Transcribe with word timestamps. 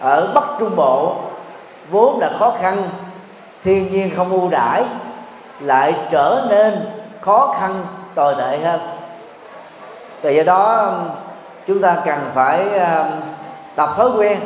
ở 0.00 0.32
bắc 0.34 0.44
trung 0.58 0.76
bộ, 0.76 1.16
vốn 1.90 2.18
là 2.20 2.30
khó 2.38 2.54
khăn, 2.60 2.82
thiên 3.64 3.90
nhiên 3.90 4.10
không 4.16 4.30
ưu 4.30 4.48
đãi, 4.48 4.84
lại 5.60 5.94
trở 6.10 6.46
nên 6.48 6.80
khó 7.20 7.54
khăn 7.60 7.84
tồi 8.14 8.34
tệ 8.38 8.58
hơn. 8.58 8.80
Vì 10.22 10.36
do 10.36 10.42
đó, 10.42 10.92
chúng 11.66 11.80
ta 11.80 11.96
cần 12.04 12.18
phải 12.34 12.78
à, 12.78 13.10
tập 13.74 13.94
thói 13.96 14.10
quen, 14.16 14.40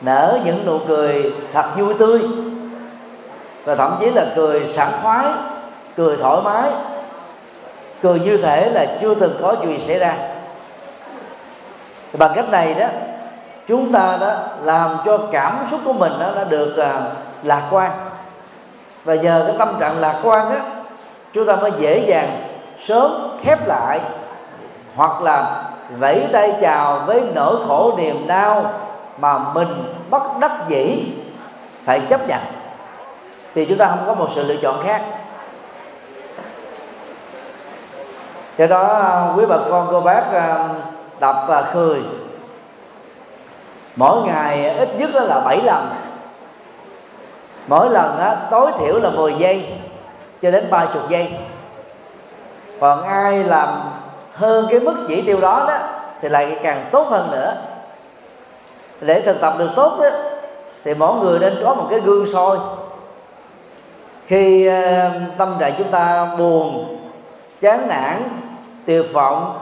nở 0.00 0.38
những 0.44 0.66
nụ 0.66 0.78
cười 0.88 1.34
thật 1.52 1.64
vui 1.76 1.94
tươi, 1.94 2.20
và 3.64 3.74
thậm 3.74 3.96
chí 4.00 4.10
là 4.10 4.26
cười 4.36 4.68
sảng 4.68 4.92
khoái, 5.02 5.26
cười 5.96 6.16
thoải 6.16 6.40
mái, 6.44 6.70
cười 8.02 8.20
như 8.20 8.36
thể 8.36 8.70
là 8.70 8.86
chưa 9.00 9.14
từng 9.14 9.38
có 9.42 9.54
chuyện 9.62 9.80
xảy 9.80 9.98
ra. 9.98 10.14
Bằng 12.12 12.32
cách 12.34 12.48
này 12.48 12.74
đó 12.74 12.86
chúng 13.66 13.92
ta 13.92 14.16
đó 14.20 14.32
làm 14.62 14.96
cho 15.04 15.18
cảm 15.32 15.66
xúc 15.70 15.80
của 15.84 15.92
mình 15.92 16.12
đó 16.20 16.30
đã 16.36 16.44
được 16.44 16.76
à, 16.76 17.00
lạc 17.42 17.62
quan. 17.70 17.90
Và 19.04 19.14
nhờ 19.14 19.44
cái 19.46 19.56
tâm 19.58 19.76
trạng 19.80 20.00
lạc 20.00 20.20
quan 20.24 20.54
đó 20.54 20.60
chúng 21.32 21.46
ta 21.46 21.56
mới 21.56 21.72
dễ 21.78 22.04
dàng 22.06 22.42
sớm 22.80 23.38
khép 23.42 23.66
lại 23.66 24.00
hoặc 24.96 25.22
là 25.22 25.64
vẫy 25.98 26.28
tay 26.32 26.56
chào 26.60 27.02
với 27.06 27.22
nỗi 27.34 27.56
khổ 27.68 27.94
niềm 27.98 28.26
đau 28.26 28.72
mà 29.18 29.38
mình 29.38 29.94
bất 30.10 30.22
đắc 30.40 30.52
dĩ 30.68 31.12
phải 31.84 32.00
chấp 32.00 32.28
nhận. 32.28 32.40
Thì 33.54 33.64
chúng 33.64 33.78
ta 33.78 33.86
không 33.86 34.04
có 34.06 34.14
một 34.14 34.28
sự 34.34 34.44
lựa 34.44 34.56
chọn 34.62 34.82
khác. 34.84 35.02
Do 38.58 38.66
đó 38.66 38.84
à, 38.84 39.32
quý 39.36 39.44
bà 39.48 39.56
con 39.70 39.88
cô 39.90 40.00
bác 40.00 40.32
à, 40.32 40.68
tập 41.20 41.44
và 41.48 41.62
cười 41.74 42.00
mỗi 43.96 44.22
ngày 44.22 44.68
à, 44.68 44.76
ít 44.78 44.88
nhất 44.98 45.10
là 45.14 45.40
7 45.40 45.60
lần. 45.64 45.94
Mỗi 47.68 47.90
lần 47.90 48.18
á, 48.18 48.36
tối 48.50 48.70
thiểu 48.78 48.98
là 48.98 49.10
10 49.10 49.34
giây 49.38 49.66
cho 50.42 50.50
đến 50.50 50.70
30 50.70 51.02
giây. 51.08 51.34
Còn 52.80 53.02
ai 53.02 53.44
làm 53.44 53.68
hơn 54.32 54.66
cái 54.70 54.80
mức 54.80 55.04
chỉ 55.08 55.22
tiêu 55.22 55.40
đó 55.40 55.64
đó 55.68 55.78
thì 56.20 56.28
lại 56.28 56.58
càng 56.62 56.84
tốt 56.90 57.06
hơn 57.10 57.30
nữa. 57.30 57.54
Để 59.00 59.20
thực 59.20 59.40
tập 59.40 59.54
được 59.58 59.70
tốt 59.76 59.98
đó 60.00 60.08
thì 60.84 60.94
mỗi 60.94 61.14
người 61.14 61.38
nên 61.38 61.60
có 61.64 61.74
một 61.74 61.86
cái 61.90 62.00
gương 62.00 62.26
soi. 62.32 62.58
Khi 64.26 64.68
uh, 64.68 65.12
tâm 65.38 65.56
trạng 65.60 65.74
chúng 65.78 65.90
ta 65.90 66.34
buồn 66.38 66.96
chán 67.60 67.88
nản 67.88 68.22
tuyệt 68.86 69.12
vọng 69.12 69.58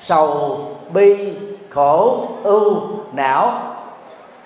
sầu 0.00 0.60
bi 0.92 1.32
khổ 1.70 2.28
ưu 2.42 2.80
não 3.12 3.71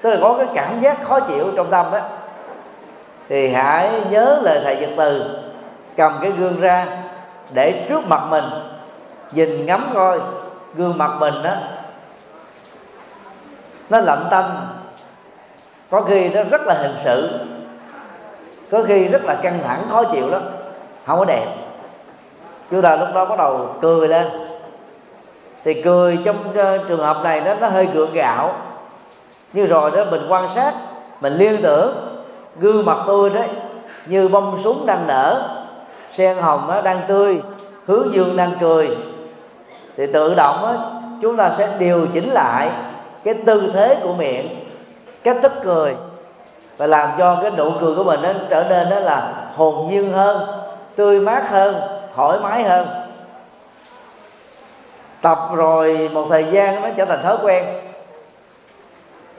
tức 0.06 0.12
là 0.12 0.18
có 0.20 0.34
cái 0.38 0.46
cảm 0.54 0.80
giác 0.80 1.04
khó 1.04 1.20
chịu 1.20 1.52
trong 1.56 1.70
tâm 1.70 1.86
đó 1.92 1.98
thì 3.28 3.48
hãy 3.48 3.90
nhớ 4.10 4.40
lời 4.42 4.60
thầy 4.64 4.76
Nhật 4.76 4.90
từ, 4.96 5.24
cầm 5.96 6.18
cái 6.22 6.30
gương 6.30 6.60
ra 6.60 6.86
để 7.54 7.86
trước 7.88 8.06
mặt 8.08 8.20
mình, 8.30 8.44
nhìn 9.32 9.66
ngắm 9.66 9.90
coi 9.94 10.20
gương 10.74 10.98
mặt 10.98 11.10
mình 11.18 11.34
đó 11.42 11.54
nó 13.90 14.00
lạnh 14.00 14.26
tanh, 14.30 14.66
có 15.90 16.00
khi 16.00 16.28
nó 16.28 16.42
rất 16.50 16.60
là 16.66 16.74
hình 16.74 16.94
sự, 17.04 17.38
có 18.70 18.82
khi 18.82 19.08
rất 19.08 19.24
là 19.24 19.34
căng 19.34 19.58
thẳng, 19.66 19.82
khó 19.90 20.04
chịu 20.04 20.28
lắm, 20.28 20.42
không 21.06 21.18
có 21.18 21.24
đẹp. 21.24 21.46
Chúng 22.70 22.82
ta 22.82 22.96
lúc 22.96 23.08
đó 23.14 23.24
bắt 23.24 23.38
đầu 23.38 23.76
cười 23.82 24.08
lên. 24.08 24.28
Thì 25.64 25.82
cười 25.82 26.18
trong 26.24 26.36
ờ, 26.54 26.78
trường 26.88 27.00
hợp 27.00 27.16
này 27.24 27.40
nó 27.40 27.54
nó 27.54 27.68
hơi 27.68 27.86
gượng 27.94 28.12
gạo 28.12 28.54
nhưng 29.56 29.66
rồi 29.66 29.90
đó 29.90 30.04
mình 30.10 30.26
quan 30.28 30.48
sát 30.48 30.74
mình 31.20 31.34
liên 31.34 31.62
tưởng 31.62 31.94
gương 32.60 32.84
mặt 32.84 32.98
tôi 33.06 33.30
đấy 33.30 33.48
như 34.06 34.28
bông 34.28 34.58
súng 34.58 34.86
đang 34.86 35.06
nở 35.06 35.48
sen 36.12 36.36
hồng 36.36 36.66
đó 36.68 36.80
đang 36.80 37.00
tươi 37.08 37.42
hướng 37.86 38.14
dương 38.14 38.36
đang 38.36 38.52
cười. 38.60 38.96
Thì 39.96 40.06
tự 40.12 40.34
động 40.34 40.62
đó, 40.62 40.74
chúng 41.22 41.36
ta 41.36 41.50
sẽ 41.50 41.68
điều 41.78 42.06
chỉnh 42.06 42.32
lại 42.32 42.70
cái 43.24 43.34
tư 43.34 43.70
thế 43.74 43.96
của 44.02 44.14
miệng 44.14 44.64
cái 45.22 45.34
thức 45.34 45.52
cười 45.64 45.94
và 46.76 46.86
làm 46.86 47.10
cho 47.18 47.38
cái 47.42 47.50
nụ 47.50 47.72
cười 47.80 47.94
của 47.94 48.04
mình 48.04 48.22
nó 48.22 48.30
trở 48.50 48.64
nên 48.68 48.90
đó 48.90 49.00
là 49.00 49.34
hồn 49.56 49.88
nhiên 49.90 50.12
hơn 50.12 50.48
tươi 50.96 51.20
mát 51.20 51.50
hơn 51.50 51.74
thoải 52.16 52.38
mái 52.38 52.62
hơn. 52.62 52.86
Tập 55.22 55.38
rồi 55.54 56.10
một 56.12 56.26
thời 56.30 56.44
gian 56.44 56.82
nó 56.82 56.88
trở 56.96 57.04
thành 57.04 57.22
thói 57.22 57.36
quen. 57.42 57.64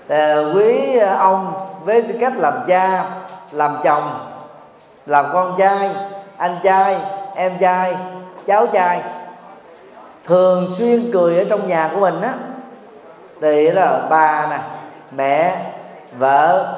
Ờ, 0.09 0.53
quý 0.55 0.97
ờ, 0.97 1.15
ông 1.15 1.53
với 1.83 2.01
tư 2.01 2.13
cách 2.19 2.33
làm 2.37 2.53
cha 2.67 3.05
làm 3.51 3.77
chồng 3.83 4.19
làm 5.05 5.25
con 5.33 5.55
trai 5.57 5.91
anh 6.37 6.57
trai 6.63 6.97
em 7.35 7.57
trai 7.59 7.97
cháu 8.45 8.67
trai 8.67 9.01
thường 10.25 10.67
xuyên 10.77 11.09
cười 11.13 11.37
ở 11.37 11.45
trong 11.49 11.67
nhà 11.67 11.89
của 11.93 11.99
mình 11.99 12.21
á. 12.21 12.33
Thì 13.41 13.71
là 13.71 14.01
bà 14.09 14.47
nè 14.49 14.57
mẹ 15.11 15.57
vợ 16.17 16.73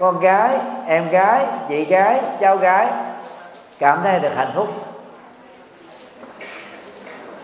con 0.00 0.20
gái 0.20 0.58
em 0.86 1.10
gái 1.10 1.46
chị 1.68 1.84
gái 1.84 2.20
cháu 2.40 2.56
gái 2.56 2.86
cảm 3.78 3.98
thấy 4.02 4.18
được 4.20 4.32
hạnh 4.36 4.52
phúc. 4.54 4.68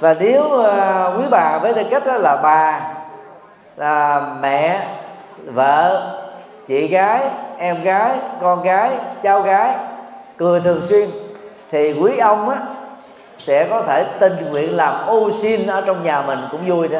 Và 0.00 0.14
nếu 0.14 0.42
uh, 0.44 1.18
quý 1.18 1.24
bà 1.30 1.58
với 1.58 1.74
tư 1.74 1.82
cách 1.90 2.06
đó 2.06 2.12
là 2.12 2.36
bà 2.42 2.80
là 3.76 4.20
mẹ 4.40 4.86
vợ, 5.46 6.10
chị 6.66 6.88
gái, 6.88 7.20
em 7.58 7.82
gái, 7.82 8.16
con 8.40 8.62
gái, 8.62 8.90
cháu 9.22 9.40
gái, 9.40 9.74
cười 10.36 10.60
thường 10.60 10.82
xuyên, 10.82 11.10
thì 11.70 11.92
quý 11.92 12.18
ông 12.18 12.48
á, 12.48 12.56
sẽ 13.38 13.66
có 13.70 13.82
thể 13.82 14.04
tình 14.18 14.36
nguyện 14.50 14.76
làm 14.76 15.06
ô 15.06 15.30
xin 15.30 15.66
ở 15.66 15.80
trong 15.80 16.02
nhà 16.02 16.22
mình 16.22 16.38
cũng 16.50 16.60
vui 16.66 16.88
đó 16.88 16.98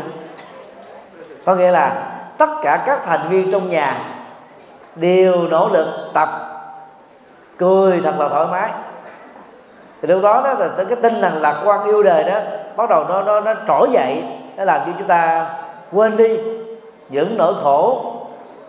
có 1.45 1.55
nghĩa 1.55 1.71
là 1.71 2.03
tất 2.39 2.49
cả 2.63 2.83
các 2.87 3.01
thành 3.05 3.29
viên 3.29 3.53
trong 3.53 3.69
nhà 3.69 3.99
đều 4.95 5.49
nỗ 5.49 5.69
lực 5.69 6.11
tập, 6.15 6.29
cười 7.59 8.01
thật 8.01 8.15
là 8.19 8.29
thoải 8.29 8.47
mái. 8.47 8.71
Thì 10.03 10.09
lúc 10.09 10.23
đó 10.23 10.43
đó 10.45 10.53
là 10.53 10.69
cái 10.77 10.97
tinh 11.03 11.23
thần 11.23 11.43
lạc 11.43 11.63
quan 11.67 11.85
yêu 11.85 12.03
đời 12.03 12.25
đó, 12.25 12.41
bắt 12.77 12.89
đầu 12.91 13.05
nó 13.09 13.23
nó 13.23 13.41
nó 13.41 13.55
trỗi 13.69 13.89
dậy, 13.93 14.25
nó 14.57 14.65
làm 14.65 14.81
cho 14.87 14.93
chúng 14.99 15.07
ta 15.07 15.47
quên 15.93 16.17
đi 16.17 16.39
những 17.09 17.35
nỗi 17.39 17.55
khổ 17.63 18.14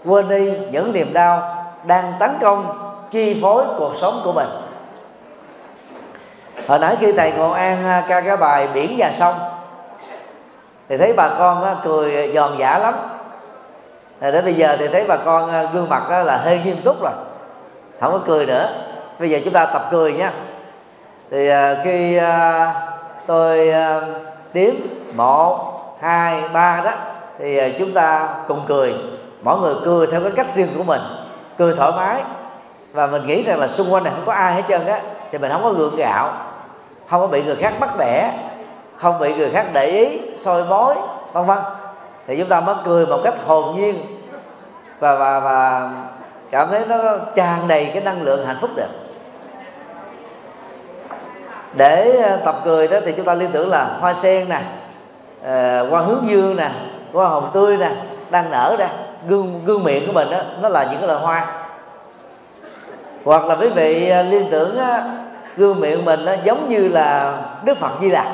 quên 0.05 0.29
đi 0.29 0.53
những 0.71 0.93
niềm 0.93 1.13
đau 1.13 1.65
đang 1.83 2.13
tấn 2.19 2.37
công 2.41 2.79
chi 3.11 3.39
phối 3.41 3.63
cuộc 3.77 3.95
sống 3.95 4.21
của 4.23 4.31
mình. 4.31 4.47
Hồi 6.67 6.79
nãy 6.79 6.95
khi 6.99 7.11
thầy 7.11 7.31
ngồi 7.31 7.59
an 7.59 7.85
à, 7.85 8.05
ca 8.07 8.21
cái 8.21 8.37
bài 8.37 8.67
biển 8.73 8.95
và 8.97 9.11
sông 9.15 9.35
thì 10.89 10.97
thấy 10.97 11.13
bà 11.13 11.29
con 11.39 11.63
à, 11.63 11.75
cười 11.83 12.31
giòn 12.35 12.55
giả 12.57 12.79
lắm. 12.79 12.93
Rồi 14.21 14.31
đến 14.31 14.45
bây 14.45 14.53
giờ 14.53 14.77
thì 14.79 14.87
thấy 14.87 15.05
bà 15.07 15.17
con 15.17 15.71
gương 15.73 15.89
mặt 15.89 16.09
là 16.09 16.37
hơi 16.37 16.61
nghiêm 16.65 16.81
túc 16.81 17.01
rồi. 17.01 17.11
Không 18.01 18.11
có 18.11 18.19
cười 18.25 18.45
nữa. 18.45 18.69
Bây 19.19 19.29
giờ 19.29 19.39
chúng 19.43 19.53
ta 19.53 19.65
tập 19.65 19.87
cười 19.91 20.13
nhé 20.13 20.29
thì 21.31 21.47
à, 21.47 21.75
khi 21.83 22.19
tôi 23.25 23.73
đếm 24.53 24.73
một 25.15 25.71
hai 26.01 26.41
ba 26.53 26.81
đó 26.85 26.91
thì 27.39 27.73
chúng 27.79 27.93
ta 27.93 28.29
cùng 28.47 28.61
cười 28.67 28.93
mỗi 29.45 29.59
người 29.59 29.75
cười 29.85 30.07
theo 30.07 30.21
cái 30.21 30.31
cách 30.31 30.47
riêng 30.55 30.73
của 30.77 30.83
mình, 30.83 31.01
cười 31.57 31.75
thoải 31.75 31.91
mái. 31.95 32.23
Và 32.93 33.07
mình 33.07 33.27
nghĩ 33.27 33.43
rằng 33.43 33.59
là 33.59 33.67
xung 33.67 33.93
quanh 33.93 34.03
này 34.03 34.13
không 34.15 34.25
có 34.25 34.33
ai 34.33 34.53
hết 34.53 34.61
trơn 34.67 34.85
á, 34.85 35.01
thì 35.31 35.37
mình 35.37 35.51
không 35.51 35.63
có 35.63 35.69
gượng 35.69 35.95
gạo, 35.95 36.33
không 37.09 37.21
có 37.21 37.27
bị 37.27 37.43
người 37.43 37.55
khác 37.55 37.73
bắt 37.79 37.97
bẻ, 37.97 38.31
không 38.95 39.19
bị 39.19 39.33
người 39.33 39.51
khác 39.51 39.67
để 39.73 39.85
ý, 39.85 40.21
soi 40.37 40.63
bói 40.63 40.95
vân 41.33 41.45
vân. 41.45 41.57
Thì 42.27 42.37
chúng 42.37 42.49
ta 42.49 42.61
mới 42.61 42.75
cười 42.85 43.05
một 43.05 43.21
cách 43.23 43.33
hồn 43.45 43.75
nhiên 43.75 44.05
và 44.99 45.15
và 45.15 45.39
và 45.39 45.89
cảm 46.51 46.67
thấy 46.71 46.85
nó 46.87 46.97
tràn 47.35 47.67
đầy 47.67 47.91
cái 47.93 48.03
năng 48.03 48.21
lượng 48.21 48.45
hạnh 48.45 48.57
phúc 48.61 48.69
được. 48.75 48.89
Để 51.73 52.21
ờ, 52.21 52.37
tập 52.45 52.55
cười 52.65 52.87
đó 52.87 52.97
thì 53.05 53.11
chúng 53.11 53.25
ta 53.25 53.33
liên 53.33 53.51
tưởng 53.51 53.69
là 53.69 53.97
hoa 53.99 54.13
sen 54.13 54.49
nè 54.49 54.59
ờ, 55.43 55.89
hoa 55.89 56.01
hướng 56.01 56.27
dương 56.27 56.55
nè, 56.55 56.69
hoa 57.13 57.27
hồng 57.27 57.49
tươi 57.53 57.77
nè, 57.77 57.91
đang 58.29 58.51
nở 58.51 58.75
ra 58.79 58.87
gương 59.27 59.61
gương 59.65 59.83
miệng 59.83 60.07
của 60.07 60.13
mình 60.13 60.29
đó 60.29 60.37
nó 60.61 60.69
là 60.69 60.83
những 60.83 60.99
cái 60.99 61.07
loại 61.07 61.19
hoa. 61.19 61.47
Hoặc 63.25 63.45
là 63.45 63.55
quý 63.55 63.69
vị 63.69 64.09
à, 64.09 64.21
liên 64.21 64.47
tưởng 64.51 64.77
gương 65.57 65.79
miệng 65.79 66.05
mình 66.05 66.25
nó 66.25 66.33
giống 66.43 66.69
như 66.69 66.87
là 66.87 67.37
đức 67.63 67.77
phật 67.77 67.91
di 68.01 68.09
lặc 68.09 68.27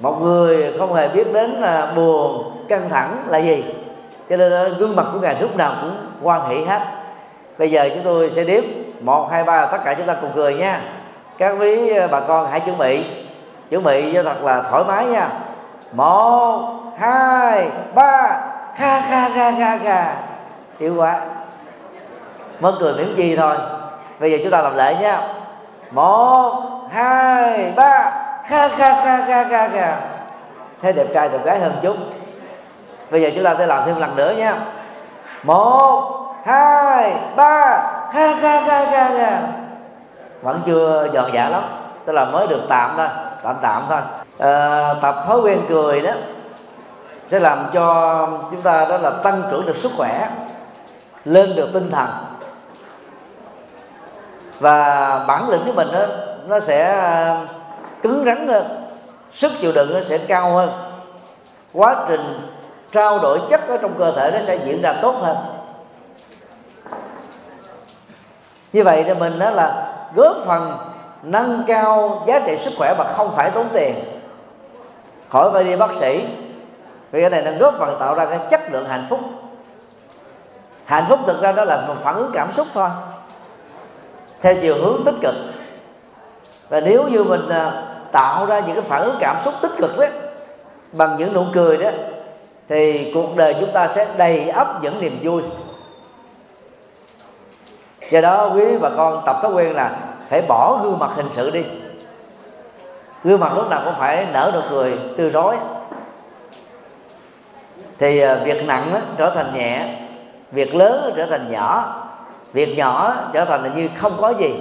một 0.00 0.22
người 0.22 0.74
không 0.78 0.94
hề 0.94 1.08
biết 1.08 1.32
đến 1.32 1.50
là 1.50 1.92
buồn, 1.96 2.52
căng 2.68 2.88
thẳng 2.88 3.16
là 3.26 3.38
gì. 3.38 3.64
Cho 4.30 4.36
nên 4.36 4.52
à, 4.52 4.68
gương 4.78 4.96
mặt 4.96 5.06
của 5.12 5.18
ngài 5.18 5.36
lúc 5.40 5.56
nào 5.56 5.74
cũng 5.80 5.96
quan 6.22 6.48
hỷ 6.48 6.64
hết. 6.64 6.80
Bây 7.58 7.70
giờ 7.70 7.88
chúng 7.94 8.04
tôi 8.04 8.30
sẽ 8.30 8.44
đếm 8.44 8.64
một, 9.00 9.28
hai, 9.30 9.44
ba, 9.44 9.66
tất 9.66 9.78
cả 9.84 9.94
chúng 9.94 10.06
ta 10.06 10.14
cùng 10.20 10.30
cười 10.34 10.54
nha. 10.54 10.80
Các 11.38 11.56
quý 11.60 11.96
à, 11.96 12.06
bà 12.06 12.20
con 12.20 12.50
hãy 12.50 12.60
chuẩn 12.60 12.78
bị. 12.78 13.04
Chuẩn 13.70 13.82
bị 13.82 14.12
cho 14.14 14.22
thật 14.22 14.42
là 14.42 14.62
thoải 14.62 14.84
mái 14.84 15.06
nha. 15.06 15.28
Một, 15.92 16.60
hai, 16.98 17.68
ba 17.94 18.40
kha 18.76 19.00
kha 19.00 19.28
kha 19.34 19.52
kha 19.58 19.78
kha. 19.84 20.14
Hiệu 20.80 20.94
quá. 20.96 21.20
Mới 22.60 22.72
cười 22.80 22.92
miễn 22.94 23.14
chi 23.16 23.36
thôi. 23.36 23.56
Bây 24.18 24.32
giờ 24.32 24.38
chúng 24.42 24.52
ta 24.52 24.62
làm 24.62 24.76
lễ 24.76 24.96
nhé 25.00 25.18
một 25.90 26.62
hai 26.92 27.72
ba. 27.76 28.12
Kha 28.46 28.68
kha 28.68 29.04
kha 29.04 29.24
kha 29.26 29.44
kha 29.44 29.68
kha. 29.68 29.96
Thấy 30.82 30.92
đẹp 30.92 31.06
trai 31.14 31.28
đẹp 31.28 31.44
gái 31.44 31.58
hơn 31.58 31.72
chút. 31.82 31.96
Bây 33.10 33.22
giờ 33.22 33.30
chúng 33.34 33.44
ta 33.44 33.54
sẽ 33.58 33.66
làm 33.66 33.82
thêm 33.86 34.00
lần 34.00 34.16
nữa 34.16 34.32
nha 34.38 34.54
một 35.42 36.10
hai 36.46 37.14
ba. 37.36 37.82
Kha 38.12 38.34
kha 38.42 38.60
kha 38.66 38.84
kha 38.84 39.08
kha. 39.18 39.38
Vẫn 40.42 40.62
chưa 40.66 41.08
dọn 41.12 41.30
dạ 41.32 41.48
lắm. 41.48 41.62
Tức 42.04 42.12
là 42.12 42.24
mới 42.24 42.46
được 42.46 42.60
tạm 42.68 42.94
thôi. 42.96 43.08
Tạm 43.42 43.56
tạm 43.62 43.82
thôi. 43.88 44.00
À, 44.38 44.94
tập 45.02 45.14
thói 45.26 45.40
quen 45.40 45.60
cười 45.68 46.00
đó 46.00 46.10
sẽ 47.28 47.40
làm 47.40 47.70
cho 47.72 48.28
chúng 48.50 48.62
ta 48.62 48.84
đó 48.84 48.98
là 48.98 49.10
tăng 49.10 49.42
trưởng 49.50 49.66
được 49.66 49.76
sức 49.76 49.92
khỏe, 49.96 50.28
lên 51.24 51.56
được 51.56 51.68
tinh 51.72 51.90
thần. 51.90 52.08
Và 54.58 55.24
bản 55.28 55.48
lĩnh 55.48 55.62
của 55.66 55.72
mình 55.72 55.88
đó, 55.92 56.06
nó 56.46 56.60
sẽ, 56.60 57.06
cứng 58.02 58.24
rắn 58.24 58.48
hơn, 58.48 58.86
sức 59.32 59.52
chịu 59.60 59.72
đựng 59.72 59.94
nó 59.94 60.00
sẽ 60.00 60.18
cao 60.18 60.52
hơn. 60.52 60.70
Quá 61.72 62.04
trình 62.08 62.48
trao 62.92 63.18
đổi 63.18 63.40
chất 63.50 63.68
ở 63.68 63.76
trong 63.76 63.94
cơ 63.98 64.12
thể 64.12 64.30
nó 64.30 64.38
sẽ 64.42 64.56
diễn 64.56 64.82
ra 64.82 64.94
tốt 65.02 65.14
hơn. 65.20 65.36
Như 68.72 68.84
vậy 68.84 69.04
thì 69.04 69.14
mình 69.14 69.38
đó 69.38 69.50
là 69.50 69.86
góp 70.14 70.36
phần 70.46 70.76
nâng 71.22 71.64
cao 71.66 72.22
giá 72.26 72.40
trị 72.46 72.58
sức 72.64 72.72
khỏe 72.78 72.94
mà 72.98 73.04
không 73.16 73.32
phải 73.34 73.50
tốn 73.50 73.68
tiền. 73.72 74.04
Khỏi 75.28 75.50
phải 75.52 75.64
đi 75.64 75.76
bác 75.76 75.94
sĩ 75.94 76.26
vì 77.14 77.20
cái 77.20 77.30
này 77.30 77.42
nó 77.42 77.50
góp 77.58 77.74
phần 77.78 77.96
tạo 78.00 78.14
ra 78.14 78.24
cái 78.24 78.38
chất 78.50 78.60
lượng 78.72 78.86
hạnh 78.86 79.06
phúc. 79.08 79.20
Hạnh 80.84 81.04
phúc 81.08 81.18
thực 81.26 81.42
ra 81.42 81.52
đó 81.52 81.64
là 81.64 81.84
một 81.88 81.94
phản 82.02 82.14
ứng 82.14 82.30
cảm 82.34 82.52
xúc 82.52 82.66
thôi. 82.74 82.88
Theo 84.40 84.54
chiều 84.60 84.74
hướng 84.74 85.04
tích 85.04 85.14
cực. 85.22 85.34
Và 86.68 86.80
nếu 86.80 87.08
như 87.08 87.24
mình 87.24 87.48
à, 87.48 87.72
tạo 88.12 88.46
ra 88.46 88.60
những 88.60 88.74
cái 88.74 88.84
phản 88.84 89.02
ứng 89.02 89.16
cảm 89.20 89.36
xúc 89.40 89.54
tích 89.62 89.70
cực 89.78 89.98
đó, 89.98 90.06
bằng 90.92 91.16
những 91.16 91.32
nụ 91.32 91.44
cười 91.52 91.76
đó, 91.76 91.90
thì 92.68 93.10
cuộc 93.14 93.36
đời 93.36 93.56
chúng 93.60 93.72
ta 93.72 93.88
sẽ 93.88 94.06
đầy 94.16 94.48
ắp 94.48 94.82
những 94.82 95.00
niềm 95.00 95.18
vui. 95.22 95.42
Do 98.10 98.20
đó 98.20 98.50
quý 98.54 98.64
bà 98.80 98.88
con 98.96 99.22
tập 99.26 99.36
thói 99.42 99.52
quen 99.52 99.74
là 99.74 99.98
phải 100.28 100.42
bỏ 100.48 100.80
gương 100.82 100.98
mặt 100.98 101.10
hình 101.14 101.28
sự 101.32 101.50
đi. 101.50 101.64
Gương 103.24 103.40
mặt 103.40 103.52
lúc 103.56 103.70
nào 103.70 103.82
cũng 103.84 103.94
phải 103.98 104.26
nở 104.32 104.50
nụ 104.54 104.60
cười 104.70 104.98
tươi 105.16 105.30
rói 105.30 105.56
thì 107.98 108.20
ờ, 108.20 108.40
việc 108.44 108.64
nặng 108.64 108.90
đó, 108.92 109.00
trở 109.18 109.30
thành 109.30 109.54
nhẹ 109.54 109.88
việc 110.52 110.74
lớn 110.74 111.12
trở 111.16 111.26
thành 111.26 111.50
nhỏ 111.50 112.00
việc 112.52 112.76
nhỏ 112.76 113.16
trở 113.32 113.44
thành 113.44 113.62
là 113.62 113.68
như 113.74 113.88
không 113.96 114.16
có 114.20 114.30
gì. 114.30 114.54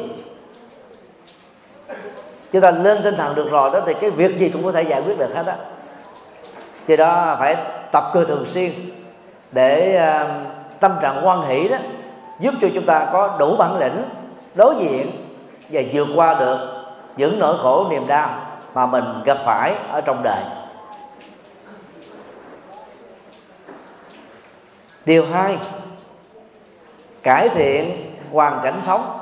Chúng 2.51 2.62
ta 2.62 2.71
lên 2.71 3.03
tinh 3.03 3.15
thần 3.15 3.35
được 3.35 3.51
rồi 3.51 3.71
đó 3.74 3.80
thì 3.85 3.94
cái 3.94 4.09
việc 4.09 4.38
gì 4.38 4.50
cũng 4.50 4.63
có 4.63 4.71
thể 4.71 4.81
giải 4.81 5.01
quyết 5.01 5.19
được 5.19 5.35
hết 5.35 5.45
á. 5.45 5.56
Thì 6.88 6.97
đó 6.97 7.35
phải 7.39 7.56
tập 7.91 8.03
cười 8.13 8.25
thường 8.25 8.45
xuyên 8.45 8.71
để 9.51 10.00
uh, 10.21 10.31
tâm 10.80 10.91
trạng 11.01 11.27
quan 11.27 11.41
hỷ 11.41 11.68
đó 11.68 11.77
giúp 12.39 12.53
cho 12.62 12.68
chúng 12.74 12.85
ta 12.85 13.07
có 13.13 13.35
đủ 13.39 13.56
bản 13.56 13.77
lĩnh 13.77 14.03
đối 14.56 14.75
diện 14.75 15.12
và 15.71 15.81
vượt 15.91 16.07
qua 16.15 16.33
được 16.33 16.57
những 17.18 17.39
nỗi 17.39 17.57
khổ 17.62 17.88
niềm 17.89 18.07
đau 18.07 18.30
mà 18.74 18.85
mình 18.85 19.03
gặp 19.25 19.38
phải 19.45 19.75
ở 19.91 20.01
trong 20.01 20.24
đời. 20.24 20.44
Điều 25.05 25.25
hai, 25.25 25.57
cải 27.23 27.50
thiện 27.50 28.11
hoàn 28.31 28.59
cảnh 28.63 28.81
sống. 28.85 29.19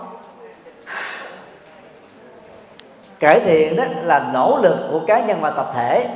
Cải 3.19 3.39
thiện 3.39 3.75
đó 3.75 3.83
là 4.03 4.29
nỗ 4.33 4.59
lực 4.61 4.77
của 4.91 5.01
cá 5.07 5.19
nhân 5.19 5.41
và 5.41 5.49
tập 5.49 5.71
thể. 5.75 6.09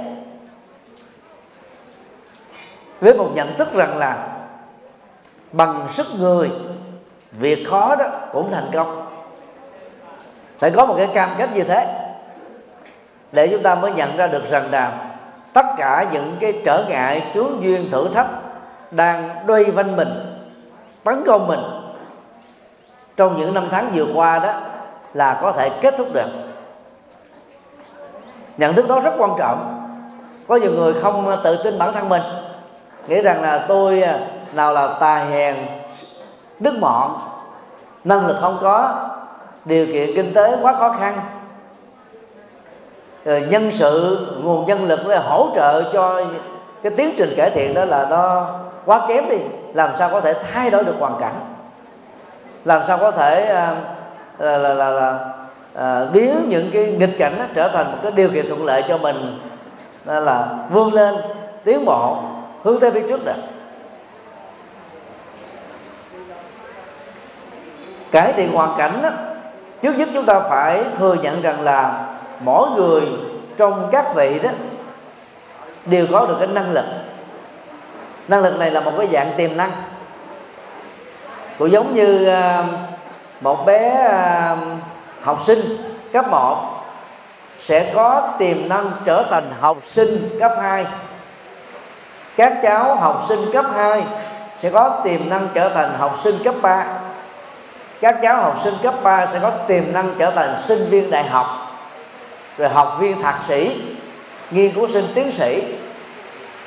Với 3.00 3.14
một 3.14 3.32
nhận 3.36 3.58
thức 3.58 3.74
rằng 3.74 3.98
là 3.98 4.28
bằng 5.52 5.88
sức 5.94 6.08
người, 6.18 6.52
việc 7.32 7.68
khó 7.70 7.96
đó 7.96 8.06
cũng 8.32 8.52
thành 8.52 8.70
công. 8.74 9.06
Phải 10.60 10.72
có 10.72 10.86
một 10.86 10.96
cái 10.98 11.10
cam 11.14 11.30
kết 11.38 11.50
như 11.54 11.64
thế 11.64 12.12
để 13.32 13.48
chúng 13.48 13.64
ta 13.64 13.76
mới 13.76 13.92
nhận 13.92 14.18
ra 14.18 14.28
được 14.28 14.50
rằng 14.50 14.72
là 14.72 15.12
tất 15.54 15.66
cả 15.78 16.06
những 16.12 16.38
cái 16.40 16.54
trở 16.66 16.86
ngại, 16.90 17.32
chướng 17.34 17.64
duyên, 17.64 17.92
thử 17.92 18.10
thách 18.14 18.28
đang 18.96 19.46
đuôi 19.46 19.64
vanh 19.64 19.96
mình, 19.96 20.10
tấn 21.04 21.24
công 21.26 21.48
mình. 21.48 21.60
Trong 23.18 23.38
những 23.38 23.54
năm 23.54 23.68
tháng 23.72 23.92
vừa 23.94 24.06
qua 24.16 24.40
đó 24.40 24.54
là 25.14 25.40
có 25.42 25.52
thể 25.52 25.70
kết 25.82 25.96
thúc 25.98 26.08
được. 26.14 26.28
Nhận 28.58 28.74
thức 28.74 28.88
đó 28.88 29.00
rất 29.00 29.14
quan 29.18 29.32
trọng. 29.38 29.82
Có 30.48 30.56
nhiều 30.56 30.72
người 30.72 30.94
không 31.02 31.38
tự 31.44 31.64
tin 31.64 31.80
bản 31.80 31.94
thân 31.94 32.10
mình, 32.10 32.22
nghĩ 33.08 33.22
rằng 33.22 33.42
là 33.42 33.66
tôi 33.68 34.02
à, 34.02 34.20
nào 34.54 34.74
là 34.74 34.88
tài 35.00 35.26
hèn, 35.26 35.56
đức 36.60 36.74
mọn, 36.80 37.16
năng 38.04 38.28
lực 38.28 38.38
không 38.42 38.60
có, 38.62 38.96
điều 39.66 39.86
kiện 39.86 40.16
kinh 40.16 40.34
tế 40.34 40.58
quá 40.62 40.74
khó 40.74 40.92
khăn. 41.00 41.20
Rồi 43.26 43.48
nhân 43.50 43.72
sự, 43.72 44.26
nguồn 44.44 44.66
nhân 44.66 44.88
lực 44.88 45.00
để 45.08 45.18
hỗ 45.18 45.50
trợ 45.56 45.92
cho 45.94 46.22
cái 46.84 46.92
tiến 46.98 47.14
trình 47.18 47.34
cải 47.38 47.50
thiện 47.50 47.74
đó 47.74 47.86
là 47.86 48.08
nó 48.10 48.46
quá 48.86 49.06
kém 49.08 49.30
đi 49.30 49.38
làm 49.74 49.96
sao 49.96 50.10
có 50.10 50.22
thể 50.22 50.34
thay 50.34 50.70
đổi 50.70 50.84
được 50.84 50.96
hoàn 51.00 51.18
cảnh? 51.20 51.36
Làm 52.66 52.84
sao 52.84 52.98
có 52.98 53.12
thể 53.12 53.44
uh, 53.52 54.42
là 54.42 54.58
là 54.58 54.74
là, 54.74 54.90
là 54.90 55.20
uh, 56.04 56.14
biến 56.14 56.46
những 56.50 56.70
cái 56.74 56.92
nghịch 56.92 57.18
cảnh 57.18 57.36
đó 57.40 57.46
trở 57.54 57.68
thành 57.68 57.92
một 57.92 57.98
cái 58.04 58.12
điều 58.12 58.30
kiện 58.30 58.48
thuận 58.50 58.66
lợi 58.66 58.84
cho 58.88 58.98
mình 58.98 59.40
đó 60.06 60.20
là 60.20 60.48
vươn 60.70 60.94
lên 60.94 61.16
tiến 61.64 61.86
bộ 61.86 62.18
hướng 62.64 62.80
tới 62.80 62.92
phía 62.92 63.08
trước 63.10 63.26
được. 63.26 63.36
Cải 68.12 68.34
thiện 68.34 68.54
hoàn 68.54 68.78
cảnh 68.78 69.02
đó, 69.04 69.10
trước 69.82 69.98
nhất 69.98 70.10
chúng 70.14 70.26
ta 70.26 70.40
phải 70.40 70.84
thừa 70.98 71.14
nhận 71.14 71.42
rằng 71.42 71.62
là 71.62 72.08
mỗi 72.40 72.70
người 72.70 73.02
trong 73.58 73.90
các 73.92 74.16
vị 74.16 74.40
đó 74.44 74.50
đều 75.86 76.08
có 76.12 76.26
được 76.26 76.36
cái 76.40 76.48
năng 76.48 76.72
lực 76.72 76.86
năng 78.28 78.44
lực 78.44 78.60
này 78.60 78.72
là 78.72 78.80
một 78.82 78.92
cái 78.98 79.08
dạng 79.14 79.34
tiềm 79.38 79.58
năng. 79.58 79.72
Cũng 81.58 81.72
giống 81.72 81.94
như 81.94 82.26
ờ, 82.26 82.66
một 83.42 83.66
bé 83.66 84.08
ờ, 84.10 84.58
học 85.22 85.40
sinh 85.46 85.78
cấp 86.14 86.26
1 86.30 86.58
sẽ 87.60 87.92
có 87.96 88.34
tiềm 88.40 88.70
năng 88.70 88.92
trở 89.06 89.26
thành 89.30 89.52
học 89.60 89.78
sinh 89.84 90.30
cấp 90.40 90.52
2 90.62 90.86
các 92.36 92.54
cháu 92.64 92.96
học 92.96 93.26
sinh 93.28 93.52
cấp 93.54 93.66
2 93.76 94.04
sẽ 94.58 94.70
có 94.70 95.02
tiềm 95.04 95.30
năng 95.30 95.48
trở 95.54 95.70
thành 95.70 95.94
học 95.98 96.20
sinh 96.24 96.44
cấp 96.44 96.56
3 96.62 96.86
các 98.02 98.20
cháu 98.22 98.42
học 98.42 98.60
sinh 98.64 98.74
cấp 98.84 98.94
3 99.04 99.28
sẽ 99.28 99.40
có 99.40 99.50
tiềm 99.50 99.94
năng 99.94 100.16
trở 100.18 100.32
thành 100.32 100.56
sinh 100.66 100.90
viên 100.90 101.12
đại 101.12 101.24
học, 101.24 101.48
rồi 102.58 102.70
học 102.70 102.98
viên 103.00 103.22
thạc 103.22 103.36
sĩ, 103.48 103.82
nghiên 104.52 104.74
cứu 104.74 104.88
sinh 104.88 105.08
tiến 105.16 105.32
sĩ 105.32 105.64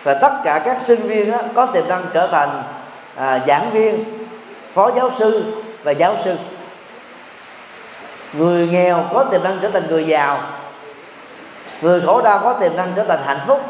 và 0.03 0.15
tất 0.15 0.33
cả 0.45 0.63
các 0.65 0.81
sinh 0.81 1.01
viên 1.01 1.31
đó, 1.31 1.39
có 1.55 1.67
tiềm 1.67 1.89
năng 1.89 2.05
trở 2.13 2.27
thành 2.27 2.63
à, 3.17 3.41
giảng 3.47 3.71
viên 3.71 4.05
phó 4.75 4.91
giáo 4.97 5.11
sư 5.11 5.45
và 5.83 5.93
giáo 5.93 6.17
sư. 6.25 6.37
Người 8.33 8.67
nghèo 8.67 9.05
có 9.15 9.25
tiềm 9.25 9.43
năng 9.43 9.59
trở 9.63 9.71
thành 9.71 9.87
người 9.87 10.07
giàu. 10.07 10.41
Người 11.83 12.01
khổ 12.01 12.23
đau 12.23 12.39
có 12.39 12.53
tiềm 12.53 12.77
năng 12.77 12.93
trở 12.97 13.05
thành 13.05 13.21
hạnh 13.25 13.41
phúc. 13.47 13.61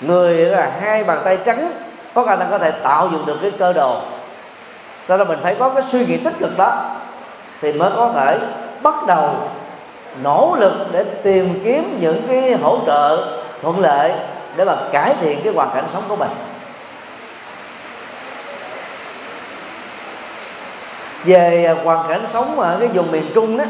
Người 0.00 0.34
là 0.36 0.72
hai 0.80 1.04
bàn 1.04 1.20
tay 1.24 1.38
trắng 1.44 1.72
có 2.14 2.24
khả 2.24 2.36
năng 2.36 2.50
có 2.50 2.58
thể 2.58 2.70
tạo 2.70 3.08
dựng 3.12 3.26
được 3.26 3.38
cái 3.42 3.50
cơ 3.50 3.72
đồ. 3.72 4.00
Do 5.08 5.16
đó 5.16 5.24
mình 5.24 5.38
phải 5.42 5.54
có 5.54 5.68
cái 5.68 5.82
suy 5.82 6.06
nghĩ 6.06 6.16
tích 6.16 6.34
cực 6.38 6.58
đó 6.58 6.96
thì 7.60 7.72
mới 7.72 7.90
có 7.96 8.12
thể 8.14 8.38
bắt 8.82 8.94
đầu 9.06 9.34
nỗ 10.22 10.56
lực 10.60 10.72
để 10.92 11.04
tìm 11.22 11.60
kiếm 11.64 11.98
những 12.00 12.22
cái 12.28 12.54
hỗ 12.62 12.78
trợ 12.86 13.26
thuận 13.62 13.80
lợi 13.80 14.12
để 14.56 14.64
mà 14.64 14.76
cải 14.92 15.14
thiện 15.20 15.40
cái 15.44 15.52
hoàn 15.52 15.70
cảnh 15.74 15.84
sống 15.92 16.04
của 16.08 16.16
mình. 16.16 16.30
Về 21.24 21.64
à, 21.64 21.74
hoàn 21.84 22.08
cảnh 22.08 22.24
sống 22.28 22.60
ở 22.60 22.76
cái 22.80 22.88
vùng 22.88 23.12
miền 23.12 23.30
trung 23.34 23.56
đó 23.56 23.64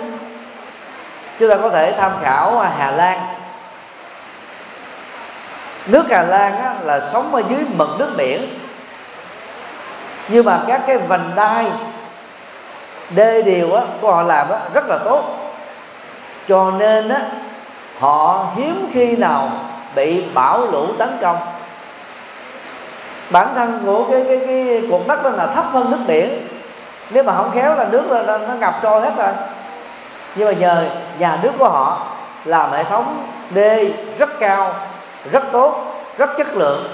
chúng 1.39 1.51
ta 1.51 1.57
có 1.57 1.71
thể 1.71 1.93
tham 1.93 2.13
khảo 2.23 2.59
à, 2.59 2.73
Hà 2.79 2.91
Lan. 2.91 3.21
Nước 5.87 6.05
Hà 6.11 6.23
Lan 6.23 6.59
á, 6.59 6.75
là 6.83 7.01
sống 7.01 7.35
ở 7.35 7.43
dưới 7.49 7.61
mực 7.77 7.89
nước 7.99 8.13
biển. 8.17 8.59
Nhưng 10.29 10.45
mà 10.45 10.61
các 10.67 10.83
cái 10.87 10.99
vành 10.99 11.31
đai 11.37 11.67
đê 13.11 13.43
điều 13.43 13.75
á, 13.75 13.83
của 14.01 14.13
họ 14.13 14.23
làm 14.23 14.51
á, 14.51 14.59
rất 14.75 14.85
là 14.89 14.99
tốt. 15.05 15.53
Cho 16.49 16.71
nên 16.71 17.09
á, 17.09 17.21
họ 17.99 18.47
hiếm 18.57 18.89
khi 18.93 19.17
nào 19.17 19.51
bị 19.97 20.25
bão 20.35 20.67
lũ 20.67 20.87
tấn 20.99 21.19
công. 21.21 21.37
Bản 23.31 23.49
thân 23.55 23.83
của 23.87 24.05
cái 24.11 24.25
cái 24.29 24.41
cái 24.47 24.83
cuộc 24.91 25.07
đất 25.09 25.23
đó 25.23 25.31
là 25.31 25.47
thấp 25.47 25.65
hơn 25.73 25.91
nước 25.91 26.01
biển. 26.07 26.49
Nếu 27.11 27.23
mà 27.23 27.35
không 27.37 27.51
khéo 27.55 27.75
là 27.75 27.87
nước 27.91 28.03
nó, 28.27 28.39
nó 28.39 28.55
ngập 28.55 28.75
trôi 28.83 29.01
hết 29.01 29.13
rồi. 29.17 29.31
Nhưng 30.37 30.49
mà 30.49 30.53
nhờ 30.53 30.85
nhà 31.19 31.39
nước 31.43 31.53
của 31.59 31.69
họ 31.69 32.07
làm 32.45 32.73
hệ 32.73 32.85
thống 32.85 33.27
đê 33.51 33.93
rất 34.19 34.41
cao 34.41 34.75
rất 35.33 35.45
tốt 35.53 35.95
rất 36.19 36.31
chất 36.39 36.57
lượng. 36.57 36.89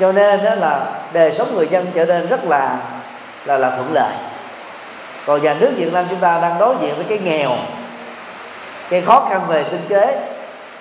Cho 0.00 0.12
nên 0.12 0.44
đó 0.44 0.54
là 0.54 0.80
đời 1.12 1.32
sống 1.34 1.54
người 1.54 1.68
dân 1.68 1.86
trở 1.94 2.04
nên 2.04 2.26
rất 2.26 2.44
là 2.44 2.76
là 3.44 3.58
là 3.58 3.70
thuận 3.70 3.92
lợi. 3.92 4.12
Còn 5.26 5.42
nhà 5.42 5.54
nước 5.54 5.70
Việt 5.76 5.92
Nam 5.92 6.04
chúng 6.10 6.20
ta 6.20 6.38
đang 6.42 6.58
đối 6.58 6.74
diện 6.80 6.94
với 6.96 7.04
cái 7.08 7.18
nghèo 7.18 7.50
cái 8.90 9.00
khó 9.00 9.26
khăn 9.30 9.40
về 9.48 9.64
kinh 9.70 9.88
tế 9.88 10.20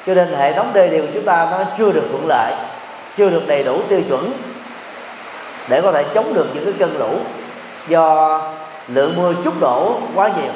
cho 0.08 0.14
nên 0.14 0.34
hệ 0.34 0.54
thống 0.54 0.72
đê 0.74 0.88
điều 0.88 1.02
của 1.02 1.12
chúng 1.14 1.26
ta 1.26 1.48
nó 1.52 1.58
chưa 1.78 1.92
được 1.92 2.04
thuận 2.12 2.28
lợi 2.28 2.54
chưa 3.18 3.30
được 3.30 3.48
đầy 3.48 3.64
đủ 3.64 3.82
tiêu 3.90 4.02
chuẩn 4.10 4.32
để 5.70 5.82
có 5.82 5.92
thể 5.92 6.04
chống 6.14 6.34
được 6.34 6.48
những 6.54 6.66
cái 6.66 6.74
cơn 6.80 6.98
lũ 6.98 7.20
do 7.88 8.42
lượng 8.88 9.14
mưa 9.18 9.34
chút 9.44 9.54
đổ 9.60 10.00
quá 10.16 10.28
nhiều. 10.28 10.52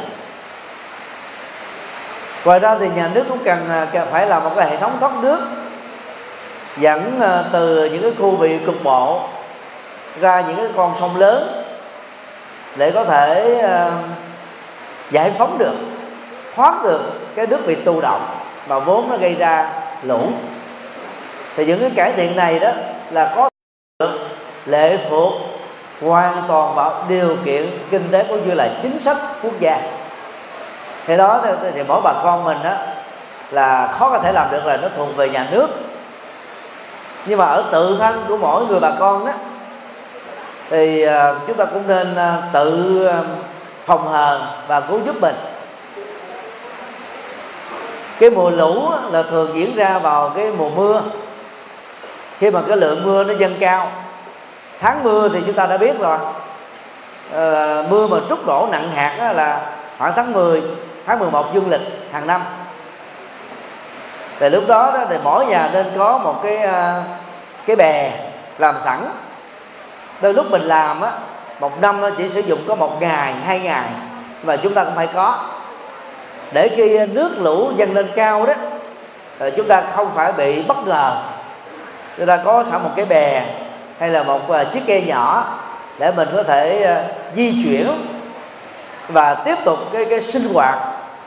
Ngoài 2.46 2.60
ra 2.60 2.76
thì 2.80 2.90
nhà 2.96 3.10
nước 3.14 3.24
cũng 3.30 3.44
cần, 3.44 3.70
à, 3.70 3.88
cần 3.94 4.08
phải 4.12 4.28
làm 4.28 4.44
một 4.44 4.52
cái 4.56 4.70
hệ 4.70 4.78
thống 4.78 4.98
thoát 5.00 5.12
nước 5.22 5.40
dẫn 6.78 7.20
à, 7.22 7.44
từ 7.52 7.86
những 7.86 8.02
cái 8.02 8.12
khu 8.20 8.32
bị 8.38 8.58
cực 8.66 8.84
bộ 8.84 9.22
ra 10.22 10.42
những 10.42 10.58
cái 10.58 10.68
con 10.76 10.96
sông 10.96 11.18
lớn 11.18 11.64
để 12.76 12.92
có 12.92 13.06
thể 13.06 13.60
à, 13.64 13.92
giải 15.12 15.32
phóng 15.38 15.58
được 15.58 15.76
thoát 16.56 16.84
được 16.84 17.02
cái 17.36 17.48
nước 17.48 17.68
bị 17.68 17.76
tù 17.76 18.02
động 18.02 18.41
và 18.72 18.80
vốn 18.80 19.10
nó 19.10 19.18
gây 19.18 19.36
ra 19.36 19.70
lũ. 20.04 20.20
Thì 21.56 21.66
những 21.66 21.80
cái 21.80 21.90
cải 21.96 22.12
thiện 22.12 22.36
này 22.36 22.60
đó 22.60 22.70
là 23.12 23.34
có 23.36 23.50
được 24.00 24.20
lệ 24.66 24.98
thuộc 25.10 25.34
hoàn 26.02 26.44
toàn 26.48 26.76
vào 26.76 27.04
điều 27.10 27.36
kiện 27.46 27.70
kinh 27.90 28.08
tế 28.12 28.26
cũng 28.30 28.50
như 28.50 28.54
là 28.54 28.70
chính 28.82 29.00
sách 29.00 29.18
quốc 29.44 29.54
gia. 29.60 29.82
Thì 31.08 31.18
đó 31.18 31.42
thì, 31.44 31.52
thì 31.74 31.84
mỗi 31.88 32.02
bà 32.04 32.14
con 32.24 32.44
mình 32.44 32.58
đó 32.64 32.72
là 33.52 33.88
khó 33.88 34.10
có 34.10 34.20
thể 34.20 34.32
làm 34.32 34.48
được 34.52 34.66
là 34.66 34.78
nó 34.78 34.88
thuộc 34.98 35.16
về 35.16 35.30
nhà 35.30 35.48
nước. 35.52 35.68
Nhưng 37.26 37.40
mà 37.40 37.46
ở 37.46 37.64
tự 37.72 37.98
thân 38.00 38.26
của 38.28 38.38
mỗi 38.38 38.66
người 38.66 38.80
bà 38.80 38.92
con 39.00 39.26
đó 39.26 39.32
thì 40.70 41.04
à, 41.04 41.34
chúng 41.48 41.58
ta 41.58 41.66
cũng 41.66 41.88
nên 41.88 42.16
à, 42.16 42.38
tự 42.54 43.06
à, 43.08 43.20
phòng 43.86 44.08
hờ 44.08 44.42
và 44.68 44.80
cứu 44.80 45.00
giúp 45.06 45.16
mình 45.22 45.36
cái 48.22 48.30
mùa 48.30 48.50
lũ 48.50 48.90
là 49.12 49.24
thường 49.24 49.52
diễn 49.54 49.76
ra 49.76 50.00
vào 50.00 50.30
cái 50.30 50.52
mùa 50.58 50.70
mưa. 50.70 51.02
Khi 52.38 52.52
mà 52.52 52.62
cái 52.68 52.78
lượng 52.78 53.04
mưa 53.04 53.24
nó 53.24 53.34
dâng 53.34 53.56
cao 53.60 53.92
tháng 54.80 55.04
mưa 55.04 55.30
thì 55.34 55.42
chúng 55.46 55.56
ta 55.56 55.66
đã 55.66 55.78
biết 55.78 56.00
rồi. 56.00 56.18
À, 57.34 57.84
mưa 57.90 58.08
mà 58.08 58.18
trút 58.30 58.46
đổ 58.46 58.68
nặng 58.72 58.90
hạt 58.96 59.34
là 59.36 59.62
khoảng 59.98 60.14
tháng 60.16 60.34
10 60.34 60.62
tháng 61.06 61.20
11 61.20 61.54
dương 61.54 61.70
lịch 61.70 61.82
hàng 62.12 62.28
năm. 62.28 62.42
Thì 64.40 64.50
lúc 64.50 64.68
đó, 64.68 64.92
đó 64.94 65.06
thì 65.10 65.18
mỗi 65.24 65.46
nhà 65.46 65.70
nên 65.74 65.86
có 65.98 66.18
một 66.18 66.44
cái 66.44 66.58
ờ, 66.58 67.02
cái 67.66 67.76
bè 67.76 68.12
làm 68.58 68.76
sẵn. 68.84 69.00
Đôi 70.22 70.34
lúc 70.34 70.52
mình 70.52 70.62
làm 70.62 71.02
á 71.02 71.12
một 71.60 71.82
năm 71.82 72.02
chỉ 72.18 72.30
sử 72.30 72.40
dụng 72.40 72.60
có 72.68 72.76
một 72.76 73.02
ngày 73.02 73.34
hai 73.46 73.60
ngày 73.60 73.90
mà 74.44 74.58
chúng 74.58 74.74
ta 74.74 74.84
cũng 74.84 74.96
phải 74.96 75.08
có 75.08 75.40
để 76.52 76.70
khi 76.76 77.06
nước 77.06 77.32
lũ 77.38 77.72
dâng 77.78 77.94
lên 77.94 78.08
cao 78.16 78.46
đó 78.46 78.54
ờ, 79.40 79.50
chúng 79.50 79.68
ta 79.68 79.84
không 79.96 80.12
phải 80.16 80.32
bị 80.32 80.62
bất 80.62 80.88
ngờ. 80.88 81.18
Chúng 82.18 82.26
ta 82.26 82.38
có 82.38 82.64
sẵn 82.64 82.84
một 82.84 82.90
cái 82.96 83.06
bè 83.06 83.46
hay 84.00 84.10
là 84.10 84.24
một 84.24 84.50
ờ, 84.50 84.64
chiếc 84.64 84.86
ghe 84.86 85.02
nhỏ 85.02 85.58
để 86.00 86.12
mình 86.12 86.30
có 86.36 86.44
thể 86.44 86.82
ờ, 86.84 87.04
di 87.36 87.64
chuyển 87.64 87.88
và 89.08 89.34
tiếp 89.34 89.56
tục 89.66 89.80
cái 89.94 90.06
cái 90.06 90.22
sinh 90.22 90.54
hoạt 90.54 90.80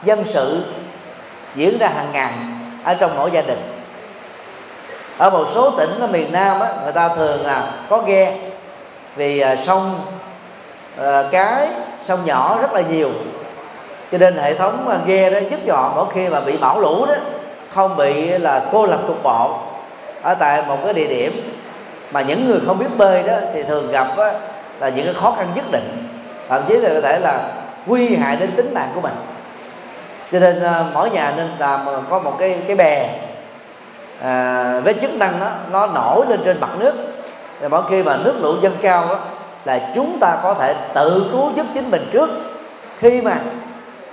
dân 0.03 0.25
sự 0.33 0.65
diễn 1.55 1.79
ra 1.79 1.89
hàng 1.89 2.09
ngày 2.13 2.33
ở 2.85 2.95
trong 2.95 3.17
mỗi 3.17 3.31
gia 3.31 3.43
đình. 3.43 3.63
Ở 5.19 5.31
một 5.31 5.47
số 5.55 5.71
tỉnh 5.71 6.01
ở 6.01 6.07
miền 6.07 6.33
Nam 6.33 6.61
á, 6.61 6.69
người 6.83 6.93
ta 6.93 7.09
thường 7.09 7.47
là 7.47 7.71
có 7.89 7.99
ghe 7.99 8.39
vì 9.17 9.45
sông 9.65 10.01
cái 11.31 11.69
sông 12.05 12.25
nhỏ 12.25 12.59
rất 12.63 12.73
là 12.73 12.81
nhiều 12.81 13.11
cho 14.15 14.19
nên 14.19 14.37
hệ 14.37 14.55
thống 14.55 14.89
à, 14.89 14.99
ghe 15.07 15.31
đó 15.31 15.39
giúp 15.51 15.61
cho 15.67 15.75
họ 15.75 15.93
mỗi 15.97 16.07
khi 16.15 16.29
mà 16.29 16.41
bị 16.41 16.57
bão 16.57 16.81
lũ 16.81 17.07
đó 17.07 17.15
không 17.71 17.97
bị 17.97 18.29
là 18.39 18.63
cô 18.73 18.87
lập 18.87 19.01
cục 19.07 19.23
bộ. 19.23 19.59
Ở 20.23 20.35
tại 20.35 20.63
một 20.69 20.79
cái 20.85 20.93
địa 20.93 21.07
điểm 21.07 21.59
mà 22.13 22.23
những 22.23 22.49
người 22.49 22.61
không 22.67 22.79
biết 22.79 22.87
bơi 22.97 23.23
đó 23.23 23.33
thì 23.55 23.63
thường 23.63 23.93
gặp 23.93 24.09
đó, 24.17 24.31
là 24.81 24.89
những 24.89 25.05
cái 25.05 25.15
khó 25.15 25.35
khăn 25.39 25.47
nhất 25.55 25.65
định. 25.71 26.07
Thậm 26.49 26.63
chí 26.69 26.77
là 26.77 26.91
có 26.95 27.01
thể 27.01 27.19
là 27.19 27.41
nguy 27.87 28.17
hại 28.17 28.37
đến 28.37 28.51
tính 28.57 28.75
mạng 28.75 28.89
của 28.95 29.01
mình. 29.01 29.13
Cho 30.33 30.39
nên 30.39 30.63
à, 30.63 30.85
mỗi 30.95 31.11
nhà 31.11 31.33
nên 31.37 31.51
làm 31.59 31.89
à, 31.89 31.93
có 32.11 32.19
một 32.19 32.39
cái 32.39 32.59
cái 32.67 32.77
bè 32.77 33.11
à, 34.23 34.81
với 34.85 34.95
chức 34.95 35.15
năng 35.15 35.41
đó 35.41 35.51
nó 35.73 35.87
nổi 35.87 36.27
lên 36.29 36.41
trên 36.45 36.61
mặt 36.61 36.71
nước. 36.79 36.95
Thì 37.61 37.69
mỗi 37.69 37.83
khi 37.91 38.03
mà 38.03 38.17
nước 38.17 38.35
lũ 38.41 38.55
dâng 38.63 38.77
cao 38.83 39.07
đó 39.09 39.19
là 39.65 39.81
chúng 39.95 40.19
ta 40.19 40.39
có 40.43 40.55
thể 40.55 40.75
tự 40.95 41.27
cứu 41.33 41.51
giúp 41.57 41.67
chính 41.75 41.91
mình 41.91 42.09
trước. 42.13 42.31
Khi 42.99 43.21
mà 43.21 43.39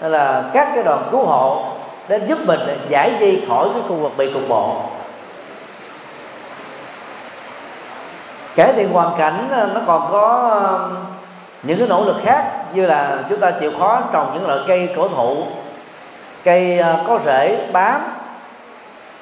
là 0.10 0.43
các 0.53 0.72
cái 0.75 0.84
đoàn 0.84 1.08
cứu 1.12 1.25
hộ 1.25 1.65
đến 2.08 2.27
giúp 2.27 2.39
mình 2.46 2.60
giải 2.89 3.12
di 3.20 3.41
khỏi 3.48 3.70
cái 3.74 3.81
khu 3.88 3.96
vực 3.96 4.12
bị 4.17 4.34
cục 4.34 4.50
bộ. 4.50 4.75
Cải 8.55 8.74
thiện 8.74 8.93
hoàn 8.93 9.17
cảnh 9.17 9.48
ờ, 9.51 9.70
nó 9.74 9.81
còn 9.88 10.12
có 10.12 10.50
ờ, 10.51 10.89
những 11.63 11.79
cái 11.79 11.88
nỗ 11.88 12.05
lực 12.05 12.15
khác 12.24 12.46
như 12.74 12.86
là 12.86 13.17
chúng 13.29 13.39
ta 13.39 13.51
chịu 13.51 13.72
khó 13.79 14.01
trồng 14.13 14.31
những 14.34 14.48
loại 14.48 14.60
cây 14.67 14.89
cổ 14.96 15.08
thụ 15.08 15.43
cây 16.43 16.79
ờ, 16.79 17.03
có 17.08 17.20
rễ 17.25 17.67
bám 17.72 18.01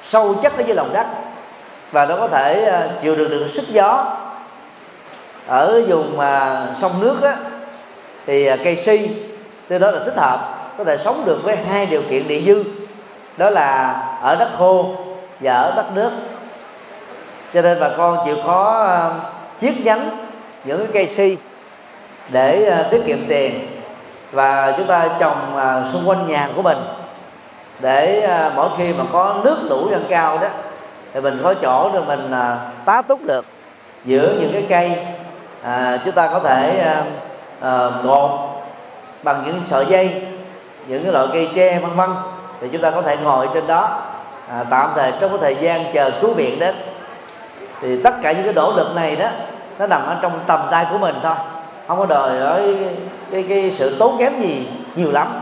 sâu 0.02 0.34
chất 0.34 0.58
ở 0.58 0.62
dưới 0.66 0.76
lòng 0.76 0.92
đất 0.92 1.06
và 1.92 2.06
nó 2.06 2.16
có 2.16 2.28
thể 2.28 2.72
chịu 3.02 3.16
được 3.16 3.28
được 3.28 3.46
sức 3.48 3.64
gió. 3.68 4.16
Ở 5.46 5.82
vùng 5.88 6.16
mà 6.16 6.62
sông 6.76 7.00
nước 7.00 7.22
á, 7.22 7.36
thì 8.26 8.50
cây 8.64 8.76
si 8.76 9.10
từ 9.68 9.78
đó 9.78 9.90
là 9.90 10.04
thích 10.04 10.16
hợp 10.16 10.59
có 10.80 10.84
thể 10.84 10.96
sống 10.96 11.22
được 11.24 11.40
với 11.42 11.56
hai 11.56 11.86
điều 11.86 12.02
kiện 12.10 12.28
địa 12.28 12.42
dư. 12.46 12.64
Đó 13.36 13.50
là 13.50 14.02
ở 14.22 14.36
đất 14.36 14.48
khô 14.58 14.94
và 15.40 15.52
ở 15.52 15.72
đất 15.76 15.94
nước. 15.94 16.10
Cho 17.54 17.62
nên 17.62 17.80
bà 17.80 17.88
con 17.96 18.18
chịu 18.26 18.36
khó 18.46 18.84
ờ, 18.86 19.14
chiết 19.58 19.74
nhánh 19.84 20.26
những 20.64 20.78
cái 20.78 20.86
cây 20.92 21.06
si 21.06 21.36
để 22.28 22.64
ờ, 22.64 22.82
tiết 22.82 23.00
kiệm 23.06 23.26
tiền 23.28 23.66
và 24.32 24.74
chúng 24.76 24.86
ta 24.86 25.08
trồng 25.18 25.56
ờ, 25.56 25.84
xung 25.92 26.08
quanh 26.08 26.26
nhà 26.26 26.48
của 26.56 26.62
mình. 26.62 26.78
Để 27.80 28.28
mỗi 28.56 28.68
khi 28.78 28.92
mà 28.92 29.04
có 29.12 29.40
nước 29.44 29.58
lũ 29.62 29.88
dâng 29.90 30.04
cao 30.08 30.38
đó 30.38 30.48
thì 31.12 31.20
mình 31.20 31.40
có 31.42 31.54
chỗ 31.54 31.90
để 31.94 32.00
mình 32.06 32.32
tá 32.84 33.02
túc 33.02 33.24
được 33.26 33.46
giữa 34.04 34.34
những 34.40 34.52
cái 34.52 34.66
cây 34.68 35.06
à, 35.62 35.98
chúng 36.04 36.14
ta 36.14 36.26
có 36.26 36.40
thể 36.40 36.94
uh, 37.58 38.04
gột 38.04 38.30
bằng 39.22 39.42
những 39.46 39.62
sợi 39.64 39.86
dây 39.86 40.22
những 40.86 41.02
cái 41.02 41.12
loại 41.12 41.26
cây 41.32 41.48
tre 41.54 41.78
vân 41.78 41.90
vân 41.90 42.10
thì 42.60 42.68
chúng 42.72 42.82
ta 42.82 42.90
có 42.90 43.02
thể 43.02 43.16
ngồi 43.16 43.48
trên 43.54 43.66
đó 43.66 43.98
à, 44.48 44.64
tạm 44.70 44.90
thời 44.96 45.12
trong 45.20 45.30
cái 45.30 45.38
thời 45.40 45.56
gian 45.60 45.92
chờ 45.92 46.10
cứu 46.20 46.34
viện 46.34 46.58
đến. 46.58 46.74
Thì 47.80 48.02
tất 48.02 48.14
cả 48.22 48.32
những 48.32 48.44
cái 48.44 48.52
nỗ 48.52 48.72
lực 48.76 48.94
này 48.94 49.16
đó 49.16 49.28
nó 49.78 49.86
nằm 49.86 50.06
ở 50.06 50.16
trong 50.22 50.32
tầm 50.46 50.60
tay 50.70 50.86
của 50.90 50.98
mình 50.98 51.14
thôi. 51.22 51.34
Không 51.88 51.98
có 51.98 52.06
đòi 52.06 52.40
hỏi 52.40 52.76
cái, 53.30 53.44
cái 53.48 53.70
sự 53.70 53.96
tốn 53.98 54.18
kém 54.18 54.40
gì 54.40 54.68
nhiều 54.94 55.12
lắm. 55.12 55.40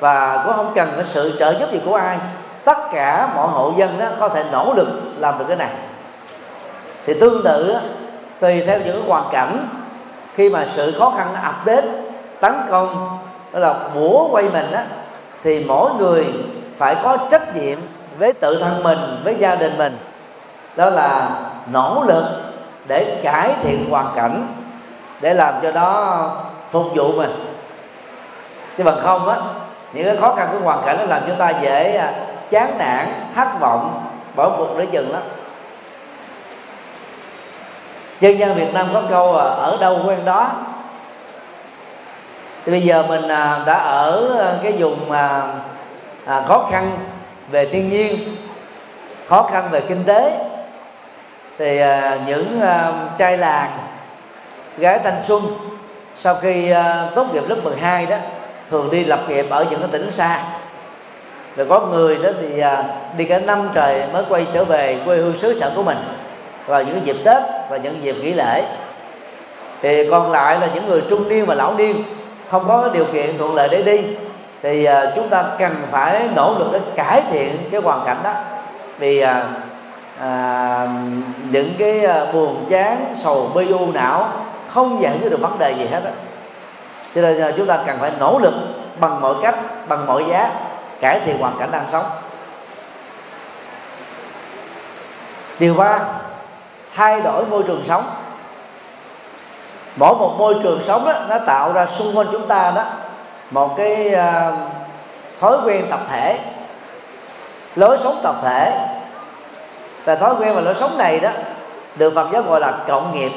Và 0.00 0.42
cũng 0.44 0.54
không 0.54 0.72
cần 0.74 0.92
cái 0.96 1.04
sự 1.04 1.36
trợ 1.38 1.50
giúp 1.60 1.72
gì 1.72 1.80
của 1.86 1.94
ai. 1.94 2.18
Tất 2.64 2.78
cả 2.92 3.28
mọi 3.34 3.48
hộ 3.48 3.72
dân 3.76 3.98
đó 3.98 4.06
có 4.20 4.28
thể 4.28 4.44
nỗ 4.52 4.74
lực 4.76 4.88
làm 5.18 5.38
được 5.38 5.44
cái 5.48 5.56
này. 5.56 5.70
Thì 7.06 7.14
tương 7.20 7.42
tự 7.44 7.76
tùy 8.40 8.64
theo 8.66 8.78
những 8.84 9.08
hoàn 9.08 9.24
cảnh 9.32 9.68
khi 10.34 10.50
mà 10.50 10.66
sự 10.74 10.94
khó 10.98 11.12
khăn 11.16 11.26
nó 11.34 11.40
ập 11.42 11.66
đến 11.66 11.84
tấn 12.40 12.54
công 12.70 13.18
đó 13.52 13.58
là 13.58 13.74
bủa 13.94 14.28
quay 14.28 14.44
mình 14.44 14.72
á, 14.72 14.84
thì 15.42 15.64
mỗi 15.64 15.90
người 15.98 16.26
phải 16.76 16.96
có 17.02 17.16
trách 17.30 17.56
nhiệm 17.56 17.78
với 18.18 18.32
tự 18.32 18.60
thân 18.60 18.82
mình, 18.82 19.20
với 19.24 19.36
gia 19.38 19.54
đình 19.54 19.78
mình. 19.78 19.98
Đó 20.76 20.90
là 20.90 21.28
nỗ 21.72 22.04
lực 22.06 22.24
để 22.88 23.20
cải 23.22 23.54
thiện 23.62 23.90
hoàn 23.90 24.12
cảnh, 24.14 24.46
để 25.20 25.34
làm 25.34 25.54
cho 25.62 25.72
nó 25.72 26.18
phục 26.70 26.84
vụ 26.94 27.12
mình. 27.12 27.30
Chứ 28.78 28.84
bằng 28.84 29.00
không 29.02 29.28
á, 29.28 29.36
những 29.92 30.04
cái 30.04 30.16
khó 30.16 30.34
khăn 30.34 30.48
của 30.52 30.58
hoàn 30.64 30.82
cảnh 30.86 30.96
nó 30.98 31.04
làm 31.04 31.22
chúng 31.26 31.36
ta 31.36 31.50
dễ 31.50 31.96
à, 31.96 32.12
chán 32.50 32.78
nản, 32.78 33.08
thất 33.34 33.60
vọng, 33.60 34.04
bỏ 34.36 34.50
cuộc 34.58 34.78
để 34.78 34.86
chừng 34.92 35.12
lắm. 35.12 35.22
Dân 38.20 38.38
gian 38.38 38.54
Việt 38.54 38.74
Nam 38.74 38.88
có 38.94 39.02
câu 39.10 39.36
à, 39.36 39.44
ở 39.44 39.76
đâu 39.80 39.98
quen 40.06 40.24
đó? 40.24 40.50
Thì 42.64 42.72
bây 42.72 42.82
giờ 42.82 43.04
mình 43.08 43.28
à, 43.28 43.60
đã 43.66 43.74
ở 43.74 44.38
à, 44.38 44.54
cái 44.62 44.72
vùng 44.72 45.10
à, 45.10 45.42
khó 46.26 46.68
khăn 46.70 46.98
về 47.50 47.66
thiên 47.66 47.88
nhiên, 47.88 48.36
khó 49.28 49.48
khăn 49.52 49.68
về 49.70 49.80
kinh 49.80 50.04
tế. 50.04 50.38
Thì 51.58 51.80
những 52.26 52.60
trai 53.18 53.38
làng, 53.38 53.70
gái 54.78 54.98
thanh 55.04 55.22
xuân, 55.24 55.42
sau 56.16 56.34
khi 56.34 56.74
tốt 57.14 57.26
nghiệp 57.32 57.42
lớp 57.48 57.56
12 57.64 58.06
đó, 58.06 58.16
thường 58.70 58.90
đi 58.90 59.04
lập 59.04 59.20
nghiệp 59.28 59.46
ở 59.50 59.66
những 59.70 59.80
cái 59.80 59.88
tỉnh 59.92 60.10
xa. 60.10 60.44
Rồi 61.56 61.66
có 61.66 61.80
người 61.80 62.18
đó 62.22 62.30
thì 62.40 62.62
đi 63.16 63.24
cả 63.24 63.38
năm 63.38 63.68
trời 63.74 64.02
mới 64.12 64.24
quay 64.28 64.46
trở 64.52 64.64
về 64.64 64.98
quê 65.04 65.16
hương 65.16 65.38
xứ 65.38 65.60
sở 65.60 65.72
của 65.76 65.82
mình, 65.82 65.98
vào 66.66 66.82
những 66.82 67.00
dịp 67.04 67.16
tết 67.24 67.42
và 67.70 67.76
những 67.76 68.02
dịp 68.02 68.16
nghỉ 68.20 68.32
lễ. 68.32 68.64
Thì 69.82 70.10
còn 70.10 70.30
lại 70.30 70.60
là 70.60 70.68
những 70.74 70.86
người 70.86 71.02
trung 71.10 71.28
niên 71.28 71.46
và 71.46 71.54
lão 71.54 71.74
niên 71.74 72.02
không 72.52 72.68
có 72.68 72.88
điều 72.92 73.04
kiện 73.12 73.38
thuận 73.38 73.54
lợi 73.54 73.68
để 73.68 73.82
đi 73.82 74.00
thì 74.62 74.84
à, 74.84 75.12
chúng 75.16 75.28
ta 75.28 75.44
cần 75.58 75.74
phải 75.90 76.28
nỗ 76.34 76.54
lực 76.58 76.68
để 76.72 76.80
cải 76.94 77.22
thiện 77.30 77.68
cái 77.70 77.80
hoàn 77.80 78.06
cảnh 78.06 78.16
đó. 78.22 78.32
Vì 78.98 79.20
à, 79.20 79.44
à, 80.20 80.88
những 81.50 81.70
cái 81.78 82.04
à, 82.04 82.26
buồn 82.32 82.66
chán 82.70 83.14
sầu 83.16 83.50
bi 83.54 83.70
u 83.70 83.92
não 83.92 84.28
không 84.68 85.02
giải 85.02 85.18
quyết 85.20 85.30
được 85.30 85.40
vấn 85.40 85.58
đề 85.58 85.72
gì 85.72 85.86
hết 85.86 86.04
đó. 86.04 86.10
cho 87.14 87.22
nên 87.22 87.40
à, 87.40 87.50
chúng 87.56 87.66
ta 87.66 87.78
cần 87.86 87.98
phải 88.00 88.10
nỗ 88.18 88.38
lực 88.38 88.54
bằng 89.00 89.20
mọi 89.20 89.34
cách 89.42 89.54
bằng 89.88 90.06
mọi 90.06 90.24
giá 90.30 90.50
cải 91.00 91.20
thiện 91.20 91.38
hoàn 91.38 91.58
cảnh 91.58 91.68
đang 91.72 91.84
sống. 91.92 92.04
Điều 95.58 95.74
ba 95.74 95.98
thay 96.94 97.20
đổi 97.20 97.44
môi 97.44 97.62
trường 97.62 97.84
sống 97.88 98.04
mỗi 99.96 100.14
một 100.14 100.34
môi 100.38 100.56
trường 100.62 100.82
sống 100.82 101.04
đó 101.04 101.12
nó 101.28 101.38
tạo 101.38 101.72
ra 101.72 101.86
xung 101.86 102.16
quanh 102.16 102.26
chúng 102.32 102.46
ta 102.46 102.72
đó 102.76 102.84
một 103.50 103.76
cái 103.76 104.14
uh, 104.14 104.54
thói 105.40 105.58
quen 105.64 105.86
tập 105.90 106.00
thể 106.10 106.38
lối 107.76 107.98
sống 107.98 108.20
tập 108.22 108.36
thể. 108.42 108.88
Và 110.04 110.14
thói 110.14 110.34
quen 110.40 110.54
và 110.54 110.60
lối 110.60 110.74
sống 110.74 110.98
này 110.98 111.20
đó 111.20 111.30
được 111.96 112.14
Phật 112.14 112.28
giáo 112.32 112.42
gọi 112.42 112.60
là 112.60 112.72
cộng 112.88 113.14
nghiệp. 113.14 113.32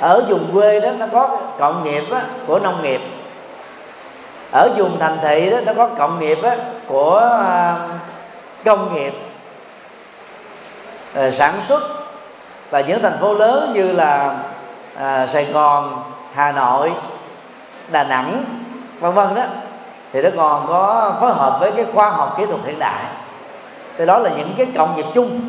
Ở 0.00 0.24
vùng 0.28 0.50
quê 0.52 0.80
đó 0.80 0.90
nó 0.98 1.06
có 1.12 1.38
cộng 1.58 1.84
nghiệp 1.84 2.04
á, 2.12 2.22
của 2.46 2.58
nông 2.58 2.82
nghiệp. 2.82 3.00
Ở 4.52 4.68
vùng 4.76 4.98
thành 4.98 5.18
thị 5.22 5.50
đó 5.50 5.58
nó 5.66 5.72
có 5.76 5.86
cộng 5.86 6.20
nghiệp 6.20 6.38
á, 6.42 6.56
của 6.86 7.38
uh, 7.40 7.90
công 8.64 8.94
nghiệp. 8.94 9.14
Uh, 11.18 11.34
sản 11.34 11.60
xuất 11.68 11.82
và 12.74 12.80
những 12.80 13.02
thành 13.02 13.18
phố 13.20 13.34
lớn 13.34 13.72
như 13.74 13.92
là 13.92 14.34
à, 14.96 15.26
Sài 15.26 15.44
Gòn, 15.44 16.02
Hà 16.34 16.52
Nội, 16.52 16.92
Đà 17.88 18.04
Nẵng 18.04 18.44
vân 19.00 19.12
vân 19.12 19.34
đó 19.34 19.42
thì 20.12 20.22
nó 20.22 20.30
còn 20.36 20.66
có 20.66 21.14
phối 21.20 21.32
hợp 21.32 21.56
với 21.60 21.72
cái 21.72 21.84
khoa 21.94 22.10
học 22.10 22.34
kỹ 22.38 22.46
thuật 22.46 22.60
hiện 22.64 22.78
đại. 22.78 23.04
Thì 23.98 24.06
đó 24.06 24.18
là 24.18 24.30
những 24.36 24.54
cái 24.56 24.66
cộng 24.76 24.96
nghiệp 24.96 25.06
chung 25.14 25.40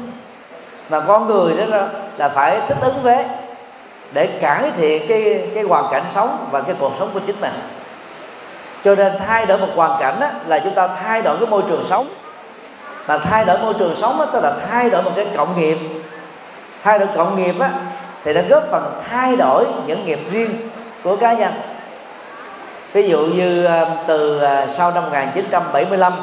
mà 0.89 1.00
con 1.00 1.27
người 1.27 1.58
đó 1.58 1.63
là, 1.67 1.88
là 2.17 2.29
phải 2.29 2.62
thích 2.67 2.77
ứng 2.82 3.01
với 3.03 3.25
để 4.12 4.27
cải 4.27 4.72
thiện 4.77 5.08
cái 5.08 5.50
cái 5.53 5.63
hoàn 5.63 5.86
cảnh 5.91 6.03
sống 6.13 6.48
và 6.51 6.62
cái 6.62 6.75
cuộc 6.79 6.91
sống 7.00 7.10
của 7.13 7.20
chính 7.27 7.41
mình. 7.41 7.53
Cho 8.84 8.96
nên 8.96 9.13
thay 9.27 9.46
đổi 9.46 9.58
một 9.58 9.70
hoàn 9.75 10.01
cảnh 10.01 10.20
đó, 10.20 10.27
là 10.48 10.60
chúng 10.60 10.74
ta 10.74 10.88
thay 10.88 11.22
đổi 11.22 11.38
cái 11.38 11.48
môi 11.48 11.62
trường 11.67 11.84
sống. 11.84 12.08
Mà 13.08 13.17
thay 13.17 13.46
đổi 13.46 13.58
môi 13.58 13.74
trường 13.74 13.96
sống 13.96 14.17
đó, 14.17 14.25
tức 14.25 14.44
là 14.44 14.53
thay 14.70 14.89
đổi 14.89 15.03
một 15.03 15.12
cái 15.15 15.27
cộng 15.36 15.62
nghiệp 15.62 15.77
thay 16.86 17.00
đổi 17.00 17.08
cộng 17.15 17.44
nghiệp 17.44 17.56
á, 17.60 17.70
thì 18.24 18.34
nó 18.34 18.42
góp 18.50 18.63
phần 18.72 19.01
thay 19.10 19.36
đổi 19.36 19.65
những 19.88 20.06
nghiệp 20.06 20.20
riêng 20.32 20.70
của 21.04 21.15
cá 21.15 21.34
nhân. 21.34 21.54
Ví 22.94 23.10
dụ 23.10 23.20
như 23.20 23.65
ờ, 23.65 23.89
từ 24.08 24.39
ờ, 24.39 24.68
sau 24.68 24.92
năm 24.92 25.04
1975 25.04 26.13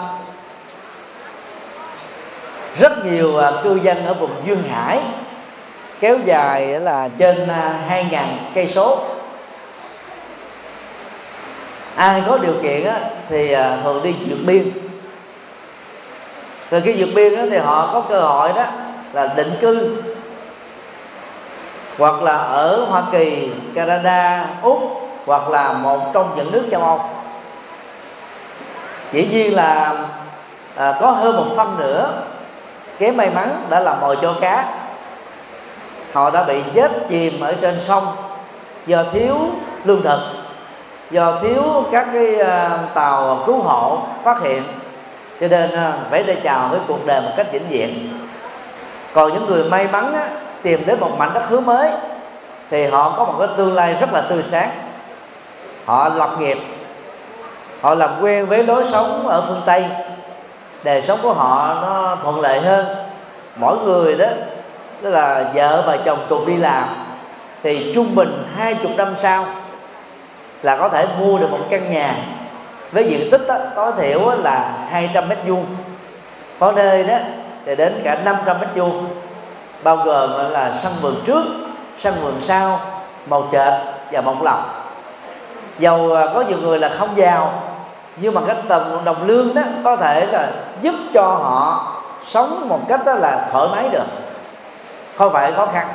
rất 2.79 3.07
nhiều 3.07 3.37
ờ, 3.37 3.61
cư 3.65 3.75
dân 3.83 4.07
ở 4.07 4.15
vùng 4.15 4.31
duyên 4.47 4.63
hải 4.71 5.01
kéo 6.01 6.19
dài 6.25 6.81
là 6.81 7.09
trên 7.19 7.49
2.000 7.89 8.25
cây 8.55 8.71
số. 8.75 9.05
Ai 11.97 12.23
có 12.27 12.39
điều 12.39 12.55
kiện 12.63 12.85
á, 12.85 13.01
thì 13.29 13.57
thường 13.83 14.03
đi 14.03 14.15
vượt 14.29 14.39
biên. 14.47 14.71
Rồi 16.71 16.81
khi 16.81 16.95
vượt 16.97 17.15
biên 17.15 17.35
á, 17.37 17.45
thì 17.51 17.57
họ 17.59 17.91
có 17.93 18.01
cơ 18.01 18.21
hội 18.21 18.53
đó 18.53 18.65
là 19.13 19.35
định 19.37 19.51
cư 19.61 20.03
hoặc 22.03 22.23
là 22.23 22.37
ở 22.37 22.85
Hoa 22.91 23.03
Kỳ, 23.13 23.51
Canada, 23.75 24.47
Úc 24.63 24.81
hoặc 25.27 25.49
là 25.49 25.73
một 25.73 26.13
trong 26.13 26.31
những 26.37 26.53
nước 26.53 26.65
châu 26.71 26.85
Âu. 26.85 27.01
Dĩ 29.13 29.29
nhiên 29.31 29.55
là 29.55 29.95
à, 30.77 30.95
có 31.01 31.11
hơn 31.11 31.37
một 31.37 31.47
phân 31.57 31.77
nữa 31.79 32.13
kém 32.99 33.17
may 33.17 33.31
mắn 33.31 33.49
đã 33.71 33.81
làm 33.81 34.01
mồi 34.01 34.17
cho 34.23 34.35
cá. 34.41 34.65
Họ 36.13 36.31
đã 36.31 36.45
bị 36.45 36.63
chết 36.73 36.93
chìm 37.09 37.41
ở 37.41 37.55
trên 37.61 37.81
sông 37.81 38.07
do 38.87 39.05
thiếu 39.13 39.37
lương 39.85 40.03
thực 40.03 40.21
do 41.11 41.39
thiếu 41.43 41.63
các 41.93 42.07
cái 42.13 42.41
à, 42.41 42.79
tàu 42.95 43.43
cứu 43.47 43.61
hộ 43.63 43.99
phát 44.25 44.43
hiện. 44.43 44.63
Cho 45.41 45.49
nên 45.49 45.73
à, 45.73 45.93
phải 46.11 46.23
để 46.23 46.41
chào 46.45 46.69
với 46.69 46.81
cuộc 46.89 47.07
đời 47.07 47.21
một 47.21 47.31
cách 47.37 47.53
vĩnh 47.53 47.69
viễn. 47.69 48.19
Còn 49.13 49.35
những 49.35 49.47
người 49.47 49.65
may 49.65 49.87
mắn 49.93 50.15
á, 50.15 50.29
tìm 50.63 50.87
đến 50.87 51.01
một 51.01 51.11
mảnh 51.19 51.31
đất 51.35 51.43
hứa 51.49 51.61
mới 51.61 51.91
thì 52.71 52.87
họ 52.87 53.15
có 53.17 53.25
một 53.25 53.35
cái 53.39 53.49
tương 53.57 53.75
lai 53.75 53.97
rất 54.01 54.13
là 54.13 54.21
tươi 54.21 54.43
sáng. 54.43 54.71
Họ 55.85 56.09
lập 56.09 56.31
nghiệp 56.39 56.59
họ 57.81 57.95
làm 57.95 58.11
quen 58.21 58.47
với 58.47 58.65
lối 58.65 58.85
sống 58.93 59.29
ở 59.29 59.45
phương 59.49 59.63
tây. 59.67 59.85
Đời 60.85 61.03
sống 61.03 61.19
của 61.23 61.33
họ 61.33 61.75
nó 61.83 62.17
thuận 62.23 62.41
lợi 62.41 62.61
hơn. 62.61 62.87
Mỗi 63.57 63.77
người 63.79 64.15
đó 64.15 64.27
tức 65.03 65.11
là 65.11 65.51
vợ 65.55 65.83
và 65.87 65.97
chồng 65.97 66.19
cùng 66.29 66.47
đi 66.47 66.57
làm 66.57 66.89
thì 67.63 67.93
trung 67.95 68.15
bình 68.15 68.45
hai 68.57 68.75
chục 68.75 68.93
năm 68.97 69.15
sau 69.19 69.47
là 70.63 70.77
có 70.77 70.89
thể 70.89 71.07
mua 71.19 71.39
được 71.39 71.51
một 71.51 71.59
căn 71.71 71.91
nhà. 71.91 72.15
Với 72.93 73.05
diện 73.05 73.29
tích 73.31 73.41
đó, 73.49 73.57
tối 73.75 73.93
thiểu 73.99 74.31
là 74.43 74.73
200 74.91 75.29
mét 75.29 75.39
vuông. 75.47 75.67
Có 76.59 76.73
nơi 76.73 77.05
đó 77.05 77.17
thì 77.67 77.77
đến 77.77 78.01
cả 78.05 78.19
500 78.25 78.61
mét 78.61 78.69
vuông 78.75 79.07
bao 79.83 79.97
gồm 79.97 80.51
là 80.51 80.73
sân 80.83 80.93
vườn 81.01 81.23
trước 81.25 81.45
sân 82.01 82.15
vườn 82.23 82.35
sau, 82.43 82.81
màu 83.27 83.49
trệt 83.53 83.73
và 84.13 84.21
mộng 84.21 84.43
lòng 84.43 84.63
giàu 85.79 86.09
có 86.35 86.45
nhiều 86.49 86.59
người 86.59 86.79
là 86.79 86.89
không 86.99 87.09
giàu, 87.17 87.63
nhưng 88.17 88.35
mà 88.35 88.41
cái 88.47 88.57
tầm 88.69 88.83
đồng 89.05 89.27
lương 89.27 89.55
đó 89.55 89.63
có 89.85 89.97
thể 89.97 90.27
là 90.27 90.51
giúp 90.81 90.95
cho 91.15 91.23
họ 91.23 91.93
sống 92.27 92.69
một 92.69 92.81
cách 92.89 93.01
đó 93.07 93.15
là 93.15 93.49
thoải 93.53 93.69
mái 93.73 93.89
được. 93.89 94.07
Không 95.17 95.33
phải 95.33 95.53
khó 95.53 95.67
khăn, 95.67 95.89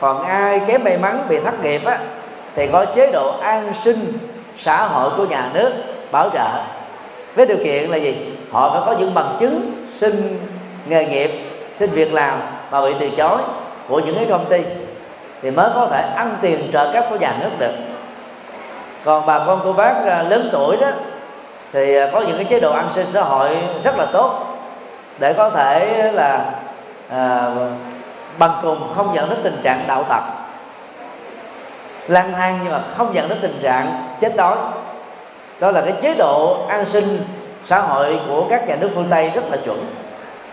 còn 0.00 0.24
ai 0.24 0.60
kém 0.66 0.84
may 0.84 0.98
mắn 0.98 1.24
bị 1.28 1.40
thất 1.40 1.64
nghiệp 1.64 1.84
á, 1.84 1.98
thì 2.54 2.68
có 2.72 2.84
chế 2.84 3.12
độ 3.12 3.34
an 3.40 3.72
sinh 3.84 4.18
xã 4.58 4.86
hội 4.86 5.10
của 5.16 5.26
nhà 5.26 5.48
nước 5.52 5.72
bảo 6.12 6.30
trợ. 6.30 6.48
Với 7.34 7.46
điều 7.46 7.58
kiện 7.64 7.90
là 7.90 7.96
gì? 7.96 8.36
Họ 8.52 8.70
phải 8.70 8.80
có 8.86 8.94
những 9.00 9.14
bằng 9.14 9.36
chứng 9.40 9.72
xin 9.94 10.40
nghề 10.86 11.04
nghiệp, 11.04 11.50
xin 11.76 11.90
việc 11.90 12.12
làm 12.12 12.38
mà 12.72 12.80
bị 12.80 12.94
từ 13.00 13.10
chối 13.10 13.38
của 13.88 13.98
những 13.98 14.14
cái 14.14 14.26
công 14.30 14.44
ty 14.44 14.62
thì 15.42 15.50
mới 15.50 15.70
có 15.74 15.86
thể 15.90 16.12
ăn 16.16 16.36
tiền 16.40 16.70
trợ 16.72 16.92
cấp 16.92 17.04
của 17.10 17.16
nhà 17.16 17.34
nước 17.40 17.50
được. 17.58 17.72
Còn 19.04 19.26
bà 19.26 19.38
con 19.38 19.60
cô 19.64 19.72
bác 19.72 19.94
à, 20.06 20.22
lớn 20.22 20.48
tuổi 20.52 20.76
đó 20.76 20.88
thì 21.72 21.96
à, 21.96 22.10
có 22.12 22.20
những 22.20 22.36
cái 22.36 22.44
chế 22.44 22.60
độ 22.60 22.72
an 22.72 22.88
sinh 22.94 23.06
xã 23.12 23.22
hội 23.22 23.58
rất 23.84 23.96
là 23.96 24.06
tốt 24.12 24.40
để 25.18 25.32
có 25.32 25.50
thể 25.50 26.10
là 26.12 26.44
à, 27.10 27.50
bằng 28.38 28.52
cùng 28.62 28.92
không 28.96 29.14
dẫn 29.14 29.28
đến 29.28 29.38
tình 29.42 29.60
trạng 29.62 29.84
đạo 29.86 30.04
tật 30.08 30.22
lang 32.08 32.32
thang 32.32 32.58
nhưng 32.62 32.72
mà 32.72 32.80
không 32.96 33.14
dẫn 33.14 33.28
đến 33.28 33.38
tình 33.42 33.58
trạng 33.62 34.06
chết 34.20 34.36
đói. 34.36 34.56
Đó 35.60 35.70
là 35.70 35.80
cái 35.80 35.92
chế 36.02 36.14
độ 36.14 36.66
an 36.68 36.84
sinh 36.86 37.22
xã 37.64 37.80
hội 37.80 38.20
của 38.28 38.46
các 38.50 38.68
nhà 38.68 38.76
nước 38.80 38.90
phương 38.94 39.08
tây 39.10 39.30
rất 39.34 39.44
là 39.50 39.56
chuẩn 39.56 39.86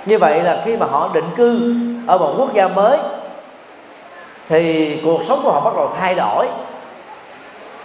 như 0.05 0.17
vậy 0.17 0.43
là 0.43 0.61
khi 0.65 0.77
mà 0.77 0.85
họ 0.85 1.09
định 1.13 1.29
cư 1.35 1.75
ở 2.07 2.17
một 2.17 2.33
quốc 2.37 2.53
gia 2.53 2.67
mới 2.67 2.97
thì 4.49 4.95
cuộc 5.03 5.23
sống 5.23 5.41
của 5.43 5.51
họ 5.51 5.59
bắt 5.59 5.73
đầu 5.75 5.91
thay 5.99 6.15
đổi. 6.15 6.47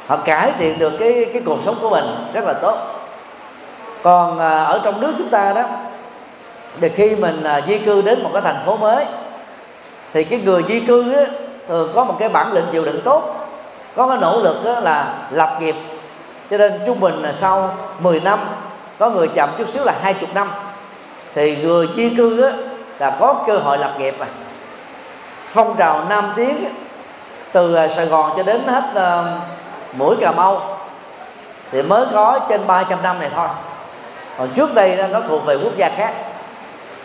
Họ 0.07 0.16
cải 0.16 0.53
thiện 0.59 0.79
được 0.79 0.92
cái 0.98 1.27
cái 1.33 1.42
cuộc 1.46 1.59
sống 1.62 1.77
của 1.81 1.90
mình 1.90 2.05
rất 2.33 2.44
là 2.44 2.53
tốt. 2.53 2.77
Còn 4.03 4.38
à, 4.38 4.64
ở 4.64 4.81
trong 4.85 5.00
nước 5.00 5.12
chúng 5.18 5.29
ta 5.29 5.53
đó 5.53 5.62
thì 6.81 6.88
khi 6.88 7.16
mình 7.16 7.42
à, 7.42 7.61
di 7.66 7.79
cư 7.79 8.03
đến 8.03 8.22
một 8.22 8.31
cái 8.33 8.42
thành 8.42 8.62
phố 8.66 8.77
mới 8.77 9.05
thì 10.12 10.24
cái 10.24 10.40
người 10.40 10.62
di 10.68 10.81
cư 10.81 11.12
á, 11.12 11.24
thường 11.68 11.92
có 11.94 12.05
một 12.05 12.16
cái 12.18 12.29
bản 12.29 12.53
lĩnh 12.53 12.64
chịu 12.72 12.85
đựng 12.85 13.00
tốt. 13.05 13.48
Có 13.96 14.09
cái 14.09 14.18
nỗ 14.20 14.40
lực 14.42 14.64
á, 14.64 14.81
là 14.81 15.14
lập 15.31 15.59
nghiệp. 15.61 15.77
Cho 16.50 16.57
nên 16.57 16.81
trung 16.87 17.00
bình 17.00 17.22
là 17.22 17.33
sau 17.33 17.74
10 18.00 18.20
năm 18.20 18.40
có 18.98 19.11
người 19.11 19.29
chậm 19.29 19.50
chút 19.59 19.68
xíu 19.68 19.85
là 19.85 19.94
20 20.03 20.29
năm 20.35 20.48
thì 21.34 21.56
người 21.56 21.88
di 21.94 22.14
cư 22.16 22.42
á, 22.42 22.52
là 22.98 23.16
có 23.20 23.44
cơ 23.46 23.58
hội 23.58 23.78
lập 23.78 23.94
nghiệp 23.98 24.14
à 24.20 24.26
phong 25.54 25.76
trào 25.76 26.04
nam 26.08 26.32
tiến 26.36 26.64
từ 27.52 27.74
à, 27.74 27.88
Sài 27.88 28.06
Gòn 28.06 28.32
cho 28.36 28.42
đến 28.42 28.62
hết 28.66 28.84
uh, 28.92 29.26
mũi 29.98 30.16
Cà 30.20 30.32
Mau 30.32 30.78
thì 31.72 31.82
mới 31.82 32.06
có 32.12 32.40
trên 32.48 32.66
300 32.66 33.02
năm 33.02 33.20
này 33.20 33.30
thôi. 33.34 33.48
Còn 34.38 34.48
trước 34.48 34.74
đây 34.74 35.08
nó 35.12 35.20
thuộc 35.28 35.46
về 35.46 35.54
quốc 35.54 35.76
gia 35.76 35.88
khác. 35.88 36.12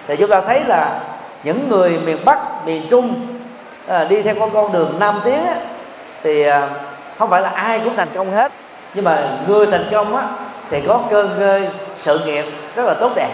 Thì 0.08 0.16
chúng 0.16 0.30
ta 0.30 0.42
thấy 0.42 0.64
là 0.64 1.00
những 1.44 1.70
người 1.70 2.00
miền 2.06 2.26
bắc 2.26 2.66
miền 2.66 2.88
trung 2.90 3.28
uh, 3.88 4.10
đi 4.10 4.22
theo 4.22 4.36
con 4.40 4.52
con 4.54 4.72
đường 4.74 4.96
Nam 5.00 5.22
tiến 5.24 5.46
á, 5.46 5.56
thì 6.24 6.50
uh, 6.50 6.54
không 7.18 7.30
phải 7.30 7.42
là 7.42 7.50
ai 7.50 7.82
cũng 7.84 7.96
thành 7.96 8.10
công 8.14 8.32
hết. 8.32 8.52
Nhưng 8.94 9.06
mà 9.06 9.30
người 9.48 9.66
thành 9.66 9.86
công 9.92 10.16
á, 10.16 10.24
thì 10.70 10.82
có 10.88 11.00
cơ 11.10 11.30
ngơi 11.40 11.68
sự 12.00 12.20
nghiệp 12.26 12.46
rất 12.76 12.86
là 12.86 12.94
tốt 12.94 13.12
đẹp 13.16 13.32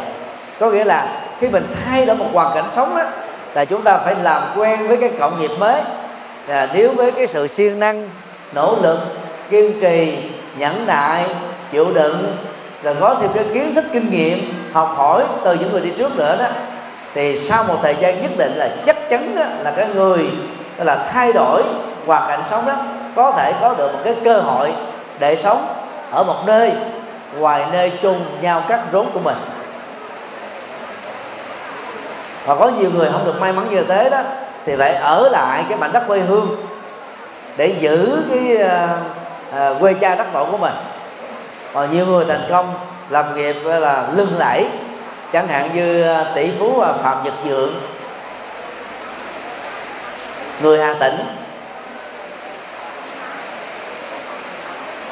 có 0.59 0.69
nghĩa 0.69 0.83
là 0.83 1.07
khi 1.39 1.49
mình 1.49 1.67
thay 1.85 2.05
đổi 2.05 2.15
một 2.15 2.25
hoàn 2.33 2.55
cảnh 2.55 2.65
sống 2.71 2.95
đó 2.95 3.03
là 3.53 3.65
chúng 3.65 3.81
ta 3.81 3.97
phải 3.97 4.15
làm 4.15 4.43
quen 4.55 4.87
với 4.87 4.97
cái 4.97 5.11
cộng 5.19 5.41
nghiệp 5.41 5.51
mới. 5.59 5.81
À, 6.49 6.67
nếu 6.73 6.91
với 6.91 7.11
cái 7.11 7.27
sự 7.27 7.47
siêng 7.47 7.79
năng 7.79 8.09
nỗ 8.53 8.77
lực 8.81 8.99
kiên 9.49 9.81
trì 9.81 10.17
nhẫn 10.57 10.85
nại 10.87 11.25
chịu 11.71 11.91
đựng 11.93 12.37
rồi 12.83 12.95
có 12.99 13.15
thêm 13.21 13.31
cái 13.33 13.45
kiến 13.53 13.75
thức 13.75 13.85
kinh 13.93 14.09
nghiệm 14.11 14.53
học 14.73 14.93
hỏi 14.97 15.23
từ 15.43 15.53
những 15.53 15.71
người 15.71 15.81
đi 15.81 15.91
trước 15.97 16.17
nữa 16.17 16.35
đó 16.39 16.45
thì 17.13 17.39
sau 17.39 17.63
một 17.63 17.75
thời 17.83 17.95
gian 17.99 18.21
nhất 18.21 18.31
định 18.37 18.51
là 18.55 18.69
chắc 18.85 19.09
chắn 19.09 19.35
đó, 19.35 19.43
là 19.59 19.71
cái 19.71 19.87
người 19.95 20.29
là 20.77 20.95
thay 21.13 21.33
đổi 21.33 21.63
hoàn 22.05 22.27
cảnh 22.27 22.41
sống 22.49 22.65
đó 22.65 22.75
có 23.15 23.31
thể 23.31 23.53
có 23.61 23.73
được 23.77 23.93
một 23.93 23.99
cái 24.03 24.15
cơ 24.23 24.39
hội 24.39 24.73
để 25.19 25.35
sống 25.35 25.67
ở 26.11 26.23
một 26.23 26.43
nơi 26.45 26.71
ngoài 27.39 27.65
nơi 27.71 27.91
chung 28.01 28.19
nhau 28.41 28.63
các 28.67 28.79
rốn 28.91 29.05
của 29.13 29.19
mình 29.19 29.37
và 32.45 32.55
có 32.55 32.67
nhiều 32.67 32.91
người 32.91 33.09
không 33.11 33.25
được 33.25 33.39
may 33.39 33.53
mắn 33.53 33.67
như 33.71 33.83
thế 33.83 34.09
đó 34.09 34.21
thì 34.65 34.75
phải 34.75 34.93
ở 34.93 35.29
lại 35.29 35.65
cái 35.69 35.77
mảnh 35.77 35.91
đất 35.93 36.03
quê 36.07 36.19
hương 36.19 36.55
để 37.57 37.75
giữ 37.79 38.17
cái 38.29 38.57
uh, 38.57 39.71
uh, 39.71 39.79
quê 39.79 39.93
cha 39.93 40.15
đất 40.15 40.27
tổ 40.33 40.45
của 40.51 40.57
mình. 40.57 40.73
Và 41.73 41.85
nhiều 41.85 42.05
người 42.05 42.25
thành 42.25 42.47
công 42.49 42.73
làm 43.09 43.35
nghiệp 43.35 43.55
là 43.65 44.07
lưng 44.15 44.33
lẫy 44.37 44.67
chẳng 45.31 45.47
hạn 45.47 45.69
như 45.75 46.03
ờ, 46.03 46.25
tỷ 46.35 46.51
phú 46.59 46.83
phạm 47.03 47.23
nhật 47.23 47.33
dượng 47.45 47.73
người 50.61 50.79
hà 50.79 50.93
tĩnh 50.93 51.17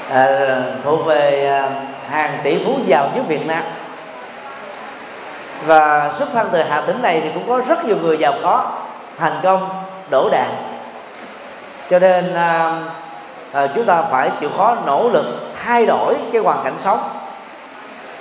à, 0.09 0.27
thuộc 0.83 1.05
về 1.05 1.51
hàng 2.09 2.39
tỷ 2.43 2.65
phú 2.65 2.77
giàu 2.87 3.09
nhất 3.15 3.23
việt 3.27 3.45
nam 3.47 3.63
và 5.65 6.11
xuất 6.13 6.29
thân 6.33 6.49
từ 6.51 6.63
hà 6.63 6.81
tĩnh 6.81 7.01
này 7.01 7.21
thì 7.21 7.29
cũng 7.33 7.47
có 7.47 7.61
rất 7.67 7.85
nhiều 7.85 7.97
người 8.01 8.17
giàu 8.17 8.33
có 8.43 8.71
thành 9.17 9.39
công 9.43 9.69
đổ 10.09 10.29
đạn. 10.29 10.49
Cho 11.89 11.99
nên 11.99 12.35
à, 12.35 12.81
à, 13.53 13.67
chúng 13.75 13.85
ta 13.85 14.01
phải 14.01 14.31
chịu 14.39 14.49
khó 14.57 14.75
nỗ 14.85 15.09
lực 15.09 15.25
thay 15.63 15.85
đổi 15.85 16.15
cái 16.31 16.41
hoàn 16.41 16.63
cảnh 16.63 16.75
sống 16.79 17.09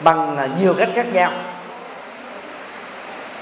bằng 0.01 0.37
à, 0.37 0.49
nhiều 0.61 0.75
cách 0.79 0.89
khác 0.95 1.07
nhau. 1.13 1.31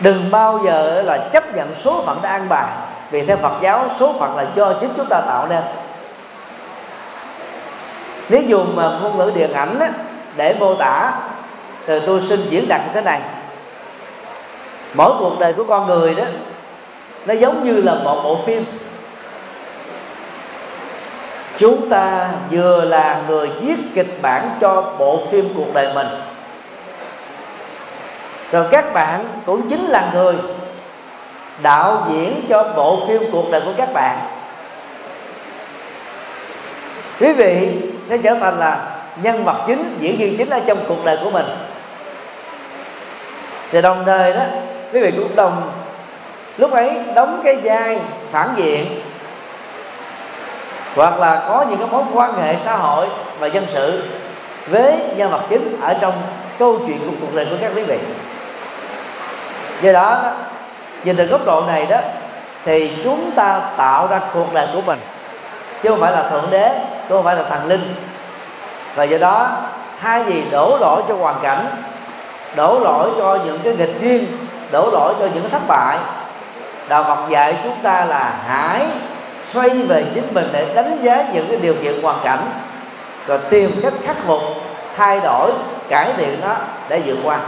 Đừng 0.01 0.31
bao 0.31 0.61
giờ 0.65 1.03
là 1.03 1.19
chấp 1.19 1.55
nhận 1.57 1.75
số 1.81 2.03
phận 2.07 2.23
đã 2.23 2.31
an 2.31 2.49
bài 2.49 2.67
vì 3.11 3.27
theo 3.27 3.37
Phật 3.37 3.53
giáo 3.61 3.87
số 3.99 4.15
phận 4.19 4.37
là 4.37 4.45
do 4.55 4.73
chính 4.81 4.91
chúng 4.97 5.07
ta 5.07 5.21
tạo 5.21 5.47
nên. 5.49 5.63
Nếu 8.29 8.43
dùng 8.43 8.77
mà 8.77 8.99
ngôn 9.03 9.19
ngữ 9.19 9.33
điện 9.35 9.53
ảnh 9.53 9.93
để 10.37 10.57
mô 10.61 10.75
tả 10.75 11.13
thì 11.87 12.01
tôi 12.07 12.21
xin 12.21 12.49
diễn 12.49 12.69
đạt 12.69 12.81
như 12.81 12.93
thế 12.95 13.03
này 13.03 13.21
mỗi 14.95 15.13
cuộc 15.19 15.39
đời 15.39 15.53
của 15.53 15.65
con 15.65 15.87
người 15.87 16.15
đó, 16.15 16.25
nó 17.27 17.35
giống 17.35 17.65
như 17.65 17.83
là 17.83 17.95
một 17.95 18.21
bộ 18.25 18.39
phim. 18.47 18.65
Chúng 21.59 21.89
ta 21.89 22.29
vừa 22.51 22.85
là 22.85 23.23
người 23.29 23.49
viết 23.61 23.77
kịch 23.95 24.19
bản 24.23 24.51
cho 24.61 24.95
bộ 24.99 25.21
phim 25.31 25.49
cuộc 25.57 25.75
đời 25.75 25.95
mình. 25.95 26.07
Rồi 28.53 28.67
các 28.71 28.93
bạn 28.93 29.25
cũng 29.47 29.69
chính 29.69 29.87
là 29.87 30.11
người 30.15 30.35
đạo 31.63 32.07
diễn 32.11 32.47
cho 32.49 32.73
bộ 32.77 32.99
phim 33.09 33.33
cuộc 33.33 33.51
đời 33.51 33.61
của 33.61 33.73
các 33.77 33.93
bạn. 33.93 34.19
Quý 37.21 37.33
vị 37.33 37.69
sẽ 38.05 38.19
trở 38.19 38.35
thành 38.35 38.59
là 38.59 38.91
nhân 39.23 39.45
vật 39.45 39.65
chính, 39.67 39.97
diễn 40.01 40.17
viên 40.17 40.39
chính 40.39 40.51
ở 40.51 40.61
trong 40.67 40.79
cuộc 40.89 41.05
đời 41.05 41.19
của 41.25 41.31
mình. 41.31 41.47
Thì 43.71 43.83
đồng 43.83 44.03
thời 44.07 44.33
đó 44.33 44.43
quý 44.93 45.01
vị 45.01 45.11
cũng 45.11 45.37
đồng. 45.37 45.71
Lúc 46.57 46.73
ấy 46.73 47.01
đóng 47.15 47.41
cái 47.45 47.57
vai 47.57 47.99
phản 48.31 48.49
diện. 48.57 49.01
Hoặc 50.97 51.19
là 51.19 51.43
có 51.49 51.65
những 51.69 51.79
cái 51.79 51.89
mối 51.91 52.03
quan 52.15 52.43
hệ 52.43 52.57
xã 52.65 52.77
hội 52.77 53.07
và 53.39 53.47
dân 53.47 53.67
sự 53.73 54.05
với 54.67 54.95
nhân 55.17 55.31
vật 55.31 55.41
chính 55.49 55.81
ở 55.81 55.95
trong 56.01 56.15
câu 56.59 56.79
chuyện 56.87 56.99
của 56.99 57.17
cuộc 57.21 57.35
đời 57.35 57.47
của 57.51 57.57
các 57.61 57.73
quý 57.75 57.83
vị. 57.83 57.99
Do 59.83 59.93
đó, 59.93 60.23
nhìn 61.05 61.17
từ 61.17 61.27
góc 61.27 61.47
độ 61.47 61.63
này 61.67 61.87
đó, 61.87 61.99
thì 62.65 62.93
chúng 63.05 63.31
ta 63.31 63.61
tạo 63.77 64.07
ra 64.07 64.21
cuộc 64.35 64.55
đời 64.55 64.69
của 64.75 64.81
mình, 64.81 64.99
chứ 65.83 65.89
không 65.89 66.01
phải 66.01 66.13
là 66.13 66.23
thượng 66.23 66.51
đế, 66.51 66.75
chứ 67.09 67.15
không 67.15 67.25
phải 67.25 67.37
là 67.37 67.43
thần 67.43 67.67
linh. 67.67 67.95
Và 68.95 69.05
do 69.05 69.19
đó 69.19 69.49
hai 69.99 70.25
gì 70.25 70.43
đổ 70.51 70.79
lỗi 70.81 71.03
cho 71.09 71.15
hoàn 71.15 71.37
cảnh, 71.43 71.67
đổ 72.57 72.79
lỗi 72.79 73.11
cho 73.19 73.39
những 73.45 73.59
cái 73.65 73.77
nghịch 73.77 74.01
duyên 74.01 74.27
đổ 74.73 74.91
lỗi 74.93 75.15
cho 75.21 75.29
những 75.35 75.51
thất 75.51 75.63
bại. 75.69 75.99
Đạo 76.89 77.05
phật 77.05 77.29
dạy 77.29 77.57
chúng 77.63 77.77
ta 77.83 78.05
là 78.05 78.33
hãy 78.47 78.87
xoay 79.47 79.69
về 79.69 80.05
chính 80.15 80.35
mình 80.35 80.49
để 80.53 80.75
đánh 80.75 80.99
giá 81.03 81.25
những 81.33 81.47
cái 81.49 81.57
điều 81.57 81.75
kiện 81.75 82.03
hoàn 82.03 82.17
cảnh, 82.25 82.41
rồi 83.27 83.39
tìm 83.51 83.81
cách 83.83 83.93
khắc 84.05 84.17
phục, 84.27 84.41
thay 84.97 85.21
đổi, 85.21 85.51
cải 85.89 86.13
thiện 86.17 86.41
nó 86.41 86.55
để 86.89 87.03
vượt 87.07 87.17
qua. 87.25 87.39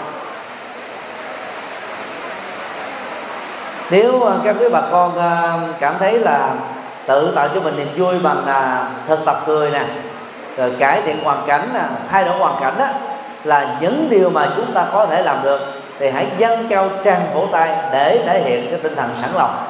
Nếu 3.91 4.27
à, 4.27 4.35
các 4.45 4.57
quý 4.61 4.69
bà 4.73 4.81
con 4.91 5.19
à, 5.19 5.53
cảm 5.81 5.95
thấy 5.99 6.19
là 6.19 6.51
tự 7.07 7.33
tạo 7.35 7.49
cho 7.55 7.61
mình 7.61 7.77
niềm 7.77 7.89
vui 7.97 8.19
bằng 8.19 8.47
là 8.47 8.87
thực 9.09 9.25
tập 9.25 9.43
cười 9.47 9.71
nè, 9.71 9.83
rồi 10.57 10.73
cải 10.79 11.03
thiện 11.03 11.25
hoàn 11.25 11.47
cảnh 11.47 11.69
nè, 11.75 11.81
thay 12.11 12.25
đổi 12.25 12.39
hoàn 12.39 12.61
cảnh 12.61 12.75
đó 12.79 12.87
là 13.45 13.77
những 13.81 14.07
điều 14.11 14.31
mà 14.31 14.49
chúng 14.57 14.73
ta 14.73 14.85
có 14.93 15.07
thể 15.07 15.23
làm 15.23 15.37
được 15.43 15.82
thì 16.03 16.11
hãy 16.11 16.27
dâng 16.39 16.67
cao 16.71 16.91
trang 17.05 17.27
vỗ 17.35 17.47
tay 17.53 17.77
để 17.93 18.23
thể 18.27 18.43
hiện 18.45 18.67
cái 18.71 18.81
tinh 18.83 18.97
thần 18.97 19.11
sẵn 19.21 19.31
lòng. 19.35 19.65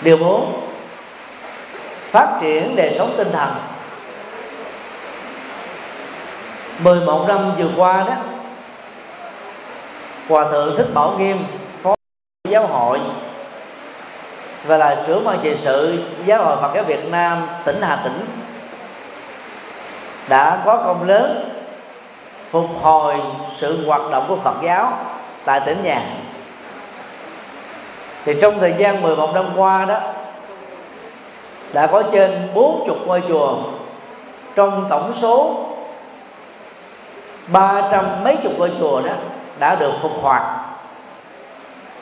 Điều 0.00 0.16
bốn, 0.16 0.68
phát 2.10 2.38
triển 2.40 2.76
đời 2.76 2.94
sống 2.98 3.14
tinh 3.16 3.32
thần. 3.32 3.54
11 6.78 7.24
năm 7.28 7.52
vừa 7.58 7.70
qua 7.76 8.04
đó, 8.06 8.14
Hòa 10.28 10.44
thượng 10.50 10.76
Thích 10.76 10.94
Bảo 10.94 11.14
Nghiêm, 11.18 11.38
Phó 11.82 11.94
giáo 12.48 12.66
hội 12.66 12.98
và 14.64 14.76
là 14.76 15.02
trưởng 15.06 15.24
ban 15.24 15.38
trị 15.42 15.56
sự 15.56 15.98
Giáo 16.26 16.44
hội 16.44 16.56
Phật 16.60 16.70
giáo 16.74 16.84
Việt 16.84 17.10
Nam 17.10 17.48
tỉnh 17.64 17.82
Hà 17.82 17.96
Tĩnh 17.96 18.26
Đã 20.28 20.62
có 20.64 20.76
công 20.76 21.08
lớn 21.08 21.50
Phục 22.50 22.68
hồi 22.82 23.16
sự 23.56 23.86
hoạt 23.86 24.02
động 24.10 24.24
của 24.28 24.36
Phật 24.36 24.56
giáo 24.62 24.92
Tại 25.44 25.60
tỉnh 25.60 25.82
nhà. 25.82 26.02
Thì 28.24 28.34
trong 28.42 28.60
thời 28.60 28.74
gian 28.78 29.02
11 29.02 29.34
năm 29.34 29.46
qua 29.56 29.84
đó, 29.84 29.98
Đã 31.72 31.86
có 31.86 32.02
trên 32.12 32.48
40 32.54 32.96
ngôi 33.06 33.22
chùa 33.28 33.56
Trong 34.54 34.86
tổng 34.90 35.12
số 35.20 35.66
ba 37.52 37.88
trăm 37.92 38.24
mấy 38.24 38.36
chục 38.36 38.52
ngôi 38.58 38.70
chùa 38.78 39.00
đó 39.00 39.12
đã 39.58 39.74
được 39.74 39.92
phục 40.02 40.12
hoạt 40.22 40.42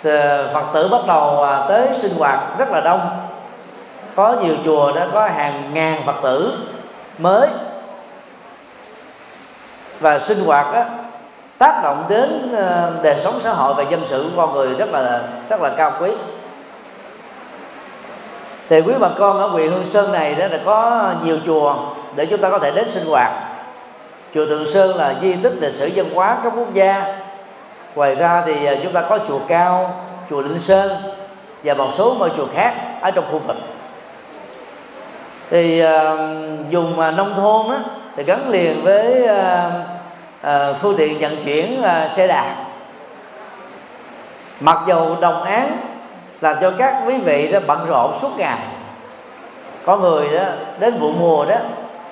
thì 0.02 0.10
phật 0.54 0.64
tử 0.74 0.88
bắt 0.88 1.00
đầu 1.06 1.42
à, 1.42 1.64
tới 1.68 1.88
sinh 1.94 2.14
hoạt 2.18 2.58
rất 2.58 2.70
là 2.70 2.80
đông. 2.80 3.00
Có 4.14 4.36
nhiều 4.42 4.54
chùa 4.64 4.92
đã 4.92 5.06
có 5.12 5.28
hàng 5.28 5.70
ngàn 5.72 6.02
phật 6.06 6.16
tử 6.22 6.58
mới. 7.18 7.48
Và 10.00 10.18
sinh 10.18 10.44
hoạt 10.44 10.74
đó, 10.74 10.82
tác 11.58 11.80
động 11.82 12.04
đến 12.08 12.56
à, 12.58 12.90
đời 13.02 13.16
sống 13.22 13.40
xã 13.40 13.52
hội 13.52 13.74
và 13.74 13.82
dân 13.82 14.04
sự 14.08 14.22
của 14.22 14.46
con 14.46 14.54
người 14.54 14.74
rất 14.74 14.88
là 14.92 15.20
rất 15.48 15.60
là 15.62 15.70
cao 15.76 15.92
quý. 16.00 16.10
Thì 18.68 18.80
quý 18.80 18.94
bà 19.00 19.08
con 19.18 19.38
ở 19.38 19.46
huyện 19.46 19.72
Hương 19.72 19.86
Sơn 19.86 20.12
này 20.12 20.34
đó 20.34 20.46
là 20.46 20.58
có 20.64 21.10
nhiều 21.24 21.38
chùa 21.46 21.74
để 22.16 22.26
chúng 22.26 22.40
ta 22.40 22.50
có 22.50 22.58
thể 22.58 22.70
đến 22.70 22.90
sinh 22.90 23.06
hoạt. 23.06 23.32
Chùa 24.34 24.46
Thượng 24.46 24.66
Sơn 24.66 24.96
là 24.96 25.14
di 25.22 25.36
tích 25.36 25.52
lịch 25.60 25.72
sử 25.72 25.90
văn 25.94 26.06
hóa 26.14 26.36
cấp 26.42 26.52
quốc 26.56 26.74
gia 26.74 27.14
ngoài 27.98 28.14
ra 28.14 28.42
thì 28.46 28.66
à, 28.66 28.74
chúng 28.82 28.92
ta 28.92 29.00
có 29.00 29.18
chùa 29.28 29.38
Cao 29.48 29.94
chùa 30.30 30.40
Linh 30.40 30.60
Sơn 30.60 30.90
và 31.64 31.74
một 31.74 31.90
số 31.92 32.14
ngôi 32.18 32.30
chùa 32.36 32.46
khác 32.54 32.74
ở 33.00 33.10
trong 33.10 33.24
khu 33.32 33.38
vực. 33.38 33.56
Thì 35.50 35.84
uh, 35.84 35.88
dùng 36.70 36.92
uh, 36.92 37.14
nông 37.14 37.34
thôn 37.36 37.70
đó, 37.70 37.78
thì 38.16 38.24
gắn 38.24 38.48
liền 38.48 38.84
với 38.84 39.22
uh, 39.22 39.72
uh, 40.46 40.76
phương 40.80 40.96
tiện 40.96 41.18
vận 41.20 41.44
chuyển 41.44 41.80
uh, 41.80 42.12
xe 42.12 42.26
đạp. 42.26 42.54
Mặc 44.60 44.78
dầu 44.86 45.16
đồng 45.20 45.42
án 45.42 45.76
làm 46.40 46.56
cho 46.60 46.70
các 46.70 47.02
quý 47.06 47.14
vị 47.18 47.52
đó 47.52 47.58
bận 47.66 47.86
rộn 47.88 48.18
suốt 48.20 48.30
ngày 48.36 48.58
có 49.84 49.96
người 49.96 50.28
đó 50.38 50.44
đến 50.78 50.98
vụ 50.98 51.12
mùa 51.20 51.44
đó 51.44 51.56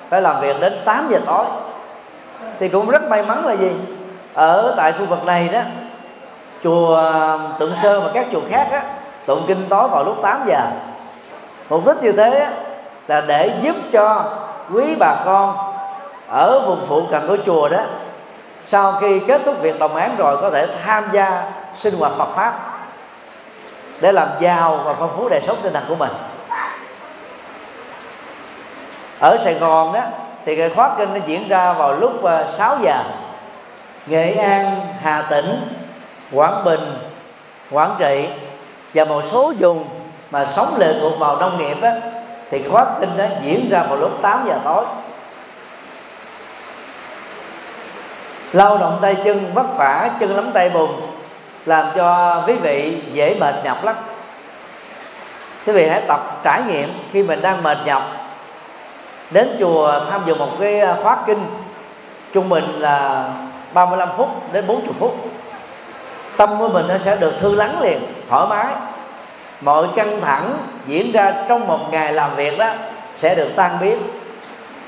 phải 0.09 0.21
làm 0.21 0.41
việc 0.41 0.61
đến 0.61 0.73
8 0.85 1.07
giờ 1.09 1.19
tối 1.25 1.45
thì 2.59 2.69
cũng 2.69 2.89
rất 2.89 3.09
may 3.09 3.23
mắn 3.23 3.45
là 3.45 3.53
gì? 3.53 3.71
Ở 4.37 4.73
tại 4.77 4.91
khu 4.91 5.05
vực 5.05 5.25
này 5.25 5.49
đó 5.49 5.59
chùa 6.63 7.03
Tượng 7.59 7.75
Sơn 7.75 8.03
và 8.03 8.11
các 8.13 8.27
chùa 8.31 8.41
khác 8.49 8.67
á, 8.71 8.81
tụng 9.25 9.43
kinh 9.47 9.65
tối 9.69 9.87
vào 9.87 10.03
lúc 10.03 10.17
8 10.21 10.43
giờ. 10.47 10.61
Mục 11.69 11.85
đích 11.85 12.03
như 12.03 12.11
thế 12.11 12.39
á, 12.39 12.51
là 13.07 13.21
để 13.21 13.51
giúp 13.61 13.75
cho 13.91 14.23
quý 14.73 14.95
bà 14.99 15.15
con 15.25 15.57
ở 16.27 16.59
vùng 16.65 16.85
phụ 16.87 17.03
cận 17.11 17.27
của 17.27 17.37
chùa 17.45 17.69
đó 17.69 17.79
sau 18.65 18.97
khi 19.01 19.19
kết 19.27 19.41
thúc 19.45 19.61
việc 19.61 19.79
đồng 19.79 19.95
án 19.95 20.15
rồi 20.17 20.37
có 20.41 20.49
thể 20.49 20.67
tham 20.85 21.03
gia 21.11 21.43
sinh 21.77 21.93
hoạt 21.99 22.11
Phật 22.17 22.29
pháp 22.35 22.53
để 24.01 24.11
làm 24.11 24.29
giàu 24.39 24.79
và 24.83 24.93
phong 24.93 25.09
phú 25.17 25.29
đời 25.29 25.41
sống 25.47 25.57
tinh 25.63 25.73
thần 25.73 25.83
của 25.87 25.95
mình. 25.95 26.11
Ở 29.19 29.37
Sài 29.43 29.53
Gòn 29.53 29.93
đó 29.93 30.01
thì 30.45 30.55
cái 30.55 30.69
khóa 30.75 30.91
kinh 30.97 31.13
nó 31.13 31.19
diễn 31.25 31.47
ra 31.47 31.73
vào 31.73 31.93
lúc 31.93 32.23
ờ, 32.23 32.47
6 32.57 32.77
giờ. 32.81 33.03
Nghệ 34.07 34.33
An, 34.33 34.81
Hà 35.01 35.21
Tĩnh, 35.21 35.61
Quảng 36.31 36.63
Bình, 36.63 36.93
Quảng 37.71 37.95
Trị 37.99 38.29
và 38.93 39.05
một 39.05 39.23
số 39.31 39.53
vùng 39.59 39.85
mà 40.31 40.45
sống 40.45 40.77
lệ 40.77 40.93
thuộc 40.99 41.19
vào 41.19 41.35
nông 41.35 41.57
nghiệp 41.57 41.81
á, 41.81 41.91
thì 42.51 42.63
khóa 42.71 42.85
kinh 42.99 43.17
đó 43.17 43.25
diễn 43.43 43.69
ra 43.71 43.83
vào 43.83 43.97
lúc 43.97 44.21
8 44.21 44.45
giờ 44.47 44.59
tối. 44.63 44.85
Lao 48.53 48.77
động 48.77 48.99
tay 49.01 49.15
chân 49.23 49.53
vất 49.53 49.77
vả 49.77 50.09
chân 50.19 50.35
lắm 50.35 50.51
tay 50.53 50.69
bùn 50.69 50.91
làm 51.65 51.85
cho 51.95 52.41
quý 52.47 52.53
vị 52.53 53.01
dễ 53.13 53.35
mệt 53.39 53.55
nhọc 53.63 53.83
lắm. 53.83 53.95
Quý 55.65 55.73
vị 55.73 55.87
hãy 55.87 56.01
tập 56.07 56.39
trải 56.43 56.61
nghiệm 56.61 56.93
khi 57.11 57.23
mình 57.23 57.41
đang 57.41 57.63
mệt 57.63 57.77
nhọc. 57.85 58.03
Đến 59.31 59.55
chùa 59.59 59.99
tham 60.09 60.21
dự 60.25 60.35
một 60.35 60.49
cái 60.59 60.81
khóa 61.03 61.17
kinh 61.25 61.45
trung 62.33 62.49
bình 62.49 62.79
là 62.79 63.23
35 63.77 64.09
phút 64.17 64.53
đến 64.53 64.67
40 64.67 64.93
phút. 64.99 65.15
Tâm 66.37 66.59
của 66.59 66.69
mình 66.69 66.87
nó 66.87 66.97
sẽ 66.97 67.15
được 67.15 67.33
thư 67.39 67.55
lắng 67.55 67.81
liền 67.81 67.99
thoải 68.29 68.47
mái. 68.49 68.65
Mọi 69.61 69.87
căng 69.95 70.21
thẳng 70.21 70.53
diễn 70.87 71.11
ra 71.11 71.33
trong 71.49 71.67
một 71.67 71.79
ngày 71.91 72.13
làm 72.13 72.35
việc 72.35 72.57
đó 72.57 72.73
sẽ 73.15 73.35
được 73.35 73.49
tan 73.55 73.77
biến. 73.81 73.97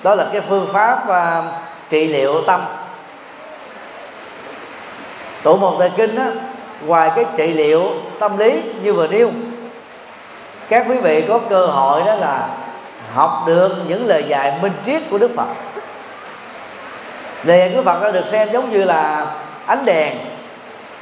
Đó 0.03 0.15
là 0.15 0.25
cái 0.31 0.41
phương 0.41 0.67
pháp 0.73 1.03
uh, 1.09 1.45
trị 1.89 2.07
liệu 2.07 2.41
tâm. 2.47 2.65
Tụ 5.43 5.57
một 5.57 5.75
thời 5.79 5.89
kinh 5.89 6.15
đó 6.15 6.23
ngoài 6.85 7.11
cái 7.15 7.25
trị 7.37 7.53
liệu 7.53 7.89
tâm 8.19 8.37
lý 8.37 8.61
như 8.83 8.93
vừa 8.93 9.07
nêu 9.07 9.29
các 10.69 10.85
quý 10.89 10.97
vị 10.97 11.25
có 11.27 11.39
cơ 11.49 11.65
hội 11.65 12.01
đó 12.05 12.15
là 12.15 12.47
học 13.13 13.43
được 13.47 13.75
những 13.87 14.05
lời 14.05 14.23
dạy 14.27 14.53
minh 14.61 14.73
triết 14.85 15.01
của 15.09 15.17
đức 15.17 15.31
phật 15.35 15.47
đề 17.43 17.57
dạy 17.57 17.71
của 17.75 17.81
phật 17.81 18.01
nó 18.01 18.11
được 18.11 18.25
xem 18.25 18.49
giống 18.51 18.71
như 18.71 18.83
là 18.83 19.25
ánh 19.65 19.85
đèn 19.85 20.17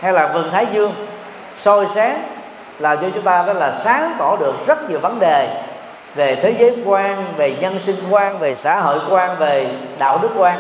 hay 0.02 0.14
là 0.14 0.28
vườn 0.28 0.52
thái 0.52 0.66
dương. 0.74 0.94
Soi 1.58 1.88
sáng 1.88 2.24
làm 2.80 2.98
cho 3.02 3.08
chúng 3.14 3.24
ta 3.24 3.44
đó 3.48 3.54
là 3.54 3.72
sáng 3.72 4.16
tỏ 4.20 4.36
được 4.36 4.54
rất 4.68 4.90
nhiều 4.90 5.00
vấn 5.00 5.20
đề 5.20 5.64
về 6.16 6.36
thế 6.36 6.56
giới 6.60 6.78
quan 6.86 7.26
về 7.38 7.56
nhân 7.60 7.80
sinh 7.80 7.96
quan 8.10 8.40
về 8.40 8.56
xã 8.56 8.80
hội 8.80 9.00
quan 9.10 9.38
về 9.38 9.68
đạo 9.98 10.20
đức 10.22 10.30
quan. 10.36 10.60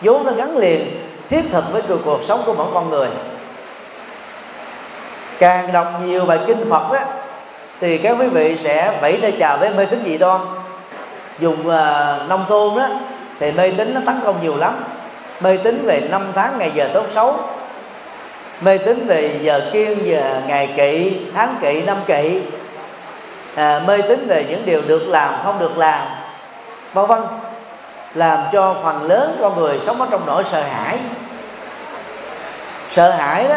Vốn 0.00 0.26
nó 0.26 0.32
gắn 0.32 0.56
liền 0.56 1.00
thiết 1.30 1.42
thực 1.52 1.72
với 1.72 1.82
cuộc 2.04 2.20
sống 2.22 2.42
của 2.46 2.54
mỗi 2.54 2.66
con 2.74 2.90
người. 2.90 3.08
Càng 5.38 5.72
đọc 5.72 5.86
nhiều 6.04 6.24
bài 6.24 6.38
kinh 6.46 6.70
phật 6.70 6.92
đó 6.92 6.98
thì 7.80 7.98
các 7.98 8.16
quý 8.20 8.26
vị 8.26 8.56
sẽ 8.60 8.92
vẫy 9.00 9.18
tay 9.22 9.32
chào 9.38 9.58
với 9.58 9.70
mê 9.70 9.84
tín 9.84 10.02
dị 10.06 10.18
đoan 10.18 10.40
dùng 11.38 11.60
uh, 11.60 12.28
nông 12.28 12.44
thôn 12.48 12.76
đó 12.76 12.88
thì 13.40 13.52
mê 13.52 13.70
tín 13.70 13.94
nó 13.94 14.00
tấn 14.06 14.20
công 14.24 14.42
nhiều 14.42 14.56
lắm. 14.56 14.84
Mê 15.40 15.56
tín 15.56 15.86
về 15.86 16.08
năm 16.10 16.32
tháng 16.34 16.58
ngày 16.58 16.70
giờ 16.74 16.88
tốt 16.94 17.06
xấu. 17.14 17.36
Mê 18.60 18.78
tín 18.78 19.06
về 19.06 19.38
giờ 19.42 19.70
kiên 19.72 20.06
giờ 20.06 20.40
ngày 20.46 20.74
kỵ 20.76 21.20
tháng 21.34 21.54
kỵ 21.60 21.82
năm 21.82 21.96
kỵ. 22.06 22.42
À, 23.54 23.80
mê 23.86 24.02
tín 24.02 24.26
về 24.28 24.44
những 24.48 24.62
điều 24.66 24.82
được 24.82 25.08
làm 25.08 25.34
không 25.44 25.58
được 25.58 25.78
làm. 25.78 26.00
Vân 26.92 27.06
vân. 27.06 27.22
Làm 28.14 28.38
cho 28.52 28.76
phần 28.82 29.02
lớn 29.02 29.36
con 29.40 29.56
người 29.58 29.80
sống 29.86 30.00
ở 30.00 30.06
trong 30.10 30.26
nỗi 30.26 30.44
sợ 30.52 30.62
hãi. 30.62 30.98
Sợ 32.90 33.10
hãi 33.10 33.48
đó 33.48 33.56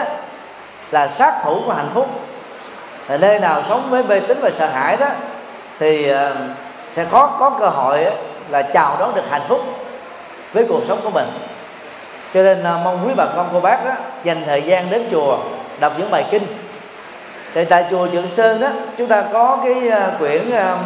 là 0.91 1.07
sát 1.07 1.33
thủ 1.43 1.61
của 1.65 1.73
hạnh 1.73 1.89
phúc. 1.93 2.09
Ở 3.07 3.17
nơi 3.17 3.39
nào 3.39 3.63
sống 3.67 3.89
với 3.89 4.03
mê 4.03 4.19
tín 4.19 4.39
và 4.41 4.49
sợ 4.51 4.65
hãi 4.65 4.97
đó 4.97 5.07
thì 5.79 6.09
à, 6.09 6.31
sẽ 6.91 7.05
khó 7.05 7.37
có 7.39 7.49
cơ 7.59 7.67
hội 7.67 8.05
là 8.49 8.61
chào 8.61 8.97
đón 8.99 9.15
được 9.15 9.23
hạnh 9.29 9.45
phúc 9.47 9.61
với 10.53 10.65
cuộc 10.69 10.81
sống 10.87 10.99
của 11.03 11.09
mình. 11.09 11.27
Cho 12.33 12.43
nên 12.43 12.63
à, 12.63 12.77
mong 12.83 13.07
quý 13.07 13.13
bà 13.17 13.25
con 13.35 13.49
cô 13.53 13.59
bác 13.59 13.85
đó 13.85 13.91
dành 14.23 14.43
thời 14.45 14.61
gian 14.61 14.89
đến 14.89 15.07
chùa 15.11 15.37
đọc 15.79 15.93
những 15.97 16.11
bài 16.11 16.25
kinh. 16.31 16.43
Thì 17.53 17.65
tại 17.65 17.85
chùa 17.89 18.07
Trường 18.07 18.31
Sơn 18.31 18.61
đó 18.61 18.67
chúng 18.97 19.07
ta 19.07 19.23
có 19.33 19.59
cái 19.63 19.89
à, 19.89 20.11
quyển 20.19 20.51
à, 20.51 20.77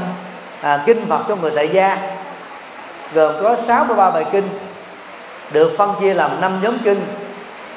à, 0.61 0.83
kinh 0.85 1.05
Phật 1.09 1.19
cho 1.27 1.35
người 1.35 1.51
tại 1.55 1.67
gia 1.67 1.97
gồm 3.13 3.33
có 3.43 3.55
63 3.55 4.09
bài 4.09 4.25
kinh 4.31 4.49
được 5.51 5.71
phân 5.77 5.93
chia 6.01 6.13
làm 6.13 6.41
năm 6.41 6.59
nhóm 6.63 6.77
kinh. 6.83 7.05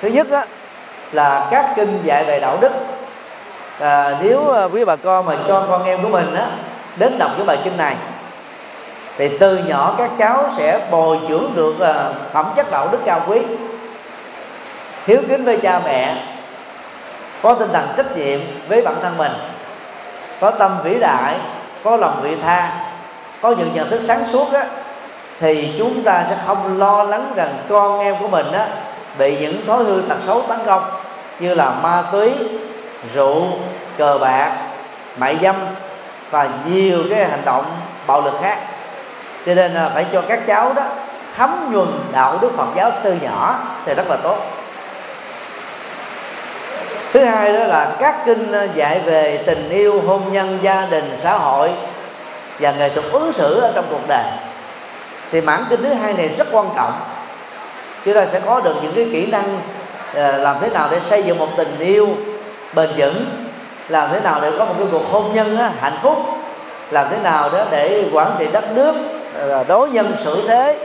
Thứ 0.02 0.08
nhất 0.08 0.26
đó, 0.30 0.44
là 1.12 1.48
các 1.50 1.72
kinh 1.76 2.00
dạy 2.04 2.24
về 2.24 2.40
đạo 2.40 2.58
đức. 2.60 2.72
À, 3.80 4.16
nếu 4.22 4.54
quý 4.72 4.84
bà 4.84 4.96
con 4.96 5.26
mà 5.26 5.36
cho 5.48 5.66
con 5.68 5.84
em 5.84 6.02
của 6.02 6.08
mình 6.08 6.34
đó, 6.34 6.44
đến 6.96 7.18
đọc 7.18 7.30
cái 7.36 7.46
bài 7.46 7.58
kinh 7.64 7.76
này 7.76 7.96
thì 9.18 9.38
từ 9.38 9.56
nhỏ 9.56 9.94
các 9.98 10.10
cháu 10.18 10.44
sẽ 10.56 10.80
bồi 10.90 11.18
dưỡng 11.28 11.50
được 11.54 11.80
à, 11.80 12.08
phẩm 12.32 12.52
chất 12.56 12.70
đạo 12.70 12.88
đức 12.92 12.98
cao 13.04 13.22
quý, 13.26 13.38
hiếu 15.06 15.22
kính 15.28 15.44
với 15.44 15.56
cha 15.56 15.80
mẹ, 15.84 16.22
có 17.42 17.54
tinh 17.54 17.68
thần 17.72 17.88
trách 17.96 18.16
nhiệm 18.16 18.40
với 18.68 18.82
bản 18.82 18.94
thân 19.02 19.18
mình, 19.18 19.32
có 20.40 20.50
tâm 20.50 20.78
vĩ 20.84 20.98
đại, 20.98 21.34
có 21.84 21.96
lòng 21.96 22.20
vị 22.22 22.36
tha, 22.42 22.72
có 23.42 23.50
những 23.50 23.70
nhận 23.74 23.90
thức 23.90 24.00
sáng 24.02 24.26
suốt 24.26 24.52
á, 24.52 24.66
thì 25.40 25.74
chúng 25.78 26.02
ta 26.02 26.24
sẽ 26.28 26.36
không 26.46 26.78
lo 26.78 27.02
lắng 27.02 27.32
rằng 27.36 27.54
con 27.68 28.00
em 28.00 28.16
của 28.20 28.28
mình 28.28 28.52
á 28.52 28.68
bị 29.18 29.38
những 29.40 29.66
thói 29.66 29.84
hư 29.84 30.02
tật 30.08 30.16
xấu 30.26 30.42
tấn 30.42 30.58
công, 30.66 30.82
như 31.40 31.54
là 31.54 31.70
ma 31.82 32.04
túy, 32.12 32.32
rượu, 33.14 33.42
cờ 33.98 34.18
bạc, 34.18 34.52
mại 35.18 35.38
dâm 35.42 35.56
và 36.30 36.48
nhiều 36.66 37.04
cái 37.10 37.24
hành 37.24 37.42
động 37.44 37.64
bạo 38.06 38.20
lực 38.20 38.34
khác 38.42 38.58
cho 39.46 39.54
nên 39.54 39.74
là 39.74 39.90
phải 39.94 40.06
cho 40.12 40.22
các 40.28 40.46
cháu 40.46 40.72
đó 40.72 40.82
thấm 41.36 41.72
nhuần 41.72 41.88
đạo 42.12 42.38
đức 42.40 42.50
Phật 42.56 42.66
giáo 42.76 42.90
từ 43.02 43.14
nhỏ 43.22 43.58
thì 43.84 43.94
rất 43.94 44.10
là 44.10 44.16
tốt. 44.16 44.38
Thứ 47.12 47.24
hai 47.24 47.52
đó 47.52 47.58
là 47.58 47.96
các 47.98 48.16
kinh 48.26 48.52
à, 48.52 48.66
dạy 48.74 49.00
về 49.04 49.42
tình 49.46 49.68
yêu, 49.70 50.00
hôn 50.06 50.32
nhân, 50.32 50.58
gia 50.62 50.86
đình, 50.90 51.16
xã 51.18 51.32
hội 51.32 51.70
và 52.60 52.72
nghệ 52.72 52.88
thuật 52.88 53.06
ứng 53.12 53.32
xử 53.32 53.60
ở 53.60 53.72
trong 53.74 53.84
cuộc 53.90 54.08
đời. 54.08 54.24
Thì 55.32 55.40
mảng 55.40 55.64
kinh 55.70 55.82
thứ 55.82 55.92
hai 55.92 56.12
này 56.12 56.28
rất 56.28 56.46
quan 56.52 56.68
trọng. 56.76 56.92
Chúng 58.04 58.14
ta 58.14 58.26
sẽ 58.26 58.40
có 58.40 58.60
được 58.60 58.74
những 58.82 58.92
cái 58.94 59.08
kỹ 59.12 59.26
năng 59.26 59.60
à, 60.14 60.32
làm 60.32 60.56
thế 60.60 60.68
nào 60.68 60.88
để 60.90 61.00
xây 61.00 61.22
dựng 61.22 61.38
một 61.38 61.48
tình 61.56 61.78
yêu 61.78 62.08
bền 62.74 62.90
vững, 62.96 63.26
làm 63.88 64.08
thế 64.12 64.20
nào 64.20 64.40
để 64.42 64.52
có 64.58 64.64
một 64.64 64.74
cái 64.78 64.86
cuộc 64.92 65.10
hôn 65.10 65.34
nhân 65.34 65.58
hạnh 65.80 65.98
phúc, 66.02 66.18
làm 66.90 67.06
thế 67.10 67.18
nào 67.22 67.50
đó 67.50 67.64
để 67.70 68.04
quản 68.12 68.30
trị 68.38 68.46
đất 68.52 68.64
nước 68.74 68.94
đối 69.68 69.90
nhân 69.90 70.16
xử 70.24 70.48
thế, 70.48 70.76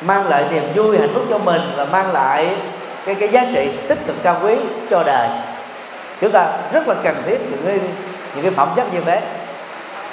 mang 0.00 0.28
lại 0.28 0.44
niềm 0.50 0.62
vui, 0.74 0.98
hạnh 0.98 1.10
phúc 1.14 1.22
cho 1.30 1.38
mình 1.38 1.60
và 1.76 1.84
mang 1.84 2.12
lại 2.12 2.48
cái 3.06 3.14
cái 3.14 3.28
giá 3.28 3.46
trị 3.54 3.70
tích 3.88 3.98
cực 4.06 4.16
cao 4.22 4.36
quý 4.42 4.56
cho 4.90 5.02
đời. 5.02 5.28
Chúng 6.20 6.30
ta 6.30 6.46
rất 6.72 6.88
là 6.88 6.94
cần 7.02 7.16
thiết 7.26 7.38
những 7.50 7.62
cái 7.66 7.80
những 8.34 8.44
cái 8.44 8.52
phẩm 8.52 8.68
chất 8.76 8.94
như 8.94 9.00
thế. 9.00 9.20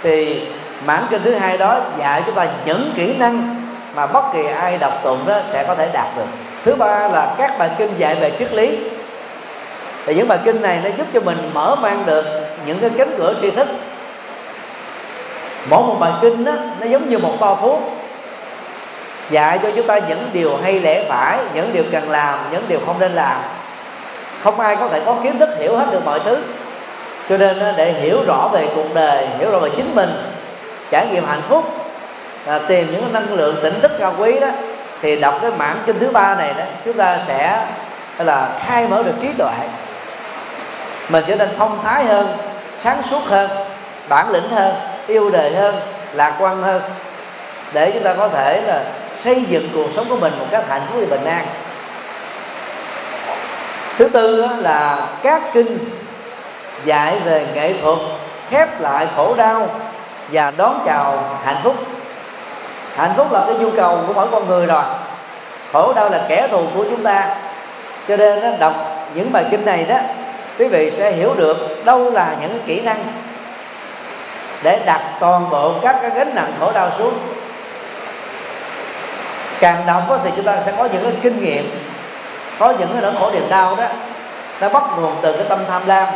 Thì 0.04 0.48
mảng 0.86 1.08
kinh 1.10 1.22
thứ 1.24 1.34
hai 1.34 1.58
đó 1.58 1.80
dạy 2.00 2.24
chúng 2.26 2.36
ta 2.36 2.48
những 2.66 2.92
kỹ 2.96 3.16
năng 3.18 3.56
mà 3.96 4.06
bất 4.06 4.24
kỳ 4.34 4.46
ai 4.46 4.78
đọc 4.78 4.94
tụng 5.04 5.20
đó 5.28 5.40
sẽ 5.52 5.64
có 5.68 5.76
thể 5.76 5.90
đạt 5.94 6.08
được. 6.18 6.26
Thứ 6.66 6.76
ba 6.76 7.08
là 7.08 7.36
các 7.38 7.60
bài 7.60 7.70
kinh 7.78 7.92
dạy 7.98 8.16
về 8.16 8.32
triết 8.40 8.54
lý. 8.54 8.78
Thì 10.06 10.16
những 10.16 10.28
bài 10.28 10.40
kinh 10.46 10.62
này 10.62 10.80
nó 10.84 10.90
giúp 10.98 11.08
cho 11.14 11.20
mình 11.20 11.50
mở 11.54 11.76
mang 11.76 12.04
được 12.06 12.26
những 12.66 12.80
cái 12.80 12.90
cánh 12.98 13.16
cửa 13.18 13.34
tri 13.42 13.52
thức 13.52 13.68
mỗi 15.70 15.84
một 15.84 15.96
bài 16.00 16.12
kinh 16.22 16.46
đó, 16.46 16.52
nó 16.80 16.88
giống 16.88 17.10
như 17.10 17.18
một 17.18 17.34
bao 17.40 17.58
thuốc. 17.62 17.82
Dạy 19.30 19.60
cho 19.64 19.70
chúng 19.76 19.88
ta 19.88 20.00
những 20.00 20.30
điều 20.34 20.58
hay 20.64 20.80
lẽ 20.80 21.06
phải 21.10 21.40
những 21.54 21.70
điều 21.74 21.84
cần 21.92 22.10
làm 22.10 22.40
những 22.52 22.64
điều 22.68 22.80
không 22.86 23.00
nên 23.00 23.12
làm. 23.12 23.38
Không 24.44 24.60
ai 24.60 24.76
có 24.76 24.88
thể 24.88 25.02
có 25.06 25.16
kiến 25.24 25.40
thức 25.40 25.50
hiểu 25.60 25.78
hết 25.78 25.86
được 25.92 26.06
mọi 26.06 26.20
thứ. 26.20 26.38
Cho 27.30 27.38
nên 27.38 27.74
để 27.78 27.92
hiểu 27.92 28.24
rõ 28.28 28.50
về 28.54 28.68
cuộc 28.76 28.94
đời 28.94 29.28
hiểu 29.40 29.52
rõ 29.52 29.60
về 29.60 29.70
chính 29.76 29.96
mình 29.96 30.24
trải 30.92 31.08
nghiệm 31.08 31.26
hạnh 31.26 31.42
phúc 31.50 31.64
à, 32.46 32.60
tìm 32.68 32.92
những 32.92 33.14
năng 33.14 33.34
lượng 33.34 33.56
tỉnh 33.64 33.82
thức 33.82 33.92
cao 34.00 34.14
quý 34.18 34.40
đó 34.40 34.48
thì 35.02 35.16
đọc 35.16 35.36
cái 35.42 35.52
mảng 35.58 35.78
kinh 35.86 36.00
thứ 36.00 36.10
ba 36.12 36.36
này 36.36 36.54
đó 36.58 36.64
chúng 36.86 36.98
ta 36.98 37.20
sẽ 37.28 37.66
là 38.18 38.50
khai 38.66 38.88
mở 38.88 39.04
được 39.04 39.14
trí 39.22 39.28
tuệ. 39.38 39.54
Mình 41.10 41.24
trở 41.28 41.36
nên 41.36 41.50
thông 41.58 41.80
thái 41.84 42.06
hơn 42.06 42.38
sáng 42.84 43.04
suốt 43.04 43.24
hơn 43.26 43.50
bản 44.10 44.30
lĩnh 44.30 44.50
hơn 44.50 44.76
yêu 45.08 45.30
đời 45.30 45.56
hơn 45.56 45.80
lạc 46.14 46.36
quan 46.40 46.62
hơn 46.62 46.82
để 47.74 47.92
chúng 47.92 48.04
ta 48.04 48.14
có 48.14 48.28
thể 48.28 48.62
là 48.62 48.84
xây 49.20 49.44
dựng 49.44 49.70
cuộc 49.74 49.88
sống 49.96 50.06
của 50.10 50.18
mình 50.18 50.34
một 50.40 50.46
cách 50.52 50.64
hạnh 50.68 50.82
phúc 50.92 51.04
và 51.10 51.18
bình 51.18 51.26
an. 51.26 51.46
Thứ 53.98 54.08
tư 54.08 54.48
là 54.60 55.08
các 55.24 55.42
kinh 55.54 55.78
dạy 56.86 57.20
về 57.26 57.46
nghệ 57.54 57.74
thuật 57.82 57.98
khép 58.50 58.82
lại 58.82 59.08
khổ 59.16 59.36
đau 59.36 59.68
và 60.32 60.54
đón 60.58 60.80
chào 60.86 61.24
hạnh 61.44 61.58
phúc. 61.64 61.76
Hạnh 62.96 63.14
phúc 63.18 63.32
là 63.32 63.44
cái 63.48 63.56
nhu 63.56 63.72
cầu 63.72 64.00
của 64.08 64.14
mỗi 64.14 64.28
con 64.32 64.48
người 64.48 64.66
rồi. 64.66 64.84
Khổ 65.74 65.94
đau 65.94 66.10
là 66.10 66.26
kẻ 66.28 66.48
thù 66.52 66.66
của 66.76 66.84
chúng 66.84 67.04
ta. 67.04 67.36
Cho 68.08 68.18
nên 68.18 68.42
đó, 68.42 68.50
đọc 68.60 68.74
những 69.14 69.32
bài 69.32 69.46
kinh 69.52 69.66
này 69.66 69.84
đó 69.84 69.98
quý 70.60 70.68
vị 70.68 70.92
sẽ 70.92 71.12
hiểu 71.12 71.34
được 71.34 71.86
đâu 71.86 72.12
là 72.12 72.36
những 72.42 72.60
kỹ 72.66 72.82
năng 72.82 73.04
để 74.66 74.80
đặt 74.86 75.02
toàn 75.20 75.50
bộ 75.50 75.74
các 75.82 75.96
cái 76.02 76.12
gánh 76.16 76.36
nặng 76.36 76.54
khổ 76.60 76.72
đau 76.72 76.90
xuống. 76.98 77.14
Càng 79.60 79.84
đọc 79.88 80.04
thì 80.24 80.30
chúng 80.36 80.46
ta 80.46 80.58
sẽ 80.66 80.74
có 80.78 80.88
những 80.94 81.04
cái 81.04 81.14
kinh 81.22 81.44
nghiệm, 81.44 81.72
có 82.60 82.74
những 82.80 82.90
cái 82.94 83.02
nỗi 83.02 83.14
khổ 83.20 83.32
niềm 83.32 83.50
đau 83.50 83.76
đó, 83.76 83.86
nó 84.62 84.70
bắt 84.70 84.84
nguồn 84.98 85.16
từ 85.22 85.34
cái 85.34 85.46
tâm 85.50 85.60
tham 85.70 85.82
lam, 85.86 86.08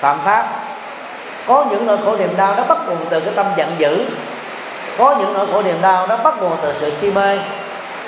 phạm 0.00 0.18
pháp. 0.24 0.46
Có 1.46 1.64
những 1.70 1.86
nỗi 1.86 1.98
khổ 2.04 2.16
niềm 2.16 2.36
đau 2.36 2.54
nó 2.56 2.64
bắt 2.64 2.78
nguồn 2.86 2.98
từ 3.10 3.20
cái 3.20 3.32
tâm 3.36 3.46
giận 3.56 3.68
dữ. 3.78 4.04
Có 4.98 5.14
những 5.18 5.34
nỗi 5.34 5.46
khổ 5.52 5.62
niềm 5.62 5.76
đau 5.82 6.06
nó 6.06 6.16
bắt 6.16 6.34
nguồn 6.40 6.56
từ 6.62 6.74
sự 6.80 6.94
si 6.94 7.10
mê. 7.10 7.38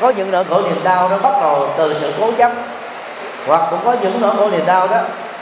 Có 0.00 0.08
những 0.08 0.30
nỗi 0.30 0.44
khổ 0.44 0.60
niềm 0.62 0.80
đau 0.84 1.08
nó 1.08 1.16
bắt 1.18 1.32
đầu 1.40 1.68
từ 1.76 1.96
sự 2.00 2.12
cố 2.20 2.32
chấp. 2.38 2.50
Hoặc 3.46 3.60
cũng 3.70 3.80
có 3.84 3.96
những 4.00 4.20
nỗi 4.20 4.36
khổ 4.36 4.50
niềm 4.50 4.66
đau 4.66 4.88
đó, 4.88 5.00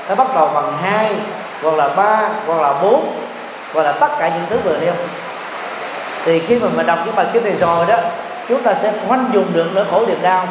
nó 0.09 0.15
bắt 0.15 0.27
đầu 0.35 0.51
bằng 0.55 0.73
hai, 0.83 1.15
hoặc 1.63 1.75
là 1.75 1.89
ba, 1.89 2.29
hoặc 2.47 2.61
là 2.61 2.73
bốn 2.83 3.13
gọi 3.75 3.85
là 3.85 3.93
tất 3.93 4.09
cả 4.19 4.29
những 4.29 4.47
thứ 4.51 4.59
vừa 4.65 4.77
nêu. 4.81 4.93
Thì 6.25 6.39
khi 6.39 6.59
mà 6.59 6.69
mình 6.77 6.87
đọc 6.87 6.99
những 7.05 7.17
bài 7.17 7.27
kinh 7.33 7.45
này 7.45 7.55
rồi 7.61 7.87
đó 7.87 7.97
chúng 8.49 8.63
ta 8.63 8.75
sẽ 8.75 8.93
khoanh 9.09 9.25
dùng 9.33 9.47
được 9.53 9.67
nỗi 9.75 9.85
khổ 9.91 10.05
niềm 10.07 10.19
đau. 10.23 10.47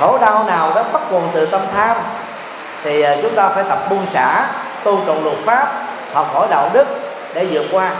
Khổ 0.00 0.18
đau 0.18 0.44
nào 0.44 0.72
đó 0.74 0.84
bắt 0.92 1.02
nguồn 1.10 1.28
từ 1.34 1.46
tâm 1.46 1.60
tham 1.74 1.96
thì 2.84 3.02
à, 3.02 3.16
chúng 3.22 3.34
ta 3.34 3.48
phải 3.48 3.64
tập 3.68 3.78
buông 3.90 4.06
xả 4.10 4.46
tu 4.84 5.00
trọng 5.06 5.24
luật 5.24 5.36
pháp 5.44 5.72
học 6.12 6.30
hỏi 6.34 6.46
đạo 6.50 6.70
đức 6.72 6.86
để 7.34 7.46
vượt 7.50 7.64
qua. 7.72 7.90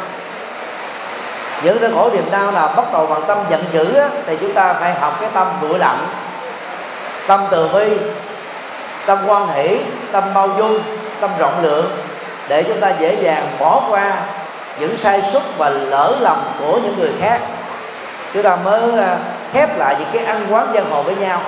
Những 1.63 1.79
nỗi 1.81 1.91
khổ 1.95 2.11
niềm 2.13 2.31
đau 2.31 2.51
nào 2.51 2.73
bắt 2.77 2.93
đầu 2.93 3.07
bằng 3.07 3.23
tâm 3.27 3.39
giận 3.51 3.65
dữ 3.73 3.95
á, 3.95 4.09
thì 4.27 4.37
chúng 4.41 4.53
ta 4.53 4.73
phải 4.73 4.95
học 4.95 5.17
cái 5.21 5.29
tâm 5.35 5.47
nguội 5.61 5.79
lặng 5.79 6.07
tâm 7.27 7.45
từ 7.51 7.69
bi 7.69 7.99
tâm 9.07 9.19
quan 9.27 9.49
hỷ 9.49 9.79
tâm 10.13 10.25
bao 10.35 10.49
dung 10.59 10.83
tâm 11.21 11.31
rộng 11.39 11.63
lượng 11.63 11.91
để 12.49 12.63
chúng 12.63 12.81
ta 12.81 12.93
dễ 13.01 13.17
dàng 13.21 13.47
bỏ 13.59 13.83
qua 13.89 14.13
những 14.79 14.99
sai 14.99 15.23
suất 15.33 15.43
và 15.59 15.69
lỡ 15.69 16.17
lầm 16.21 16.37
của 16.61 16.79
những 16.85 16.95
người 16.99 17.11
khác. 17.21 17.41
Chúng 18.35 18.43
ta 18.43 18.57
mới 18.57 18.99
à, 18.99 19.17
khép 19.53 19.79
lại 19.79 19.97
những 19.99 20.09
cái 20.13 20.25
ăn 20.25 20.47
quán 20.51 20.67
giang 20.75 20.91
hồ 20.91 21.03
với 21.03 21.17
nhau. 21.17 21.41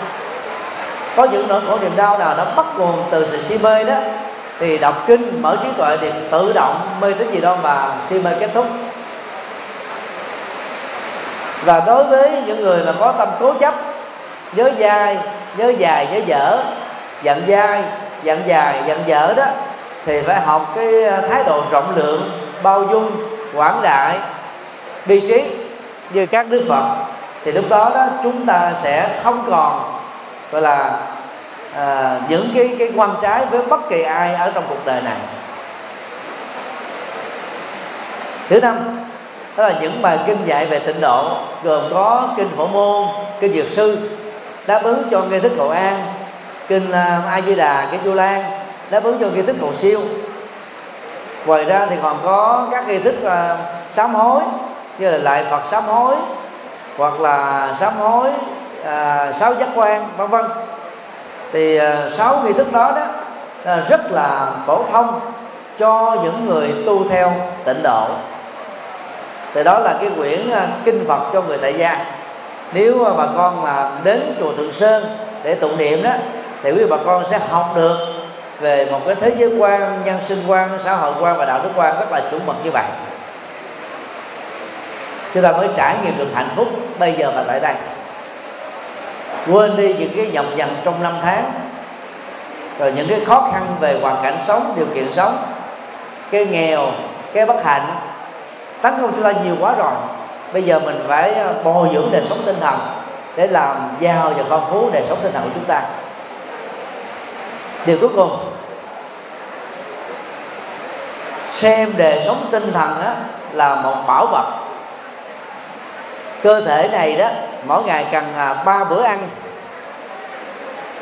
Có 1.17 1.25
những 1.25 1.49
nỗi 1.49 1.61
khổ 1.69 1.79
niềm 1.79 1.97
đau 1.97 2.19
nào 2.19 2.35
nó 2.37 2.45
bắt 2.57 2.67
nguồn 2.79 3.05
từ 3.11 3.29
sự 3.31 3.43
si 3.43 3.59
mê 3.59 3.85
đó, 3.85 3.97
thì 4.59 4.79
đọc 4.79 5.03
kinh, 5.07 5.43
mở 5.43 5.57
trí 5.63 5.69
tuệ 5.77 5.97
thì 6.01 6.11
tự 6.31 6.53
động 6.53 6.81
mê 7.01 7.13
tín 7.19 7.31
gì 7.31 7.41
đó 7.41 7.57
mà 7.63 7.87
si 8.11 8.19
mê 8.19 8.31
kết 8.41 8.51
thúc. 8.55 8.67
Và 11.65 11.83
đối 11.87 12.05
với 12.05 12.31
những 12.47 12.61
người 12.61 12.85
mà 12.87 12.93
có 13.01 13.13
tâm 13.13 13.29
cố 13.41 13.53
chấp, 13.53 13.75
nhớ 14.53 14.71
dai, 14.79 15.19
nhớ 15.57 15.73
dài, 15.79 16.09
nhớ 16.13 16.21
dở 16.27 16.59
giận 17.23 17.43
dai 17.49 17.83
giận 18.23 18.43
dài 18.47 18.83
giận 18.87 19.03
dở 19.07 19.35
đó 19.37 19.45
thì 20.07 20.21
phải 20.21 20.41
học 20.41 20.73
cái 20.77 21.05
ờ, 21.05 21.21
thái 21.29 21.45
độ 21.45 21.63
rộng 21.71 21.97
lượng 21.97 22.31
bao 22.63 22.85
dung 22.93 23.11
quảng 23.55 23.81
đại 23.83 24.19
bi 25.07 25.21
trí 25.21 25.45
như 26.13 26.27
các 26.27 26.47
đức 26.51 26.65
phật. 26.69 26.97
Thì 27.45 27.53
lúc 27.53 27.65
đó 27.69 27.91
đó 27.95 28.07
chúng 28.23 28.47
ta 28.47 28.73
sẽ 28.83 29.09
không 29.23 29.45
còn 29.51 30.01
gọi 30.53 30.63
là 30.63 31.01
à, 31.77 32.19
những 32.29 32.51
cái 32.55 32.77
cái 32.79 32.93
quan 32.97 33.15
trái 33.23 33.47
với 33.47 33.63
bất 33.63 33.89
kỳ 33.89 34.03
ai 34.03 34.35
ở 34.35 34.51
trong 34.55 34.65
cuộc 34.69 34.87
đời 34.87 35.03
này. 35.03 35.17
Thứ 38.49 38.61
năm 38.61 38.79
đó 39.57 39.69
là 39.69 39.75
những 39.81 40.03
bài 40.03 40.19
kinh 40.27 40.39
dạy 40.47 40.67
về 40.67 40.79
tịnh 40.79 41.01
độ 41.01 41.39
gồm 41.63 41.83
có 41.95 42.29
kinh 42.37 42.49
phổ 42.57 42.67
môn 42.67 43.09
kinh 43.41 43.53
dược 43.53 43.67
sư 43.77 43.99
đáp 44.67 44.83
ứng 44.83 45.03
cho 45.11 45.21
nghi 45.21 45.41
thức 45.41 45.53
cầu 45.57 45.71
an 45.71 46.07
kinh 46.69 46.93
ờ, 46.93 47.21
a 47.29 47.41
di 47.41 47.55
đà 47.55 47.89
kinh 47.91 48.01
du 48.05 48.13
lan 48.15 48.64
đáp 48.91 49.05
ứng 49.05 49.19
cho 49.21 49.27
nghi 49.27 49.43
thức 49.43 49.57
cầu 49.61 49.73
siêu. 49.81 50.01
Ngoài 51.47 51.65
ra 51.65 51.87
thì 51.91 51.97
còn 52.03 52.19
có 52.25 52.67
các 52.71 52.89
nghi 52.89 52.99
thức 52.99 53.15
là 53.23 53.57
sám 53.93 54.15
hối 54.15 54.43
như 54.99 55.11
là 55.11 55.19
lại 55.19 55.45
phật 55.51 55.63
sám 55.71 55.85
hối 55.85 56.15
hoặc 56.97 57.21
là 57.21 57.69
sám 57.81 57.93
hối 57.99 58.31
à, 58.85 59.33
sáu 59.33 59.55
giác 59.55 59.69
quan 59.75 60.07
vân 60.17 60.29
vân. 60.29 60.45
Thì 61.53 61.77
à, 61.77 61.97
sáu 62.11 62.43
nghi 62.45 62.53
thức 62.53 62.73
đó 62.73 62.93
đó 62.97 63.07
uh, 63.75 63.89
rất 63.89 64.13
là 64.13 64.53
phổ 64.67 64.85
thông 64.93 65.21
cho 65.79 66.17
những 66.25 66.47
người 66.47 66.75
tu 66.87 67.09
theo 67.09 67.33
tịnh 67.65 67.83
độ. 67.83 68.07
Thì 69.55 69.65
đó 69.65 69.79
là 69.79 69.95
cái 70.01 70.11
quyển 70.17 70.51
à, 70.51 70.67
kinh 70.85 71.05
phật 71.09 71.21
cho 71.33 71.43
người 71.43 71.59
tại 71.59 71.75
gia. 71.75 72.07
Nếu 72.73 73.05
mà 73.05 73.11
bà 73.17 73.27
con 73.37 73.63
mà 73.63 73.91
đến 74.05 74.35
chùa 74.41 74.53
thượng 74.53 74.73
sơn 74.73 75.17
để 75.43 75.55
tụng 75.55 75.77
niệm 75.77 76.03
đó 76.03 76.11
thì 76.63 76.73
quý 76.73 76.85
bà 76.91 76.97
con 77.07 77.25
sẽ 77.31 77.39
học 77.51 77.73
được 77.77 77.97
về 78.61 78.87
một 78.91 79.01
cái 79.07 79.15
thế 79.15 79.33
giới 79.39 79.57
quan, 79.59 80.03
nhân 80.05 80.21
sinh 80.29 80.45
quan, 80.47 80.79
xã 80.85 80.95
hội 80.95 81.13
quan 81.21 81.37
và 81.37 81.45
đạo 81.45 81.61
đức 81.63 81.71
quan 81.77 81.99
rất 81.99 82.13
là 82.13 82.21
chuẩn 82.31 82.47
mực 82.47 82.57
như 82.65 82.71
vậy. 82.71 82.85
Chúng 85.35 85.43
ta 85.43 85.53
mới 85.53 85.69
trải 85.77 85.97
nghiệm 86.05 86.19
được 86.19 86.29
hạnh 86.35 86.49
phúc 86.57 86.69
bây 86.99 87.13
giờ 87.13 87.33
và 87.37 87.45
tại 87.49 87.61
đây. 87.61 87.75
Quên 89.53 89.77
đi 89.77 89.95
những 89.95 90.17
cái 90.17 90.31
dòng 90.31 90.47
dằn 90.57 90.77
trong 90.85 91.03
năm 91.03 91.13
tháng, 91.23 91.53
rồi 92.79 92.93
những 92.97 93.09
cái 93.09 93.21
khó 93.27 93.51
khăn 93.53 93.67
về 93.81 93.99
hoàn 94.03 94.23
cảnh 94.23 94.39
sống, 94.47 94.73
điều 94.77 94.87
kiện 94.95 95.13
sống, 95.13 95.47
cái 96.31 96.47
nghèo, 96.47 96.87
cái 97.33 97.47
bất 97.47 97.65
hạnh. 97.65 97.87
Tấn 98.83 98.95
công 99.01 99.13
chúng 99.13 99.23
ta 99.23 99.33
nhiều 99.45 99.55
quá 99.61 99.75
rồi. 99.79 99.93
Bây 100.53 100.63
giờ 100.63 100.79
mình 100.79 101.05
phải 101.09 101.35
bồi 101.65 101.89
dưỡng 101.95 102.09
đời 102.13 102.23
sống 102.29 102.43
tinh 102.47 102.61
thần 102.61 102.79
để 103.37 103.47
làm 103.47 103.77
giàu 104.01 104.33
và 104.37 104.45
phong 104.49 104.71
phú 104.71 104.91
đời 104.93 105.03
sống 105.09 105.19
tinh 105.23 105.33
thần 105.33 105.43
của 105.43 105.51
chúng 105.55 105.65
ta 105.65 105.83
điều 107.87 107.99
cuối 108.01 108.11
cùng 108.17 108.39
xem 111.57 111.93
đời 111.97 112.23
sống 112.27 112.49
tinh 112.51 112.73
thần 112.73 112.97
đó 113.05 113.11
là 113.53 113.75
một 113.75 113.95
bảo 114.07 114.27
vật. 114.27 114.53
Cơ 116.43 116.61
thể 116.61 116.89
này 116.89 117.17
đó 117.17 117.29
mỗi 117.67 117.83
ngày 117.83 118.07
cần 118.13 118.25
à, 118.37 118.55
ba 118.65 118.85
bữa 118.85 119.03
ăn 119.03 119.29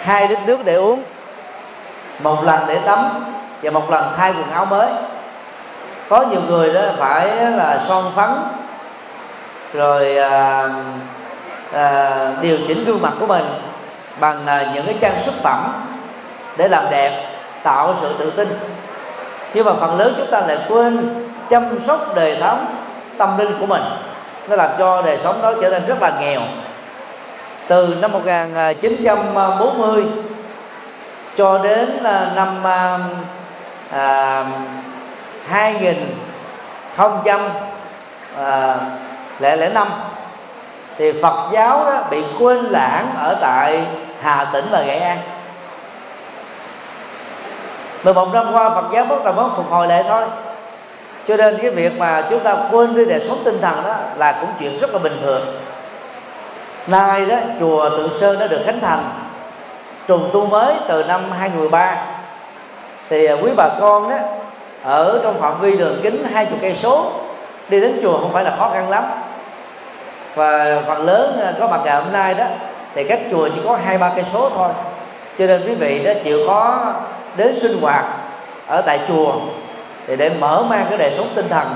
hai 0.01 0.29
lít 0.29 0.39
nước 0.47 0.59
để 0.65 0.75
uống 0.75 1.03
một 2.23 2.45
lần 2.45 2.61
để 2.67 2.79
tắm 2.87 3.25
và 3.63 3.71
một 3.71 3.91
lần 3.91 4.13
thay 4.17 4.35
quần 4.39 4.51
áo 4.51 4.65
mới. 4.65 4.89
Có 6.09 6.21
nhiều 6.21 6.41
người 6.49 6.75
đó 6.75 6.81
phải 6.99 7.37
là 7.37 7.79
son 7.79 8.13
phấn 8.17 8.31
rồi 9.73 10.17
à, 10.17 10.69
à, 11.73 12.31
điều 12.41 12.59
chỉnh 12.69 12.85
gương 12.85 13.03
mặt 13.03 13.13
của 13.21 13.27
mình 13.27 13.45
bằng 14.21 14.47
à, 14.47 14.67
những 14.75 14.87
cái 14.87 14.97
trang 15.01 15.19
sức 15.25 15.35
phẩm 15.43 15.73
để 16.57 16.69
làm 16.69 16.85
đẹp 16.91 17.25
tạo 17.63 17.95
sự 18.01 18.15
tự 18.19 18.31
tin. 18.31 18.59
Nhưng 19.55 19.65
mà 19.65 19.73
phần 19.81 19.99
lớn 19.99 20.15
chúng 20.19 20.31
ta 20.31 20.41
lại 20.41 20.59
quên 20.69 21.25
chăm 21.51 21.81
sóc 21.81 22.15
đời 22.15 22.37
sống 22.41 22.67
tâm 23.19 23.39
linh 23.39 23.59
của 23.61 23.67
mình. 23.67 23.83
Nó 24.49 24.57
làm 24.57 24.71
cho 24.79 25.03
đời 25.03 25.19
sống 25.23 25.43
đó 25.43 25.53
trở 25.63 25.71
nên 25.71 25.87
rất 25.87 26.03
là 26.03 26.13
nghèo. 26.21 26.41
Từ 27.69 27.97
năm 28.01 28.13
1940 28.13 30.05
cho 31.37 31.59
đến 31.59 32.03
à, 32.05 32.31
năm 32.35 32.67
à, 32.67 32.99
à 33.93 34.45
2000 35.49 35.95
không 36.97 37.23
trăm 37.25 37.41
à, 38.39 38.77
lẻ 39.41 39.57
lẻ 39.57 39.69
năm 39.69 39.89
thì 40.99 41.13
Phật 41.23 41.51
giáo 41.53 41.85
đó 41.85 42.05
bị 42.11 42.25
quên 42.39 42.65
lãng 42.65 43.15
ở 43.19 43.37
tại 43.41 43.85
Hà 44.23 44.45
Tĩnh 44.45 44.65
và 44.71 44.83
Nghệ 44.83 44.99
An. 44.99 45.19
11 48.05 48.29
năm 48.33 48.53
qua, 48.53 48.71
Phật 48.71 48.85
giáo 48.93 49.05
bắt 49.05 49.25
đầu 49.25 49.35
mới 49.35 49.47
phục 49.57 49.71
hồi 49.71 49.87
lại 49.87 50.05
thôi. 50.09 50.23
Cho 51.29 51.37
nên 51.37 51.59
cái 51.63 51.71
việc 51.71 51.99
mà 51.99 52.23
chúng 52.31 52.41
ta 52.41 52.57
quên 52.71 52.95
đi 52.95 53.05
đời 53.05 53.21
sống 53.21 53.43
tinh 53.45 53.61
thần 53.61 53.85
đó 53.85 53.95
là 54.17 54.33
cũng 54.33 54.51
chuyện 54.61 54.79
rất 54.79 54.93
là 54.93 54.99
bình 54.99 55.19
thường. 55.23 55.43
Nay 56.87 57.27
đó, 57.27 57.37
chùa 57.61 57.91
Tự 57.91 58.11
Sơn 58.21 58.39
đã 58.39 58.47
được 58.47 58.61
khánh 58.67 58.81
thành, 58.81 59.11
trùng 60.07 60.31
tu 60.33 60.47
mới 60.47 60.75
từ 60.89 61.05
năm 61.05 61.21
2013 61.39 61.97
thì 63.11 63.27
à, 63.27 63.35
quý 63.43 63.51
bà 63.57 63.69
con 63.81 64.11
đó, 64.11 64.17
ở 64.85 65.21
trong 65.23 65.41
phạm 65.41 65.61
vi 65.61 65.77
đường 65.77 66.01
kính 66.03 66.25
hai 66.33 66.47
chục 66.47 66.59
cây 66.63 66.77
số, 66.83 67.11
đi 67.69 67.81
đến 67.81 67.99
chùa 68.03 68.19
không 68.19 68.33
phải 68.33 68.45
là 68.45 68.55
khó 68.59 68.71
khăn 68.75 68.91
lắm. 68.91 69.05
Và 70.35 70.83
phần 70.87 71.07
lớn 71.07 71.41
à, 71.45 71.53
có 71.61 71.67
mặt 71.67 71.81
ngày 71.85 72.03
hôm 72.03 72.13
nay 72.13 72.35
đó, 72.35 72.45
thì 72.95 73.05
cách 73.05 73.21
chùa 73.31 73.49
chỉ 73.55 73.61
có 73.65 73.79
hai 73.85 73.99
ba 73.99 74.13
cây 74.15 74.25
số 74.33 74.51
thôi. 74.55 74.69
Cho 75.39 75.47
nên 75.47 75.67
quý 75.67 75.75
vị 75.75 76.05
đó 76.05 76.13
chịu 76.25 76.49
khó 76.49 76.93
đến 77.37 77.61
sinh 77.61 77.81
hoạt 77.81 78.05
ở 78.67 78.83
tại 78.83 79.01
chùa 79.09 79.35
thì 80.07 80.17
để 80.17 80.31
mở 80.41 80.63
mang 80.69 80.87
cái 80.89 80.99
đời 80.99 81.13
sống 81.17 81.29
tinh 81.35 81.49
thần. 81.49 81.67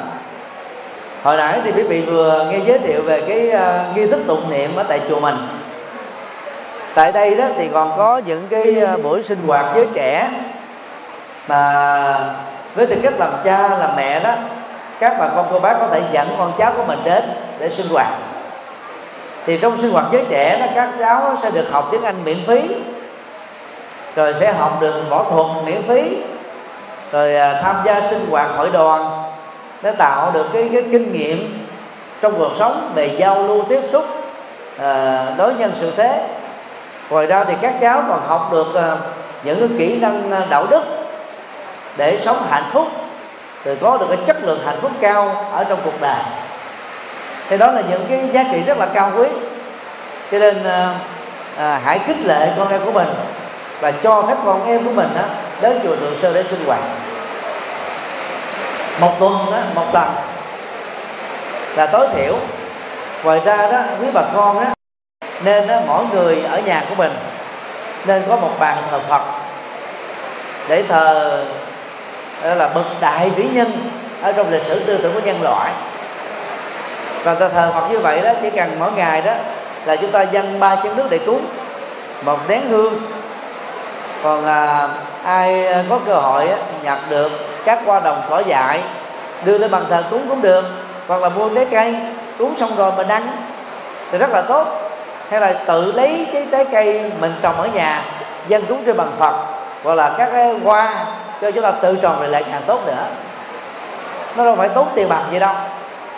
Hồi 1.23 1.37
nãy 1.37 1.61
thì 1.65 1.73
quý 1.73 1.83
vị 1.83 2.01
vừa 2.01 2.47
nghe 2.51 2.59
giới 2.59 2.79
thiệu 2.79 3.03
về 3.03 3.21
cái 3.29 3.51
uh, 3.55 3.97
nghi 3.97 4.07
thức 4.07 4.21
tụng 4.27 4.51
niệm 4.51 4.77
ở 4.77 4.83
tại 4.83 5.01
chùa 5.09 5.21
mình. 5.21 5.37
Tại 6.95 7.13
đây 7.13 7.35
đó 7.35 7.45
thì 7.57 7.69
còn 7.73 7.97
có 7.97 8.21
những 8.27 8.47
cái 8.51 8.77
uh, 8.95 9.03
buổi 9.03 9.23
sinh 9.23 9.39
hoạt 9.47 9.67
với 9.75 9.87
trẻ 9.95 10.31
mà 11.49 12.19
với 12.75 12.87
tư 12.87 12.97
cách 13.03 13.15
làm 13.19 13.31
cha 13.45 13.69
làm 13.69 13.91
mẹ 13.97 14.21
đó 14.21 14.35
các 15.01 15.17
bà 15.19 15.29
con 15.29 15.47
cô 15.51 15.61
bác 15.61 15.77
có 15.81 15.87
thể 15.93 16.03
dẫn 16.13 16.29
con 16.39 16.53
cháu 16.59 16.73
của 16.77 16.85
mình 16.85 16.99
đến 17.05 17.25
để 17.59 17.69
sinh 17.69 17.89
hoạt. 17.89 18.13
Thì 19.47 19.59
trong 19.59 19.77
sinh 19.77 19.91
hoạt 19.91 20.05
với 20.13 20.25
trẻ 20.29 20.59
đó 20.61 20.67
các 20.75 20.89
cháu 20.99 21.37
sẽ 21.43 21.51
được 21.51 21.67
học 21.71 21.89
tiếng 21.93 22.03
anh 22.03 22.25
miễn 22.25 22.39
phí 22.47 22.61
rồi 24.17 24.35
sẽ 24.35 24.53
học 24.53 24.81
được 24.81 24.95
võ 25.11 25.25
thuật 25.31 25.47
miễn 25.65 25.83
phí. 25.83 26.17
Rồi 27.13 27.37
à, 27.37 27.61
tham 27.63 27.77
gia 27.85 28.01
sinh 28.01 28.27
hoạt 28.31 28.51
hội 28.57 28.71
đoàn 28.73 29.23
để 29.83 29.91
tạo 29.91 30.31
được 30.31 30.47
cái, 30.53 30.69
cái 30.73 30.83
kinh 30.93 31.13
nghiệm 31.13 31.67
trong 32.21 32.39
cuộc 32.39 32.53
sống 32.59 32.93
về 32.95 33.17
giao 33.19 33.43
lưu 33.43 33.65
tiếp 33.69 33.81
xúc 33.91 34.05
à, 34.79 35.27
đối 35.37 35.55
nhân 35.55 35.73
sự 35.81 35.93
thế. 35.97 36.27
Ngoài 37.11 37.27
ra 37.27 37.45
thì 37.45 37.55
các 37.61 37.75
cháu 37.81 38.03
còn 38.09 38.21
học 38.27 38.49
được 38.53 38.75
à, 38.75 38.97
những 39.45 39.61
cái 39.61 39.69
kỹ 39.79 39.99
năng 40.01 40.31
à, 40.31 40.41
đạo 40.51 40.67
đức 40.71 40.83
để 41.97 42.21
sống 42.21 42.47
hạnh 42.51 42.65
phúc 42.73 42.87
rồi 43.65 43.77
có 43.81 43.97
được 43.97 44.07
cái 44.09 44.19
chất 44.27 44.37
lượng 44.43 44.61
hạnh 44.65 44.79
phúc 44.81 44.91
cao 45.01 45.47
ở 45.53 45.65
trong 45.65 45.79
cuộc 45.85 46.01
đời. 46.01 46.23
Thì 47.49 47.57
đó 47.57 47.71
là 47.71 47.83
những 47.91 48.07
cái 48.09 48.29
giá 48.33 48.45
trị 48.53 48.63
rất 48.67 48.79
là 48.79 48.87
cao 48.87 49.13
quý. 49.19 49.27
Cho 50.31 50.39
nên 50.39 50.65
à, 50.65 50.95
à, 51.59 51.81
hãy 51.85 51.99
khích 51.99 52.25
lệ 52.25 52.53
con 52.59 52.69
em 52.69 52.81
của 52.85 52.93
mình 52.93 53.09
và 53.81 53.91
cho 53.91 54.23
phép 54.23 54.35
con 54.45 54.67
em 54.67 54.85
của 54.85 54.93
mình 54.93 55.09
đó, 55.15 55.23
đến 55.61 55.79
chùa 55.83 55.97
Thượng 55.97 56.17
Sơn 56.17 56.35
để 56.35 56.45
sinh 56.51 56.65
hoạt. 56.67 56.81
Một 59.01 59.13
tuần 59.21 59.33
đó, 59.53 59.59
một 59.75 59.95
lần. 59.95 60.09
Là 61.77 61.87
tối 61.87 62.09
thiểu 62.15 62.35
ngoài 63.25 63.41
ra 63.45 63.57
đó 63.57 63.81
quý 64.01 64.07
bà 64.13 64.23
con 64.35 64.65
đó 64.65 64.71
nên 65.45 65.69
đó, 65.69 65.77
mỗi 65.87 66.05
người 66.13 66.43
ở 66.51 66.61
nhà 66.61 66.85
của 66.89 66.95
mình 66.95 67.13
nên 68.07 68.23
có 68.29 68.37
một 68.37 68.51
bàn 68.59 68.77
thờ 68.91 69.01
Phật 69.09 69.23
để 70.69 70.83
thờ 70.89 71.45
đó 72.45 72.55
là 72.55 72.69
bậc 72.69 72.85
đại 73.01 73.31
vĩ 73.31 73.45
nhân 73.53 73.91
ở 74.23 74.33
trong 74.33 74.51
lịch 74.51 74.63
sử 74.63 74.81
tư 74.81 74.99
tưởng 75.03 75.15
của 75.15 75.21
nhân 75.25 75.43
loại. 75.43 75.73
Và 77.25 77.35
ta 77.35 77.49
thờ 77.49 77.71
Phật 77.75 77.91
như 77.91 77.99
vậy 77.99 78.21
đó 78.23 78.31
chỉ 78.43 78.51
cần 78.51 78.77
mỗi 78.79 78.93
ngày 78.93 79.23
đó 79.23 79.33
là 79.85 79.97
chúng 79.97 80.11
ta 80.11 80.23
dâng 80.23 80.61
ba 80.61 80.77
chén 80.83 80.97
nước 80.97 81.07
để 81.11 81.19
cúng 81.27 81.47
một 82.25 82.49
nén 82.49 82.69
hương 82.69 83.01
còn 84.23 84.47
à, 84.47 84.89
ai 85.25 85.67
à, 85.67 85.85
có 85.91 85.99
cơ 86.07 86.15
hội 86.15 86.49
á, 86.49 86.57
nhặt 86.83 86.99
được 87.09 87.33
các 87.65 87.79
hoa 87.87 88.01
đồng 88.01 88.23
cỏ 88.31 88.43
dại 88.47 88.83
đưa 89.45 89.59
lên 89.59 89.71
bàn 89.71 89.85
thờ 89.91 90.05
cúng 90.11 90.27
cũng 90.29 90.43
được 90.43 90.65
hoặc 91.09 91.23
là 91.23 91.29
mua 91.29 91.49
trái 91.49 91.67
cây 91.71 91.97
cúng 92.39 92.55
xong 92.57 92.77
rồi 92.77 92.93
mình 92.97 93.09
ăn 93.09 93.29
thì 94.11 94.19
rất 94.19 94.31
là 94.31 94.43
tốt. 94.43 94.67
Hay 95.31 95.41
là 95.41 95.55
tự 95.67 95.93
lấy 95.93 96.27
cái 96.33 96.47
trái 96.53 96.65
cây 96.65 97.13
mình 97.21 97.35
trồng 97.43 97.61
ở 97.61 97.69
nhà 97.75 98.03
dân 98.49 98.67
cúng 98.67 98.83
trên 98.87 98.97
bàn 98.97 99.11
phật 99.19 99.35
hoặc 99.85 99.95
là 99.95 100.15
các 100.19 100.29
cái 100.33 100.55
hoa 100.65 101.07
cho 101.41 101.51
chúng 101.51 101.63
ta 101.63 101.71
tự 101.71 101.97
trồng 101.97 102.21
lại 102.21 102.29
lại 102.29 102.45
càng 102.53 102.63
tốt 102.67 102.81
nữa. 102.87 103.05
Nó 104.37 104.45
đâu 104.45 104.57
phải 104.57 104.69
tốn 104.69 104.89
tiền 104.95 105.09
bạc 105.09 105.23
gì 105.31 105.39
đâu. 105.39 105.55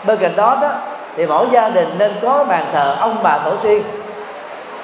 Bên 0.06 0.18
cạnh 0.18 0.36
đó 0.36 0.58
đó 0.62 0.68
thì 1.16 1.26
mỗi 1.26 1.46
gia 1.50 1.68
đình 1.68 1.94
nên 1.98 2.14
có 2.22 2.44
bàn 2.44 2.64
thờ 2.72 2.96
ông 3.00 3.16
bà 3.22 3.38
tổ 3.38 3.56
tiên 3.62 3.82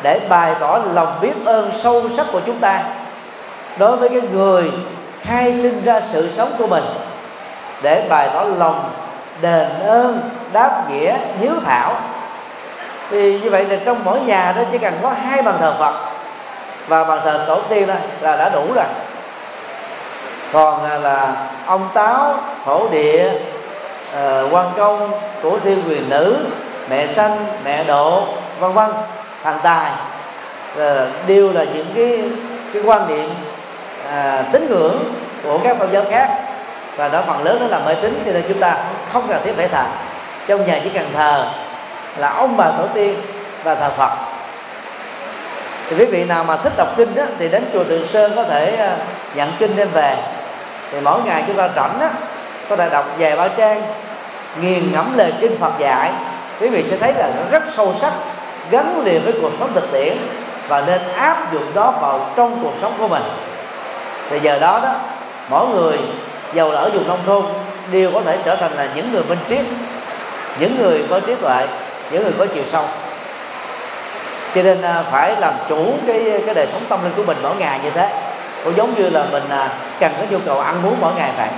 để 0.02 0.20
bày 0.28 0.54
tỏ 0.60 0.80
lòng 0.92 1.18
biết 1.20 1.32
ơn 1.44 1.70
sâu 1.78 2.02
sắc 2.16 2.26
của 2.32 2.40
chúng 2.46 2.58
ta 2.58 2.82
đối 3.77 3.97
với 3.97 4.09
cái 4.09 4.20
người 4.20 4.70
khai 5.22 5.55
sinh 5.62 5.85
ra 5.85 6.01
sự 6.12 6.31
sống 6.31 6.53
của 6.59 6.66
mình 6.66 6.85
để 7.83 8.07
bày 8.09 8.31
tỏ 8.35 8.45
lòng 8.59 8.91
đền 9.43 9.68
ơn 9.87 10.31
đáp 10.53 10.91
nghĩa 10.91 11.16
hiếu 11.41 11.53
thảo. 11.64 11.97
Thì 13.11 13.41
như 13.41 13.51
vậy 13.51 13.64
là 13.64 13.77
trong 13.85 14.05
mỗi 14.05 14.20
nhà 14.20 14.53
đó 14.57 14.62
chỉ 14.72 14.79
cần 14.79 14.95
có 15.03 15.12
hai 15.22 15.43
bàn 15.43 15.55
thờ 15.61 15.75
Phật 15.79 15.95
và 16.89 17.05
bàn 17.05 17.20
thờ 17.25 17.45
tổ 17.49 17.61
tiên 17.68 17.87
thôi 17.87 17.97
là 18.20 18.37
đã 18.37 18.49
đủ 18.49 18.64
rồi. 18.75 18.85
Còn 20.53 20.85
à, 20.85 20.99
là 20.99 21.33
ông 21.66 21.89
táo 21.95 22.37
thổ 22.64 22.89
địa 22.89 23.31
uh, 23.31 24.53
quan 24.53 24.66
công 24.77 25.11
của 25.43 25.59
thiên 25.59 25.83
quyền 25.89 26.11
nữ 26.11 26.37
mẹ 26.91 27.07
sanh 27.07 27.47
mẹ 27.64 27.85
độ 27.85 28.25
vân 28.61 28.72
vân 28.72 28.91
thằng 29.43 29.59
tài 29.62 29.91
uh, 30.79 31.09
đều 31.27 31.53
là 31.53 31.64
những 31.64 31.87
cái 31.95 32.22
cái 32.72 32.83
quan 32.87 33.09
niệm 33.09 33.31
à, 34.11 34.42
tín 34.52 34.66
ngưỡng 34.68 35.05
của 35.42 35.59
các 35.64 35.78
tôn 35.78 35.90
giáo 35.92 36.02
khác. 36.11 36.28
Và 36.96 37.09
đó 37.09 37.22
phần 37.26 37.44
lớn 37.44 37.59
đó 37.61 37.66
là 37.66 37.78
mê 37.86 37.94
tín 37.94 38.22
cho 38.26 38.32
nên 38.32 38.44
chúng 38.48 38.61
ta 38.61 38.76
không 39.12 39.28
cần 39.28 39.40
thiết 39.44 39.52
phải 39.57 39.68
thờ. 39.68 39.84
Trong 40.46 40.66
nhà 40.66 40.80
chỉ 40.84 40.90
cần 40.90 41.07
thờ 41.14 41.50
là 42.16 42.28
ông 42.28 42.57
bà 42.57 42.70
tổ 42.78 42.86
tiên 42.94 43.16
và 43.64 43.74
thờ 43.74 43.90
phật. 43.96 44.11
Thì 45.88 45.96
quý 45.96 46.05
vị 46.05 46.24
nào 46.24 46.44
mà 46.44 46.57
thích 46.57 46.72
đọc 46.76 46.88
kinh 46.96 47.14
đó, 47.14 47.22
thì 47.38 47.48
đến 47.48 47.64
chùa 47.72 47.84
Từ 47.88 48.07
Sơn 48.07 48.32
có 48.36 48.44
thể 48.44 48.76
à, 48.76 48.96
nhận 49.34 49.52
kinh 49.59 49.76
đem 49.76 49.88
về. 49.92 50.16
Thì 50.92 51.00
mỗi 51.00 51.20
ngày 51.24 51.44
chúng 51.46 51.57
ta 51.57 51.68
rảnh 51.76 52.00
đó, 52.00 52.09
có 52.68 52.76
thể 52.76 52.90
đọc 52.90 53.07
vài 53.18 53.36
ba 53.36 53.48
trang 53.48 53.82
nghiền 54.61 54.92
ngẫm 54.92 55.12
lời 55.16 55.32
kinh 55.40 55.59
Phật 55.59 55.72
dạy. 55.78 56.11
Quý 56.61 56.68
vị 56.68 56.84
sẽ 56.90 56.96
thấy 56.96 57.12
là 57.14 57.30
nó 57.36 57.42
rất 57.50 57.62
sâu 57.76 57.94
sắc 58.00 58.12
gắn 58.70 59.02
liền 59.05 59.22
với 59.24 59.34
cuộc 59.42 59.50
sống 59.59 59.70
thực 59.74 59.92
tiễn 59.92 60.16
và 60.68 60.80
nên 60.86 61.00
áp 61.16 61.52
dụng 61.52 61.66
đó 61.74 61.94
vào 62.00 62.26
trong 62.36 62.59
cuộc 62.62 62.74
sống 62.80 62.92
của 62.98 63.09
mình 63.09 63.22
thì 64.31 64.41
giờ 64.41 64.59
đó 64.59 64.81
đó, 64.83 64.95
mỗi 65.51 65.68
người 65.68 65.99
giàu 66.55 66.72
là 66.72 66.81
ở 66.81 66.91
vùng 66.91 67.09
nông 67.09 67.18
thôn, 67.27 67.45
đều 67.93 68.11
có 68.14 68.20
thể 68.20 68.39
trở 68.45 68.57
thành 68.57 68.72
là 68.72 68.89
những 68.95 69.12
người 69.12 69.22
minh 69.29 69.39
triết, 69.49 69.64
những 70.61 70.77
người 70.79 71.05
có 71.11 71.20
trí 71.20 71.35
tuệ 71.35 71.66
những 72.11 72.22
người 72.22 72.33
có 72.39 72.47
chiều 72.55 72.62
sâu. 72.72 72.85
Cho 74.55 74.62
nên 74.62 74.83
à, 74.83 75.05
phải 75.11 75.37
làm 75.41 75.55
chủ 75.68 75.95
cái 76.07 76.43
cái 76.47 76.55
đời 76.55 76.66
sống 76.72 76.83
tâm 76.89 77.05
linh 77.05 77.12
của 77.16 77.22
mình 77.22 77.37
mỗi 77.43 77.57
ngày 77.57 77.81
như 77.85 77.91
thế. 77.91 78.11
Cũng 78.64 78.77
giống 78.77 78.95
như 78.95 79.11
là 79.11 79.25
mình 79.33 79.43
à, 79.51 79.68
cần 80.01 80.12
có 80.18 80.25
nhu 80.31 80.39
cầu 80.47 80.61
ăn 80.61 80.75
uống 80.85 80.97
mỗi 81.01 81.12
ngày 81.14 81.31
vậy. 81.37 81.49